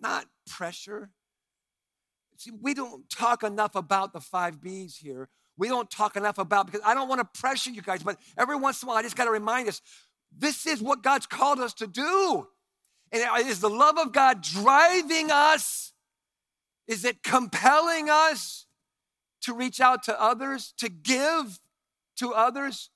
not 0.00 0.26
pressure. 0.46 1.10
See, 2.36 2.50
we 2.50 2.74
don't 2.74 3.08
talk 3.08 3.42
enough 3.42 3.74
about 3.74 4.12
the 4.12 4.20
five 4.20 4.60
B's 4.60 4.96
here. 4.96 5.28
We 5.56 5.68
don't 5.68 5.90
talk 5.90 6.16
enough 6.16 6.38
about 6.38 6.66
because 6.66 6.80
I 6.84 6.92
don't 6.92 7.08
want 7.08 7.20
to 7.20 7.40
pressure 7.40 7.70
you 7.70 7.82
guys, 7.82 8.02
but 8.02 8.18
every 8.36 8.56
once 8.56 8.82
in 8.82 8.86
a 8.86 8.90
while 8.90 8.98
I 8.98 9.02
just 9.02 9.16
got 9.16 9.26
to 9.26 9.30
remind 9.30 9.68
us 9.68 9.80
this 10.36 10.66
is 10.66 10.82
what 10.82 11.02
God's 11.02 11.26
called 11.26 11.60
us 11.60 11.72
to 11.74 11.86
do. 11.86 12.48
And 13.12 13.22
is 13.46 13.60
the 13.60 13.70
love 13.70 13.98
of 13.98 14.12
God 14.12 14.42
driving 14.42 15.30
us? 15.30 15.92
Is 16.88 17.04
it 17.04 17.22
compelling 17.22 18.08
us 18.10 18.66
to 19.42 19.54
reach 19.54 19.80
out 19.80 20.02
to 20.04 20.20
others, 20.20 20.74
to 20.78 20.88
give 20.88 21.60
to 22.16 22.32
others? 22.32 22.90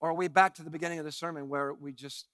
Or 0.00 0.10
are 0.10 0.14
we 0.14 0.28
back 0.28 0.54
to 0.54 0.62
the 0.62 0.70
beginning 0.70 0.98
of 0.98 1.04
the 1.04 1.12
sermon 1.12 1.48
where 1.48 1.74
we 1.74 1.92
just 1.92 2.26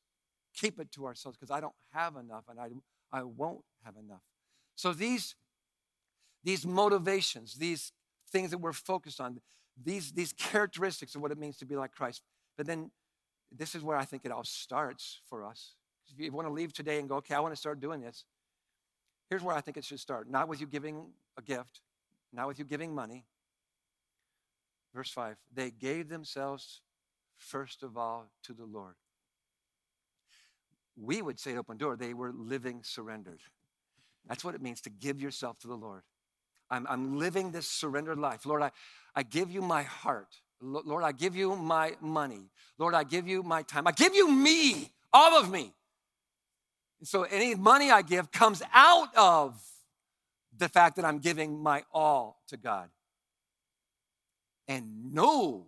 keep 0.54 0.78
it 0.78 0.92
to 0.92 1.06
ourselves 1.06 1.36
because 1.36 1.50
I 1.50 1.60
don't 1.60 1.74
have 1.92 2.16
enough 2.16 2.44
and 2.48 2.60
I, 2.60 2.68
I 3.12 3.22
won't 3.24 3.64
have 3.84 3.96
enough? 3.96 4.22
So 4.76 4.92
these, 4.92 5.34
these 6.44 6.66
motivations, 6.66 7.54
these 7.54 7.92
things 8.30 8.50
that 8.50 8.58
we're 8.58 8.72
focused 8.72 9.20
on, 9.20 9.40
these, 9.82 10.12
these 10.12 10.32
characteristics 10.32 11.14
of 11.14 11.22
what 11.22 11.32
it 11.32 11.38
means 11.38 11.56
to 11.58 11.66
be 11.66 11.76
like 11.76 11.92
Christ. 11.92 12.22
But 12.56 12.66
then 12.66 12.90
this 13.50 13.74
is 13.74 13.82
where 13.82 13.96
I 13.96 14.04
think 14.04 14.24
it 14.24 14.30
all 14.30 14.44
starts 14.44 15.20
for 15.28 15.44
us. 15.44 15.74
If 16.08 16.20
you 16.20 16.30
want 16.32 16.46
to 16.46 16.52
leave 16.52 16.72
today 16.72 16.98
and 16.98 17.08
go, 17.08 17.16
okay, 17.16 17.34
I 17.34 17.40
want 17.40 17.52
to 17.52 17.58
start 17.58 17.80
doing 17.80 18.00
this, 18.00 18.24
here's 19.28 19.42
where 19.42 19.56
I 19.56 19.60
think 19.60 19.76
it 19.76 19.84
should 19.84 20.00
start. 20.00 20.30
Not 20.30 20.48
with 20.48 20.60
you 20.60 20.66
giving 20.66 21.06
a 21.36 21.42
gift, 21.42 21.80
not 22.32 22.46
with 22.46 22.58
you 22.58 22.64
giving 22.64 22.94
money. 22.94 23.24
Verse 24.94 25.10
5 25.10 25.36
they 25.52 25.70
gave 25.70 26.08
themselves 26.08 26.80
first 27.36 27.82
of 27.82 27.96
all 27.96 28.30
to 28.44 28.52
the 28.52 28.64
Lord. 28.64 28.94
We 30.96 31.20
would 31.20 31.38
say 31.38 31.56
Open 31.56 31.76
Door, 31.76 31.96
they 31.96 32.14
were 32.14 32.32
living 32.32 32.80
surrendered. 32.82 33.40
That's 34.26 34.44
what 34.44 34.54
it 34.54 34.62
means 34.62 34.80
to 34.82 34.90
give 34.90 35.20
yourself 35.20 35.58
to 35.60 35.68
the 35.68 35.76
Lord. 35.76 36.02
I'm, 36.70 36.86
I'm 36.88 37.18
living 37.18 37.52
this 37.52 37.68
surrendered 37.68 38.18
life. 38.18 38.44
Lord, 38.44 38.62
I, 38.62 38.70
I 39.14 39.22
give 39.22 39.50
you 39.50 39.62
my 39.62 39.82
heart. 39.82 40.28
Lord, 40.60 41.04
I 41.04 41.12
give 41.12 41.36
you 41.36 41.54
my 41.54 41.96
money. 42.00 42.50
Lord, 42.78 42.94
I 42.94 43.04
give 43.04 43.28
you 43.28 43.42
my 43.42 43.62
time. 43.62 43.86
I 43.86 43.92
give 43.92 44.14
you 44.14 44.30
me, 44.30 44.90
all 45.12 45.38
of 45.38 45.50
me. 45.50 45.72
So 47.02 47.24
any 47.24 47.54
money 47.54 47.90
I 47.90 48.02
give 48.02 48.32
comes 48.32 48.62
out 48.72 49.14
of 49.16 49.60
the 50.56 50.68
fact 50.68 50.96
that 50.96 51.04
I'm 51.04 51.18
giving 51.18 51.62
my 51.62 51.84
all 51.92 52.40
to 52.48 52.56
God. 52.56 52.88
And 54.66 55.12
no 55.12 55.66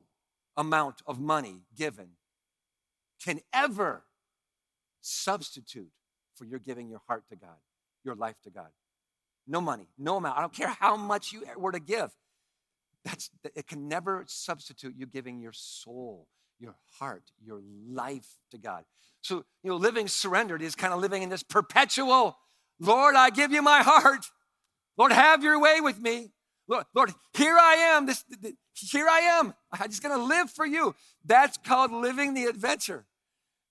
amount 0.58 1.00
of 1.06 1.18
money 1.18 1.62
given 1.74 2.08
can 3.24 3.40
ever 3.54 4.04
substitute 5.00 5.90
for 6.34 6.44
your 6.44 6.58
giving 6.58 6.90
your 6.90 7.00
heart 7.06 7.24
to 7.30 7.36
God, 7.36 7.56
your 8.04 8.14
life 8.14 8.36
to 8.42 8.50
God. 8.50 8.68
No 9.46 9.60
money, 9.60 9.86
no 9.96 10.16
amount. 10.16 10.36
I 10.36 10.40
don't 10.42 10.52
care 10.52 10.68
how 10.68 10.96
much 10.96 11.32
you 11.32 11.44
were 11.56 11.72
to 11.72 11.80
give. 11.80 12.10
That's 13.04 13.30
it 13.54 13.66
can 13.66 13.88
never 13.88 14.24
substitute 14.26 14.94
you 14.96 15.06
giving 15.06 15.40
your 15.40 15.52
soul, 15.52 16.26
your 16.58 16.74
heart, 16.98 17.22
your 17.42 17.62
life 17.88 18.28
to 18.50 18.58
God. 18.58 18.84
So, 19.22 19.44
you 19.62 19.70
know, 19.70 19.76
living 19.76 20.08
surrendered 20.08 20.60
is 20.60 20.74
kind 20.74 20.92
of 20.92 21.00
living 21.00 21.22
in 21.22 21.28
this 21.28 21.42
perpetual, 21.42 22.36
Lord, 22.80 23.14
I 23.14 23.30
give 23.30 23.52
you 23.52 23.62
my 23.62 23.82
heart. 23.82 24.26
Lord, 24.96 25.12
have 25.12 25.42
your 25.42 25.60
way 25.60 25.80
with 25.80 26.00
me. 26.00 26.32
Lord, 26.68 26.84
Lord, 26.94 27.12
here 27.34 27.56
I 27.58 27.74
am. 27.74 28.06
This, 28.06 28.24
here 28.74 29.08
I 29.08 29.20
am. 29.20 29.54
I'm 29.72 29.88
just 29.88 30.02
going 30.02 30.16
to 30.16 30.22
live 30.22 30.50
for 30.50 30.66
you. 30.66 30.94
That's 31.24 31.56
called 31.56 31.90
living 31.90 32.34
the 32.34 32.44
adventure. 32.44 33.06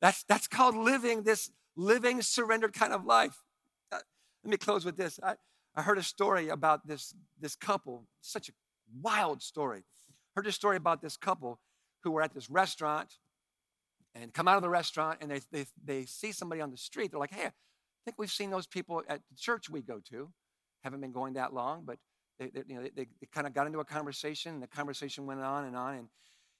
That's, 0.01 0.23
that's 0.23 0.47
called 0.47 0.75
living 0.75 1.23
this 1.23 1.51
living 1.75 2.21
surrendered 2.23 2.73
kind 2.73 2.91
of 2.91 3.05
life. 3.05 3.43
Uh, 3.91 3.99
let 4.43 4.51
me 4.51 4.57
close 4.57 4.83
with 4.83 4.97
this. 4.97 5.19
I, 5.21 5.35
I 5.75 5.83
heard 5.83 5.99
a 5.99 6.03
story 6.03 6.49
about 6.49 6.87
this, 6.87 7.13
this 7.39 7.55
couple, 7.55 8.07
such 8.19 8.49
a 8.49 8.51
wild 8.99 9.43
story. 9.43 9.83
Heard 10.35 10.47
a 10.47 10.51
story 10.51 10.75
about 10.75 11.01
this 11.01 11.17
couple 11.17 11.59
who 12.03 12.11
were 12.11 12.23
at 12.23 12.33
this 12.33 12.49
restaurant 12.49 13.17
and 14.15 14.33
come 14.33 14.47
out 14.47 14.55
of 14.55 14.63
the 14.63 14.69
restaurant 14.69 15.19
and 15.21 15.29
they, 15.29 15.41
they, 15.51 15.65
they 15.83 16.05
see 16.05 16.31
somebody 16.31 16.61
on 16.61 16.71
the 16.71 16.77
street. 16.77 17.11
They're 17.11 17.19
like, 17.19 17.33
hey, 17.33 17.45
I 17.45 17.51
think 18.05 18.17
we've 18.17 18.31
seen 18.31 18.49
those 18.49 18.65
people 18.65 19.03
at 19.07 19.21
the 19.29 19.35
church 19.37 19.69
we 19.69 19.81
go 19.81 19.99
to. 20.09 20.31
Haven't 20.83 21.01
been 21.01 21.11
going 21.11 21.33
that 21.33 21.53
long, 21.53 21.83
but 21.85 21.99
they, 22.39 22.47
they, 22.47 22.63
you 22.67 22.75
know, 22.75 22.81
they, 22.83 23.07
they 23.19 23.27
kind 23.33 23.47
of 23.47 23.53
got 23.53 23.67
into 23.67 23.79
a 23.79 23.85
conversation, 23.85 24.53
and 24.53 24.63
the 24.63 24.67
conversation 24.67 25.25
went 25.25 25.41
on 25.41 25.65
and 25.65 25.75
on, 25.75 25.95
and, 25.95 26.07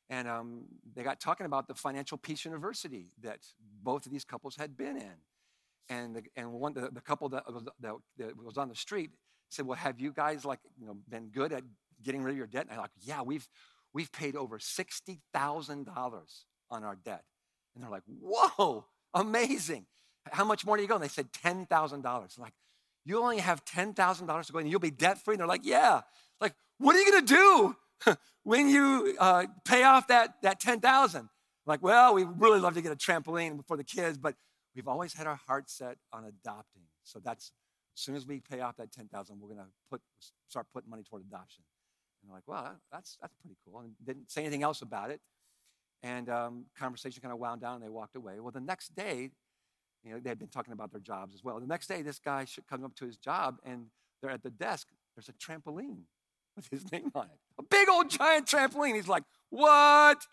and 0.09 0.27
um, 0.27 0.65
they 0.95 1.03
got 1.03 1.19
talking 1.19 1.45
about 1.45 1.67
the 1.67 1.73
Financial 1.73 2.17
Peace 2.17 2.45
University 2.45 3.07
that 3.21 3.39
both 3.83 4.05
of 4.05 4.11
these 4.11 4.23
couples 4.23 4.55
had 4.55 4.77
been 4.77 4.97
in. 4.97 5.13
And, 5.89 6.15
the, 6.15 6.23
and 6.35 6.51
one, 6.51 6.73
the, 6.73 6.89
the 6.91 7.01
couple 7.01 7.29
that 7.29 7.51
was, 7.51 7.63
that, 7.79 7.93
that 8.17 8.37
was 8.37 8.57
on 8.57 8.69
the 8.69 8.75
street 8.75 9.11
said, 9.49 9.65
well, 9.65 9.77
have 9.77 9.99
you 9.99 10.11
guys 10.11 10.43
like, 10.43 10.59
you 10.79 10.85
know, 10.85 10.97
been 11.09 11.29
good 11.29 11.53
at 11.53 11.63
getting 12.03 12.21
rid 12.23 12.31
of 12.31 12.37
your 12.37 12.47
debt? 12.47 12.63
And 12.63 12.73
I'm 12.73 12.79
like, 12.79 12.91
yeah, 13.01 13.21
we've, 13.21 13.47
we've 13.93 14.11
paid 14.11 14.35
over 14.35 14.59
$60,000 14.59 16.43
on 16.69 16.83
our 16.83 16.95
debt. 16.95 17.23
And 17.73 17.83
they're 17.83 17.91
like, 17.91 18.03
whoa, 18.07 18.85
amazing. 19.13 19.85
How 20.31 20.43
much 20.43 20.65
more 20.65 20.75
do 20.75 20.81
you 20.81 20.89
go? 20.89 20.95
And 20.95 21.03
they 21.03 21.07
said 21.07 21.31
$10,000. 21.31 22.39
Like, 22.39 22.53
you 23.07 23.23
only 23.23 23.39
have 23.39 23.63
$10,000 23.63 24.45
to 24.45 24.53
go 24.53 24.59
and 24.59 24.69
you'll 24.69 24.79
be 24.79 24.91
debt 24.91 25.17
free. 25.23 25.35
And 25.35 25.39
they're 25.39 25.47
like, 25.47 25.63
yeah. 25.63 26.01
Like, 26.41 26.53
what 26.77 26.95
are 26.95 26.99
you 26.99 27.11
going 27.11 27.25
to 27.25 27.73
do 28.05 28.15
when 28.43 28.69
you 28.69 29.15
uh, 29.17 29.45
pay 29.65 29.83
off 29.83 30.07
that, 30.07 30.35
that 30.43 30.59
10,000? 30.59 31.29
Like, 31.65 31.81
well, 31.81 32.13
we 32.13 32.25
really 32.25 32.59
love 32.59 32.73
to 32.73 32.81
get 32.81 32.91
a 32.91 32.95
trampoline 32.95 33.65
for 33.65 33.77
the 33.77 33.83
kids, 33.83 34.17
but 34.17 34.35
we've 34.75 34.87
always 34.87 35.13
had 35.13 35.25
our 35.25 35.39
heart 35.47 35.69
set 35.69 35.97
on 36.11 36.25
adopting. 36.25 36.83
So 37.03 37.19
that's 37.23 37.51
as 37.95 38.01
soon 38.01 38.15
as 38.15 38.27
we 38.27 38.41
pay 38.41 38.59
off 38.59 38.75
that 38.77 38.91
10,000, 38.91 39.39
we're 39.39 39.53
going 39.53 39.65
to 39.65 39.71
put 39.89 40.01
start 40.49 40.67
putting 40.73 40.89
money 40.89 41.03
toward 41.03 41.23
adoption. 41.23 41.63
And 42.21 42.29
they're 42.29 42.35
like, 42.35 42.47
well, 42.47 42.75
that's 42.91 43.17
that's 43.21 43.33
pretty 43.41 43.55
cool. 43.65 43.79
And 43.79 43.93
didn't 44.05 44.29
say 44.31 44.41
anything 44.41 44.63
else 44.63 44.81
about 44.81 45.11
it. 45.11 45.21
And 46.03 46.29
um, 46.29 46.65
conversation 46.77 47.21
kind 47.21 47.33
of 47.33 47.39
wound 47.39 47.61
down, 47.61 47.75
and 47.75 47.83
they 47.83 47.89
walked 47.89 48.15
away. 48.15 48.39
Well, 48.39 48.51
the 48.51 48.61
next 48.61 48.95
day, 48.95 49.31
you 50.03 50.13
know, 50.13 50.19
they 50.19 50.29
had 50.29 50.39
been 50.39 50.47
talking 50.47 50.73
about 50.73 50.91
their 50.91 51.01
jobs 51.01 51.35
as 51.35 51.43
well. 51.43 51.59
The 51.59 51.67
next 51.67 51.87
day, 51.87 52.01
this 52.01 52.19
guy 52.19 52.45
comes 52.69 52.83
up 52.83 52.95
to 52.95 53.05
his 53.05 53.17
job, 53.17 53.57
and 53.63 53.87
they're 54.21 54.31
at 54.31 54.43
the 54.43 54.49
desk. 54.49 54.87
There's 55.15 55.29
a 55.29 55.33
trampoline 55.33 56.03
with 56.55 56.67
his 56.69 56.91
name 56.91 57.11
on 57.15 57.25
it, 57.25 57.39
a 57.59 57.63
big 57.63 57.89
old 57.89 58.09
giant 58.09 58.47
trampoline. 58.47 58.95
He's 58.95 59.07
like, 59.07 59.23
"What?" 59.49 60.25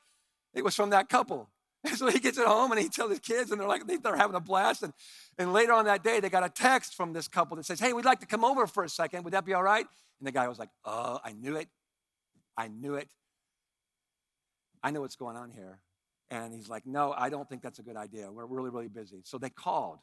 It 0.54 0.62
was 0.62 0.74
from 0.76 0.90
that 0.90 1.08
couple. 1.08 1.50
And 1.84 1.94
so 1.98 2.08
he 2.08 2.18
gets 2.18 2.38
it 2.38 2.46
home 2.46 2.72
and 2.72 2.80
he 2.80 2.88
tells 2.88 3.10
his 3.10 3.20
kids, 3.20 3.50
and 3.50 3.60
they're 3.60 3.68
like, 3.68 3.86
they're 3.86 4.16
having 4.16 4.36
a 4.36 4.40
blast. 4.40 4.82
And, 4.82 4.92
and 5.38 5.52
later 5.52 5.72
on 5.72 5.84
that 5.84 6.02
day, 6.02 6.20
they 6.20 6.30
got 6.30 6.44
a 6.44 6.48
text 6.48 6.94
from 6.94 7.12
this 7.12 7.28
couple 7.28 7.56
that 7.56 7.66
says, 7.66 7.80
Hey, 7.80 7.92
we'd 7.92 8.04
like 8.04 8.20
to 8.20 8.26
come 8.26 8.44
over 8.44 8.66
for 8.66 8.84
a 8.84 8.88
second. 8.88 9.24
Would 9.24 9.34
that 9.34 9.44
be 9.44 9.54
all 9.54 9.62
right? 9.62 9.86
And 10.20 10.26
the 10.26 10.32
guy 10.32 10.48
was 10.48 10.58
like, 10.58 10.70
Oh, 10.84 11.18
I 11.22 11.32
knew 11.32 11.56
it. 11.56 11.68
I 12.56 12.68
knew 12.68 12.94
it. 12.94 13.08
I 14.82 14.90
know 14.90 15.00
what's 15.00 15.16
going 15.16 15.36
on 15.36 15.50
here. 15.50 15.80
And 16.30 16.52
he's 16.52 16.68
like, 16.68 16.86
No, 16.86 17.14
I 17.16 17.28
don't 17.28 17.48
think 17.48 17.62
that's 17.62 17.78
a 17.78 17.82
good 17.82 17.96
idea. 17.96 18.30
We're 18.30 18.46
really, 18.46 18.70
really 18.70 18.88
busy. 18.88 19.20
So 19.24 19.38
they 19.38 19.50
called. 19.50 19.98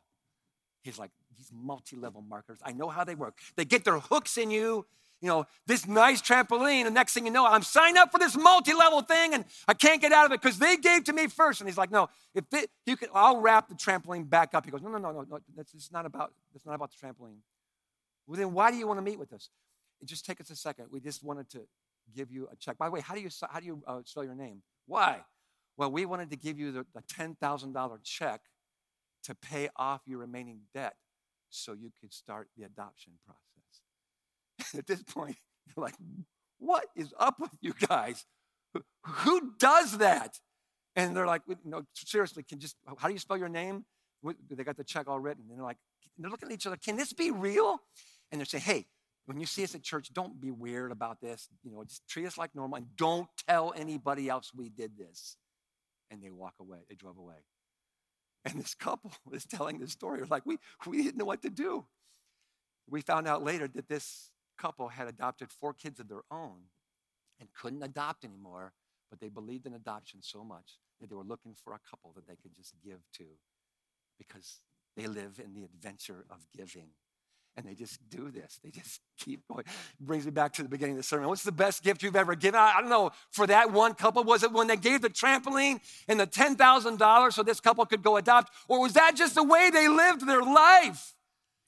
He's 0.83 0.97
like, 0.97 1.11
These 1.37 1.51
multi 1.53 1.95
level 1.95 2.21
marketers, 2.21 2.59
I 2.63 2.71
know 2.71 2.89
how 2.89 3.03
they 3.03 3.15
work. 3.15 3.37
They 3.55 3.65
get 3.65 3.85
their 3.85 3.99
hooks 3.99 4.37
in 4.37 4.51
you 4.51 4.85
you 5.21 5.27
know, 5.27 5.45
this 5.67 5.87
nice 5.87 6.21
trampoline. 6.21 6.85
And 6.85 6.95
next 6.95 7.13
thing 7.13 7.25
you 7.25 7.31
know, 7.31 7.45
I'm 7.45 7.61
signed 7.61 7.97
up 7.97 8.11
for 8.11 8.17
this 8.17 8.35
multi-level 8.35 9.01
thing 9.01 9.35
and 9.35 9.45
I 9.67 9.75
can't 9.75 10.01
get 10.01 10.11
out 10.11 10.25
of 10.25 10.31
it 10.31 10.41
because 10.41 10.57
they 10.57 10.77
gave 10.77 11.03
to 11.05 11.13
me 11.13 11.27
first. 11.27 11.61
And 11.61 11.69
he's 11.69 11.77
like, 11.77 11.91
no, 11.91 12.09
if 12.33 12.45
it, 12.51 12.71
you 12.85 12.97
can, 12.97 13.09
I'll 13.13 13.39
wrap 13.39 13.69
the 13.69 13.75
trampoline 13.75 14.27
back 14.27 14.53
up. 14.53 14.65
He 14.65 14.71
goes, 14.71 14.81
no, 14.81 14.89
no, 14.89 14.97
no, 14.97 15.11
no, 15.11 15.21
no. 15.29 15.39
That's 15.55 15.73
it's 15.73 15.91
not 15.91 16.05
about, 16.05 16.33
it's 16.55 16.65
not 16.65 16.73
about 16.73 16.91
the 16.91 17.07
trampoline. 17.07 17.37
Well, 18.25 18.37
then 18.37 18.51
why 18.53 18.71
do 18.71 18.77
you 18.77 18.87
want 18.87 18.97
to 18.97 19.03
meet 19.03 19.19
with 19.19 19.31
us? 19.31 19.49
It 20.01 20.07
just 20.07 20.25
take 20.25 20.41
us 20.41 20.49
a 20.49 20.55
second. 20.55 20.87
We 20.89 20.99
just 20.99 21.23
wanted 21.23 21.49
to 21.51 21.61
give 22.15 22.31
you 22.31 22.49
a 22.51 22.55
check. 22.55 22.79
By 22.79 22.87
the 22.87 22.91
way, 22.91 23.01
how 23.01 23.13
do 23.13 23.21
you, 23.21 23.29
how 23.49 23.59
do 23.59 23.65
you 23.65 23.83
uh, 23.85 23.99
spell 24.05 24.23
your 24.23 24.35
name? 24.35 24.63
Why? 24.87 25.21
Well, 25.77 25.91
we 25.91 26.05
wanted 26.05 26.29
to 26.31 26.37
give 26.37 26.59
you 26.59 26.71
the, 26.71 26.85
the 26.93 27.01
$10,000 27.01 27.97
check 28.03 28.41
to 29.23 29.35
pay 29.35 29.69
off 29.75 30.01
your 30.05 30.19
remaining 30.19 30.61
debt 30.73 30.95
so 31.49 31.73
you 31.73 31.91
could 31.99 32.13
start 32.13 32.49
the 32.57 32.63
adoption 32.63 33.13
process. 33.25 34.75
at 34.77 34.87
this 34.87 35.03
point, 35.03 35.37
you're 35.67 35.83
like, 35.83 35.95
what 36.59 36.85
is 36.95 37.13
up 37.19 37.39
with 37.39 37.51
you 37.61 37.73
guys? 37.87 38.25
Who 39.05 39.53
does 39.57 39.97
that? 39.97 40.39
And 40.95 41.15
they're 41.15 41.25
like, 41.25 41.41
no, 41.63 41.83
seriously, 41.95 42.43
can 42.43 42.59
just, 42.59 42.75
how 42.97 43.07
do 43.07 43.13
you 43.13 43.19
spell 43.19 43.37
your 43.37 43.49
name? 43.49 43.85
They 44.49 44.63
got 44.63 44.77
the 44.77 44.83
check 44.83 45.07
all 45.07 45.19
written. 45.19 45.45
And 45.49 45.57
they're 45.57 45.65
like, 45.65 45.77
they're 46.17 46.29
looking 46.29 46.49
at 46.49 46.53
each 46.53 46.67
other, 46.67 46.77
can 46.77 46.97
this 46.97 47.13
be 47.13 47.31
real? 47.31 47.79
And 48.31 48.39
they're 48.39 48.45
saying, 48.45 48.63
hey, 48.63 48.85
when 49.25 49.39
you 49.39 49.45
see 49.45 49.63
us 49.63 49.75
at 49.75 49.83
church, 49.83 50.13
don't 50.13 50.39
be 50.39 50.51
weird 50.51 50.91
about 50.91 51.21
this. 51.21 51.47
You 51.63 51.71
know, 51.71 51.83
just 51.83 52.07
treat 52.07 52.25
us 52.25 52.37
like 52.37 52.53
normal 52.55 52.77
and 52.77 52.95
don't 52.95 53.27
tell 53.47 53.73
anybody 53.75 54.29
else 54.29 54.51
we 54.55 54.69
did 54.69 54.97
this. 54.97 55.37
And 56.11 56.21
they 56.21 56.29
walk 56.29 56.55
away. 56.59 56.79
They 56.87 56.95
drove 56.95 57.17
away. 57.17 57.45
And 58.45 58.59
this 58.59 58.75
couple 58.75 59.11
is 59.31 59.45
telling 59.45 59.79
this 59.79 59.91
story. 59.91 60.19
They're 60.19 60.27
like, 60.27 60.45
we, 60.45 60.57
we 60.85 61.01
didn't 61.01 61.17
know 61.17 61.25
what 61.25 61.41
to 61.41 61.49
do. 61.49 61.85
We 62.89 63.01
found 63.01 63.27
out 63.27 63.43
later 63.43 63.67
that 63.69 63.87
this 63.87 64.29
couple 64.57 64.89
had 64.89 65.07
adopted 65.07 65.49
four 65.49 65.73
kids 65.73 65.99
of 65.99 66.07
their 66.09 66.23
own 66.29 66.57
and 67.39 67.49
couldn't 67.53 67.81
adopt 67.81 68.23
anymore, 68.23 68.73
but 69.09 69.19
they 69.19 69.29
believed 69.29 69.65
in 69.65 69.73
adoption 69.73 70.19
so 70.21 70.43
much 70.43 70.79
that 70.99 71.09
they 71.09 71.15
were 71.15 71.23
looking 71.23 71.55
for 71.55 71.73
a 71.73 71.79
couple 71.89 72.11
that 72.15 72.27
they 72.27 72.35
could 72.35 72.53
just 72.55 72.75
give 72.83 72.99
to 73.13 73.25
because 74.17 74.61
they 74.95 75.07
live 75.07 75.39
in 75.43 75.53
the 75.53 75.63
adventure 75.63 76.25
of 76.29 76.45
giving. 76.55 76.89
And 77.57 77.65
they 77.65 77.73
just 77.73 77.99
do 78.09 78.31
this. 78.31 78.59
They 78.63 78.69
just 78.69 79.01
keep 79.17 79.45
going. 79.47 79.65
Brings 79.99 80.25
me 80.25 80.31
back 80.31 80.53
to 80.53 80.63
the 80.63 80.69
beginning 80.69 80.93
of 80.93 80.99
the 80.99 81.03
sermon. 81.03 81.27
What's 81.27 81.43
the 81.43 81.51
best 81.51 81.83
gift 81.83 82.01
you've 82.01 82.15
ever 82.15 82.33
given? 82.33 82.59
I 82.59 82.79
don't 82.79 82.89
know. 82.89 83.11
For 83.29 83.45
that 83.47 83.71
one 83.71 83.93
couple, 83.93 84.23
was 84.23 84.43
it 84.43 84.53
when 84.53 84.67
they 84.67 84.77
gave 84.77 85.01
the 85.01 85.09
trampoline 85.09 85.81
and 86.07 86.19
the 86.19 86.27
$10,000 86.27 87.33
so 87.33 87.43
this 87.43 87.59
couple 87.59 87.85
could 87.85 88.03
go 88.03 88.15
adopt? 88.15 88.53
Or 88.69 88.81
was 88.81 88.93
that 88.93 89.15
just 89.15 89.35
the 89.35 89.43
way 89.43 89.69
they 89.69 89.89
lived 89.89 90.25
their 90.25 90.41
life? 90.41 91.13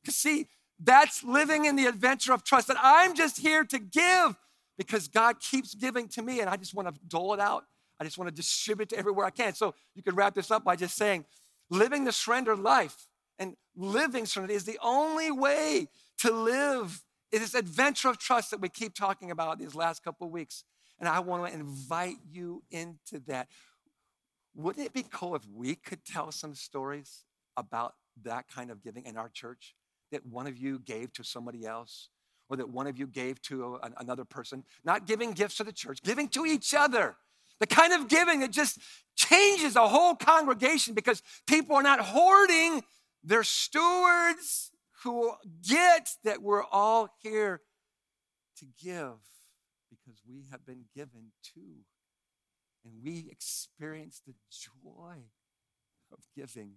Because, 0.01 0.15
see, 0.15 0.47
that's 0.79 1.23
living 1.23 1.65
in 1.65 1.75
the 1.75 1.85
adventure 1.85 2.33
of 2.33 2.43
trust 2.43 2.67
that 2.67 2.77
I'm 2.81 3.13
just 3.13 3.39
here 3.39 3.63
to 3.65 3.79
give 3.79 4.37
because 4.77 5.07
God 5.07 5.39
keeps 5.39 5.75
giving 5.75 6.07
to 6.09 6.21
me 6.21 6.39
and 6.39 6.49
I 6.49 6.55
just 6.55 6.73
want 6.73 6.87
to 6.87 6.99
dole 7.07 7.33
it 7.33 7.39
out. 7.39 7.65
I 7.99 8.03
just 8.03 8.17
want 8.17 8.29
to 8.29 8.35
distribute 8.35 8.89
to 8.89 8.97
everywhere 8.97 9.25
I 9.25 9.29
can. 9.29 9.53
So 9.53 9.75
you 9.95 10.01
could 10.03 10.17
wrap 10.17 10.33
this 10.33 10.49
up 10.49 10.63
by 10.63 10.75
just 10.75 10.95
saying, 10.95 11.25
living 11.69 12.05
the 12.05 12.11
surrendered 12.11 12.59
life 12.59 13.07
and 13.39 13.55
living 13.75 14.25
surrender 14.25 14.53
is 14.53 14.65
the 14.65 14.79
only 14.81 15.31
way 15.31 15.87
to 16.19 16.31
live 16.31 17.01
in 17.31 17.41
this 17.41 17.55
adventure 17.55 18.09
of 18.09 18.17
trust 18.17 18.51
that 18.51 18.61
we 18.61 18.69
keep 18.69 18.93
talking 18.93 19.31
about 19.31 19.59
these 19.59 19.75
last 19.75 20.03
couple 20.03 20.27
of 20.27 20.33
weeks. 20.33 20.63
And 20.99 21.09
I 21.09 21.19
want 21.19 21.45
to 21.47 21.53
invite 21.53 22.17
you 22.31 22.63
into 22.69 23.19
that. 23.27 23.47
Wouldn't 24.55 24.85
it 24.85 24.93
be 24.93 25.03
cool 25.09 25.35
if 25.35 25.43
we 25.51 25.75
could 25.75 26.05
tell 26.05 26.31
some 26.31 26.53
stories 26.53 27.25
about 27.57 27.95
that 28.23 28.45
kind 28.47 28.69
of 28.69 28.83
giving 28.83 29.05
in 29.05 29.17
our 29.17 29.29
church? 29.29 29.75
that 30.13 30.25
one 30.25 30.47
of 30.47 30.57
you 30.57 30.79
gave 30.79 31.11
to 31.13 31.23
somebody 31.23 31.65
else 31.65 32.09
or 32.49 32.55
that 32.57 32.69
one 32.69 32.87
of 32.87 32.97
you 32.97 33.07
gave 33.07 33.41
to 33.41 33.79
a, 33.81 33.91
another 33.97 34.23
person, 34.23 34.63
not 34.85 35.05
giving 35.05 35.31
gifts 35.31 35.57
to 35.57 35.63
the 35.63 35.73
church, 35.73 36.01
giving 36.03 36.29
to 36.29 36.45
each 36.45 36.73
other. 36.73 37.17
The 37.59 37.67
kind 37.67 37.93
of 37.93 38.07
giving 38.07 38.39
that 38.39 38.51
just 38.51 38.79
changes 39.15 39.75
a 39.75 39.87
whole 39.87 40.15
congregation 40.15 40.93
because 40.93 41.21
people 41.47 41.75
are 41.75 41.83
not 41.83 41.99
hoarding, 41.99 42.83
they're 43.23 43.43
stewards 43.43 44.71
who 45.03 45.33
get 45.67 46.09
that 46.23 46.41
we're 46.41 46.63
all 46.63 47.09
here 47.21 47.61
to 48.57 48.65
give 48.81 49.19
because 49.89 50.21
we 50.27 50.45
have 50.51 50.65
been 50.65 50.85
given 50.95 51.31
to. 51.55 51.61
And 52.85 52.95
we 53.03 53.29
experience 53.31 54.21
the 54.25 54.33
joy 54.51 55.15
of 56.11 56.19
giving. 56.35 56.73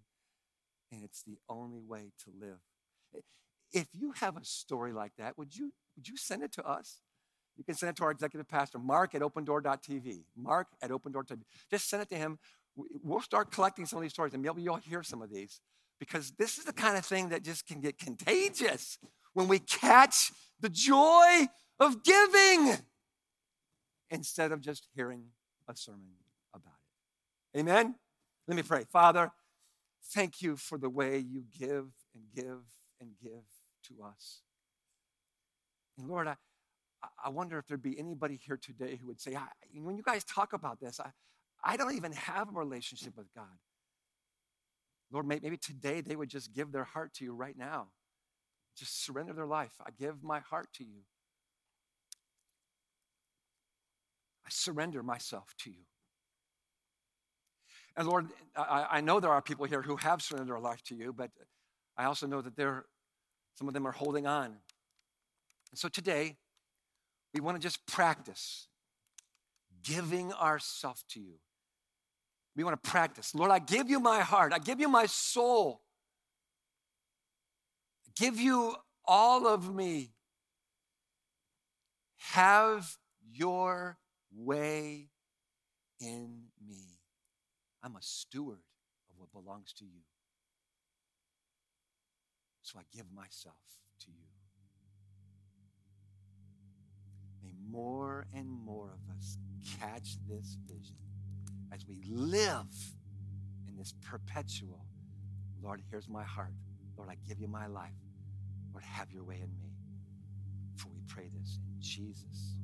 And 0.93 1.03
it's 1.03 1.23
the 1.23 1.39
only 1.49 1.81
way 1.81 2.13
to 2.25 2.31
live. 2.39 2.59
If 3.73 3.89
you 3.93 4.13
have 4.21 4.37
a 4.37 4.45
story 4.45 4.93
like 4.93 5.13
that, 5.19 5.37
would 5.37 5.57
you, 5.57 5.73
would 5.97 6.09
you 6.09 6.17
send 6.17 6.43
it 6.43 6.53
to 6.53 6.65
us? 6.65 7.01
You 7.57 7.65
can 7.65 7.75
send 7.75 7.91
it 7.91 7.97
to 7.97 8.05
our 8.05 8.11
executive 8.11 8.49
pastor, 8.49 8.79
Mark 8.79 9.15
at 9.15 9.23
opendoor.tv. 9.23 10.25
Mark 10.37 10.69
at 10.81 10.91
opendoor.tv. 10.91 11.41
Just 11.71 11.89
send 11.89 12.03
it 12.03 12.09
to 12.11 12.17
him. 12.17 12.39
We'll 12.77 13.21
start 13.21 13.51
collecting 13.51 13.87
some 13.87 13.97
of 13.97 14.03
these 14.03 14.13
stories, 14.13 14.35
and 14.35 14.43
maybe 14.43 14.63
you'll 14.63 14.77
hear 14.77 15.03
some 15.03 15.23
of 15.23 15.31
these 15.31 15.61
because 15.99 16.33
this 16.39 16.59
is 16.59 16.65
the 16.65 16.73
kind 16.73 16.97
of 16.97 17.05
thing 17.05 17.31
that 17.31 17.43
just 17.43 17.67
can 17.67 17.81
get 17.81 17.99
contagious 17.99 18.99
when 19.33 19.49
we 19.49 19.59
catch 19.59 20.33
the 20.61 20.69
joy 20.69 21.47
of 21.79 22.03
giving 22.03 22.77
instead 24.11 24.53
of 24.53 24.61
just 24.61 24.89
hearing 24.95 25.25
a 25.69 25.77
sermon 25.77 26.13
about 26.55 26.73
it. 27.55 27.61
Amen? 27.61 27.95
Let 28.47 28.57
me 28.57 28.63
pray. 28.63 28.85
Father, 28.91 29.33
thank 30.13 30.41
you 30.41 30.57
for 30.57 30.79
the 30.79 30.91
way 30.91 31.19
you 31.19 31.45
give 31.59 31.87
and 32.15 32.25
give 32.35 32.63
and 33.01 33.11
give 33.23 33.45
to 33.89 34.03
us. 34.05 34.41
And 35.99 36.09
Lord, 36.09 36.29
I, 36.29 36.37
I 37.25 37.29
wonder 37.31 37.59
if 37.59 37.67
there'd 37.67 37.83
be 37.83 37.99
anybody 37.99 38.39
here 38.43 38.57
today 38.57 38.99
who 39.01 39.07
would 39.09 39.21
say, 39.21 39.37
when 39.75 39.97
you 39.97 40.03
guys 40.03 40.25
talk 40.25 40.53
about 40.53 40.81
this, 40.81 41.01
I, 41.01 41.11
I 41.65 41.77
don't 41.77 41.97
even 41.97 42.13
have 42.13 42.49
a 42.49 42.59
relationship 42.59 43.17
with 43.17 43.33
God. 43.35 43.45
Lord, 45.11 45.27
maybe 45.27 45.57
today 45.57 46.01
they 46.01 46.17
would 46.17 46.29
just 46.29 46.53
give 46.53 46.73
their 46.73 46.85
heart 46.85 47.15
to 47.15 47.25
you 47.25 47.35
right 47.35 47.57
now. 47.57 47.89
Just 48.77 49.05
surrender 49.05 49.33
their 49.33 49.47
life. 49.47 49.73
I 49.81 49.91
give 49.99 50.23
my 50.23 50.41
heart 50.41 50.69
to 50.75 50.85
you. 50.85 51.03
I 54.45 54.49
surrender 54.51 55.03
myself 55.03 55.55
to 55.61 55.71
you. 55.71 55.85
And 57.97 58.07
Lord, 58.07 58.27
I, 58.55 58.87
I 58.91 59.01
know 59.01 59.21
there 59.21 59.31
are 59.31 59.41
people 59.41 59.65
here 59.65 59.83
who 59.83 59.97
have 59.97 60.21
surrendered 60.21 60.55
their 60.55 60.61
life 60.61 60.83
to 60.85 60.95
you, 60.95 61.13
but 61.13 61.31
I 61.97 62.05
also 62.05 62.27
know 62.27 62.43
that 62.43 62.57
there, 62.57 62.85
some 63.55 63.69
of 63.69 63.75
them 63.75 63.87
are 63.87 63.93
holding 63.93 64.27
on. 64.27 64.47
And 64.47 65.79
so 65.79 65.89
today, 65.89 66.37
we 67.33 67.41
want 67.41 67.57
to 67.57 67.63
just 67.63 67.87
practice 67.87 68.69
giving 69.83 70.33
ourselves 70.33 71.05
to 71.11 71.21
you. 71.21 71.35
We 72.57 72.65
want 72.65 72.83
to 72.83 72.91
practice. 72.91 73.35
Lord, 73.35 73.51
I 73.51 73.59
give 73.59 73.91
you 73.91 74.01
my 74.01 74.21
heart. 74.21 74.55
I 74.55 74.59
give 74.59 74.81
you 74.81 74.89
my 74.89 75.05
soul. 75.05 75.83
I 78.09 78.11
give 78.17 78.41
you 78.41 78.75
all 79.05 79.47
of 79.47 79.73
me. 79.73 80.15
Have 82.17 82.97
your 83.31 83.99
way 84.35 85.11
in 86.01 86.45
me. 86.67 86.99
I'm 87.83 87.95
a 87.95 88.03
steward 88.03 88.65
of 89.11 89.19
what 89.19 89.31
belongs 89.33 89.75
to 89.75 89.85
you. 89.85 90.01
So 92.63 92.79
I 92.79 92.83
give 92.91 93.07
myself 93.15 93.55
to 94.01 94.07
you. 94.09 94.27
May 97.45 97.53
more 97.71 98.27
and 98.35 98.49
more 98.49 98.95
of 98.95 99.17
us 99.17 99.37
catch 99.79 100.17
this 100.27 100.57
vision 100.67 101.06
as 101.77 101.87
we 101.87 102.01
live 102.09 102.75
in 103.69 103.77
this 103.77 103.93
perpetual, 104.03 104.87
Lord, 105.63 105.83
here's 105.91 106.09
my 106.09 106.25
heart. 106.25 106.55
Lord, 106.97 107.11
I 107.11 107.17
give 107.29 107.39
you 107.39 107.49
my 107.49 107.67
life. 107.67 107.93
Lord, 108.73 108.83
have 108.85 109.11
your 109.13 109.25
way 109.25 109.37
in 109.37 109.51
me. 109.59 109.75
For 110.77 110.89
we 110.89 111.01
pray 111.07 111.29
this 111.39 111.59
in 111.67 111.81
Jesus' 111.81 112.57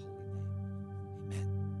holy 0.00 0.24
name. 0.24 1.32
Amen. 1.32 1.75